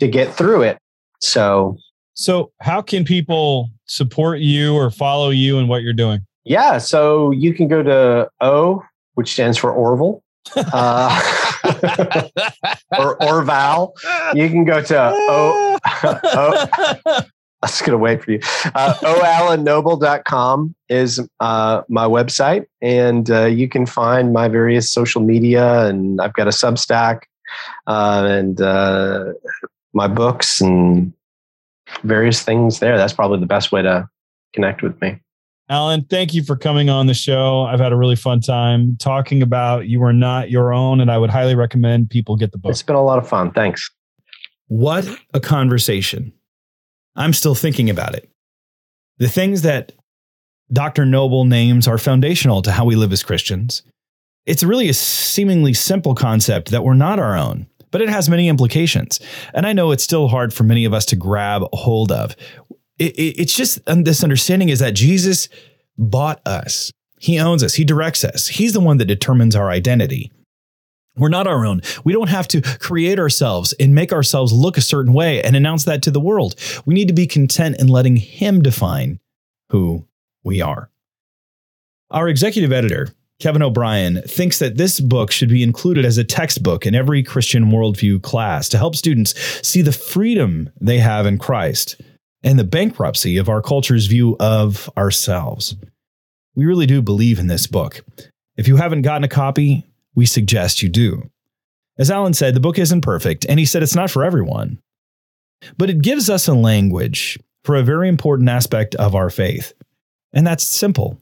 to 0.00 0.08
get 0.08 0.34
through 0.34 0.62
it. 0.62 0.78
So 1.20 1.78
so 2.14 2.52
how 2.60 2.82
can 2.82 3.04
people 3.04 3.70
support 3.86 4.40
you 4.40 4.74
or 4.74 4.90
follow 4.90 5.30
you 5.30 5.58
and 5.58 5.68
what 5.68 5.82
you're 5.82 5.92
doing? 5.92 6.20
Yeah, 6.50 6.78
so 6.78 7.30
you 7.30 7.54
can 7.54 7.68
go 7.68 7.80
to 7.80 8.28
O, 8.40 8.82
which 9.14 9.32
stands 9.32 9.56
for 9.56 9.70
Orville. 9.70 10.20
Uh, 10.56 11.08
or 12.98 13.16
Orval. 13.18 13.92
You 14.34 14.48
can 14.48 14.64
go 14.64 14.82
to 14.82 15.12
O. 15.14 15.78
o 16.02 16.66
I'm 17.62 17.68
just 17.68 17.82
going 17.82 17.92
to 17.92 17.98
wait 17.98 18.24
for 18.24 18.32
you. 18.32 18.40
Uh, 18.74 18.94
is 20.88 21.20
uh, 21.38 21.82
my 21.88 22.06
website, 22.06 22.66
and 22.82 23.30
uh, 23.30 23.44
you 23.44 23.68
can 23.68 23.86
find 23.86 24.32
my 24.32 24.48
various 24.48 24.90
social 24.90 25.22
media, 25.22 25.86
and 25.86 26.20
I've 26.20 26.32
got 26.32 26.48
a 26.48 26.50
Substack, 26.50 27.20
uh, 27.86 28.26
and 28.28 28.60
uh, 28.60 29.34
my 29.92 30.08
books, 30.08 30.60
and 30.60 31.12
various 32.02 32.42
things 32.42 32.80
there. 32.80 32.96
That's 32.96 33.12
probably 33.12 33.38
the 33.38 33.46
best 33.46 33.70
way 33.70 33.82
to 33.82 34.08
connect 34.52 34.82
with 34.82 35.00
me. 35.00 35.20
Alan, 35.70 36.04
thank 36.10 36.34
you 36.34 36.42
for 36.42 36.56
coming 36.56 36.90
on 36.90 37.06
the 37.06 37.14
show. 37.14 37.62
I've 37.62 37.78
had 37.78 37.92
a 37.92 37.96
really 37.96 38.16
fun 38.16 38.40
time 38.40 38.96
talking 38.98 39.40
about 39.40 39.86
You 39.86 40.02
Are 40.02 40.12
Not 40.12 40.50
Your 40.50 40.72
Own, 40.72 41.00
and 41.00 41.12
I 41.12 41.16
would 41.16 41.30
highly 41.30 41.54
recommend 41.54 42.10
people 42.10 42.34
get 42.34 42.50
the 42.50 42.58
book. 42.58 42.72
It's 42.72 42.82
been 42.82 42.96
a 42.96 43.04
lot 43.04 43.18
of 43.18 43.28
fun. 43.28 43.52
Thanks. 43.52 43.88
What 44.66 45.08
a 45.32 45.38
conversation. 45.38 46.32
I'm 47.14 47.32
still 47.32 47.54
thinking 47.54 47.88
about 47.88 48.16
it. 48.16 48.28
The 49.18 49.28
things 49.28 49.62
that 49.62 49.92
Dr. 50.72 51.06
Noble 51.06 51.44
names 51.44 51.86
are 51.86 51.98
foundational 51.98 52.62
to 52.62 52.72
how 52.72 52.84
we 52.84 52.96
live 52.96 53.12
as 53.12 53.22
Christians. 53.22 53.84
It's 54.46 54.64
really 54.64 54.88
a 54.88 54.94
seemingly 54.94 55.74
simple 55.74 56.16
concept 56.16 56.72
that 56.72 56.82
we're 56.82 56.94
not 56.94 57.20
our 57.20 57.36
own, 57.36 57.68
but 57.92 58.02
it 58.02 58.08
has 58.08 58.28
many 58.28 58.48
implications. 58.48 59.20
And 59.54 59.66
I 59.66 59.72
know 59.72 59.92
it's 59.92 60.02
still 60.02 60.26
hard 60.26 60.52
for 60.52 60.64
many 60.64 60.84
of 60.84 60.92
us 60.92 61.04
to 61.06 61.16
grab 61.16 61.62
hold 61.72 62.10
of. 62.10 62.34
It, 63.00 63.16
it, 63.16 63.40
it's 63.40 63.54
just 63.54 63.80
this 63.86 64.22
understanding 64.22 64.68
is 64.68 64.78
that 64.80 64.94
Jesus 64.94 65.48
bought 65.96 66.46
us. 66.46 66.92
He 67.18 67.40
owns 67.40 67.64
us. 67.64 67.74
He 67.74 67.84
directs 67.84 68.24
us. 68.24 68.46
He's 68.46 68.74
the 68.74 68.80
one 68.80 68.98
that 68.98 69.06
determines 69.06 69.56
our 69.56 69.70
identity. 69.70 70.30
We're 71.16 71.30
not 71.30 71.46
our 71.46 71.64
own. 71.66 71.80
We 72.04 72.12
don't 72.12 72.28
have 72.28 72.46
to 72.48 72.60
create 72.78 73.18
ourselves 73.18 73.72
and 73.80 73.94
make 73.94 74.12
ourselves 74.12 74.52
look 74.52 74.76
a 74.76 74.82
certain 74.82 75.14
way 75.14 75.42
and 75.42 75.56
announce 75.56 75.84
that 75.84 76.02
to 76.02 76.10
the 76.10 76.20
world. 76.20 76.54
We 76.84 76.94
need 76.94 77.08
to 77.08 77.14
be 77.14 77.26
content 77.26 77.80
in 77.80 77.88
letting 77.88 78.16
Him 78.16 78.62
define 78.62 79.18
who 79.70 80.06
we 80.44 80.60
are. 80.60 80.90
Our 82.10 82.28
executive 82.28 82.72
editor, 82.72 83.14
Kevin 83.38 83.62
O'Brien, 83.62 84.22
thinks 84.22 84.58
that 84.58 84.76
this 84.76 85.00
book 85.00 85.30
should 85.30 85.48
be 85.48 85.62
included 85.62 86.04
as 86.04 86.18
a 86.18 86.24
textbook 86.24 86.86
in 86.86 86.94
every 86.94 87.22
Christian 87.22 87.66
worldview 87.66 88.22
class 88.22 88.68
to 88.70 88.78
help 88.78 88.94
students 88.94 89.34
see 89.66 89.80
the 89.80 89.92
freedom 89.92 90.70
they 90.80 90.98
have 90.98 91.26
in 91.26 91.38
Christ 91.38 91.96
and 92.42 92.58
the 92.58 92.64
bankruptcy 92.64 93.36
of 93.36 93.48
our 93.48 93.62
culture's 93.62 94.06
view 94.06 94.36
of 94.40 94.88
ourselves. 94.96 95.76
We 96.54 96.66
really 96.66 96.86
do 96.86 97.02
believe 97.02 97.38
in 97.38 97.46
this 97.46 97.66
book. 97.66 98.04
If 98.56 98.66
you 98.68 98.76
haven't 98.76 99.02
gotten 99.02 99.24
a 99.24 99.28
copy, 99.28 99.86
we 100.14 100.26
suggest 100.26 100.82
you 100.82 100.88
do. 100.88 101.30
As 101.98 102.10
Alan 102.10 102.34
said, 102.34 102.54
the 102.54 102.60
book 102.60 102.78
isn't 102.78 103.02
perfect, 103.02 103.46
and 103.48 103.58
he 103.58 103.66
said 103.66 103.82
it's 103.82 103.94
not 103.94 104.10
for 104.10 104.24
everyone. 104.24 104.78
But 105.76 105.90
it 105.90 106.02
gives 106.02 106.30
us 106.30 106.48
a 106.48 106.54
language 106.54 107.38
for 107.64 107.76
a 107.76 107.82
very 107.82 108.08
important 108.08 108.48
aspect 108.48 108.94
of 108.94 109.14
our 109.14 109.28
faith, 109.28 109.74
and 110.32 110.46
that's 110.46 110.64
simple 110.64 111.18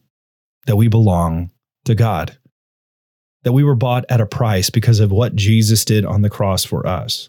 that 0.66 0.77
we 0.77 0.87
belong 0.87 1.51
to 1.85 1.95
God, 1.95 2.39
that 3.43 3.53
we 3.53 3.64
were 3.64 3.75
bought 3.75 4.05
at 4.09 4.21
a 4.21 4.27
price 4.27 4.71
because 4.71 5.01
of 5.01 5.11
what 5.11 5.35
Jesus 5.35 5.85
did 5.85 6.05
on 6.05 6.23
the 6.23 6.31
cross 6.31 6.64
for 6.64 6.87
us. 6.87 7.29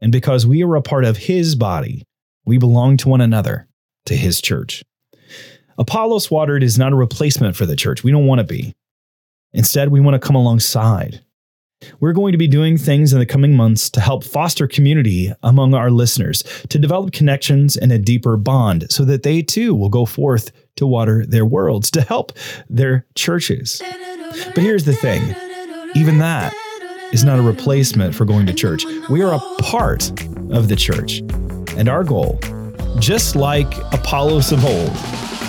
And 0.00 0.12
because 0.12 0.46
we 0.46 0.62
are 0.62 0.76
a 0.76 0.82
part 0.82 1.04
of 1.04 1.16
his 1.16 1.54
body, 1.54 2.04
we 2.50 2.58
belong 2.58 2.96
to 2.96 3.08
one 3.08 3.20
another, 3.20 3.68
to 4.06 4.16
his 4.16 4.40
church. 4.40 4.82
Apollos 5.78 6.32
Watered 6.32 6.64
is 6.64 6.80
not 6.80 6.92
a 6.92 6.96
replacement 6.96 7.54
for 7.54 7.64
the 7.64 7.76
church. 7.76 8.02
We 8.02 8.10
don't 8.10 8.26
want 8.26 8.40
to 8.40 8.44
be. 8.44 8.74
Instead, 9.52 9.90
we 9.90 10.00
want 10.00 10.20
to 10.20 10.26
come 10.26 10.34
alongside. 10.34 11.20
We're 12.00 12.12
going 12.12 12.32
to 12.32 12.38
be 12.38 12.48
doing 12.48 12.76
things 12.76 13.12
in 13.12 13.20
the 13.20 13.24
coming 13.24 13.54
months 13.54 13.88
to 13.90 14.00
help 14.00 14.24
foster 14.24 14.66
community 14.66 15.32
among 15.44 15.74
our 15.74 15.92
listeners, 15.92 16.42
to 16.70 16.76
develop 16.76 17.12
connections 17.12 17.76
and 17.76 17.92
a 17.92 18.00
deeper 18.00 18.36
bond 18.36 18.90
so 18.90 19.04
that 19.04 19.22
they 19.22 19.42
too 19.42 19.72
will 19.72 19.88
go 19.88 20.04
forth 20.04 20.50
to 20.74 20.88
water 20.88 21.24
their 21.24 21.46
worlds, 21.46 21.88
to 21.92 22.02
help 22.02 22.32
their 22.68 23.06
churches. 23.14 23.80
But 23.80 24.58
here's 24.58 24.86
the 24.86 24.92
thing 24.92 25.36
even 25.94 26.18
that 26.18 26.52
is 27.12 27.22
not 27.22 27.38
a 27.38 27.42
replacement 27.42 28.12
for 28.12 28.24
going 28.24 28.46
to 28.46 28.54
church. 28.54 28.84
We 29.08 29.22
are 29.22 29.34
a 29.34 29.62
part 29.62 30.10
of 30.50 30.66
the 30.66 30.76
church. 30.76 31.22
And 31.80 31.88
our 31.88 32.04
goal, 32.04 32.38
just 32.98 33.34
like 33.34 33.74
Apollos 33.94 34.52
of 34.52 34.62
old, 34.66 34.92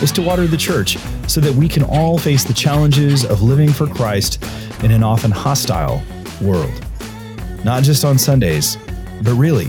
is 0.02 0.14
to 0.14 0.22
water 0.22 0.48
the 0.48 0.56
church 0.56 0.98
so 1.28 1.42
that 1.42 1.54
we 1.54 1.68
can 1.68 1.84
all 1.84 2.18
face 2.18 2.46
the 2.46 2.54
challenges 2.54 3.26
of 3.26 3.42
living 3.42 3.70
for 3.70 3.86
Christ 3.86 4.42
in 4.82 4.92
an 4.92 5.04
often 5.04 5.30
hostile 5.30 6.02
world. 6.42 6.72
Not 7.66 7.84
just 7.84 8.06
on 8.06 8.18
Sundays, 8.18 8.78
but 9.24 9.34
really 9.34 9.68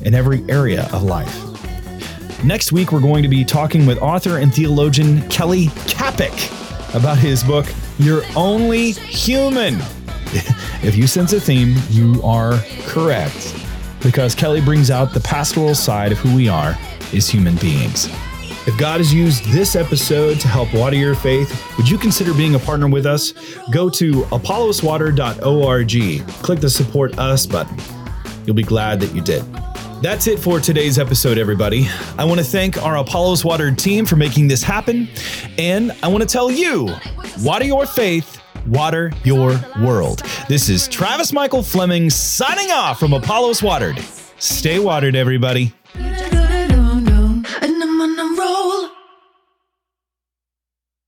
in 0.00 0.14
every 0.14 0.42
area 0.48 0.88
of 0.94 1.02
life. 1.02 1.44
Next 2.42 2.72
week, 2.72 2.90
we're 2.90 3.02
going 3.02 3.22
to 3.22 3.28
be 3.28 3.44
talking 3.44 3.84
with 3.84 3.98
author 3.98 4.38
and 4.38 4.50
theologian 4.54 5.28
Kelly 5.28 5.66
Kapic 5.88 6.32
about 6.94 7.18
his 7.18 7.44
book, 7.44 7.66
You're 7.98 8.22
Only 8.34 8.92
Human. 8.92 9.74
if 10.82 10.96
you 10.96 11.06
sense 11.06 11.34
a 11.34 11.40
theme, 11.40 11.74
you 11.90 12.18
are 12.22 12.58
correct, 12.86 13.57
because 14.02 14.34
Kelly 14.34 14.60
brings 14.60 14.90
out 14.90 15.12
the 15.12 15.20
pastoral 15.20 15.74
side 15.74 16.12
of 16.12 16.18
who 16.18 16.34
we 16.34 16.48
are 16.48 16.76
as 17.12 17.28
human 17.28 17.56
beings. 17.56 18.06
If 18.66 18.76
God 18.76 18.98
has 18.98 19.14
used 19.14 19.44
this 19.44 19.76
episode 19.76 20.40
to 20.40 20.48
help 20.48 20.74
water 20.74 20.96
your 20.96 21.14
faith, 21.14 21.76
would 21.78 21.88
you 21.88 21.96
consider 21.96 22.34
being 22.34 22.54
a 22.54 22.58
partner 22.58 22.86
with 22.86 23.06
us? 23.06 23.32
Go 23.70 23.88
to 23.90 24.22
apolloswater.org, 24.24 26.42
click 26.42 26.60
the 26.60 26.68
support 26.68 27.18
us 27.18 27.46
button. 27.46 27.78
You'll 28.44 28.56
be 28.56 28.62
glad 28.62 29.00
that 29.00 29.14
you 29.14 29.22
did. 29.22 29.42
That's 30.02 30.26
it 30.26 30.38
for 30.38 30.60
today's 30.60 30.98
episode, 30.98 31.38
everybody. 31.38 31.88
I 32.16 32.24
want 32.24 32.40
to 32.40 32.46
thank 32.46 32.82
our 32.82 32.98
Apollos 32.98 33.44
Water 33.44 33.72
team 33.72 34.06
for 34.06 34.16
making 34.16 34.48
this 34.48 34.62
happen. 34.62 35.08
And 35.58 35.92
I 36.02 36.08
want 36.08 36.22
to 36.22 36.28
tell 36.28 36.50
you 36.50 36.94
water 37.40 37.64
your 37.64 37.86
faith 37.86 38.37
water 38.68 39.12
your 39.24 39.58
world. 39.80 40.22
This 40.48 40.68
is 40.68 40.88
Travis 40.88 41.32
Michael 41.32 41.62
Fleming 41.62 42.10
signing 42.10 42.70
off 42.70 43.00
from 43.00 43.12
Apollos 43.12 43.62
Watered. 43.62 43.98
Stay 44.38 44.78
watered, 44.78 45.16
everybody. 45.16 45.72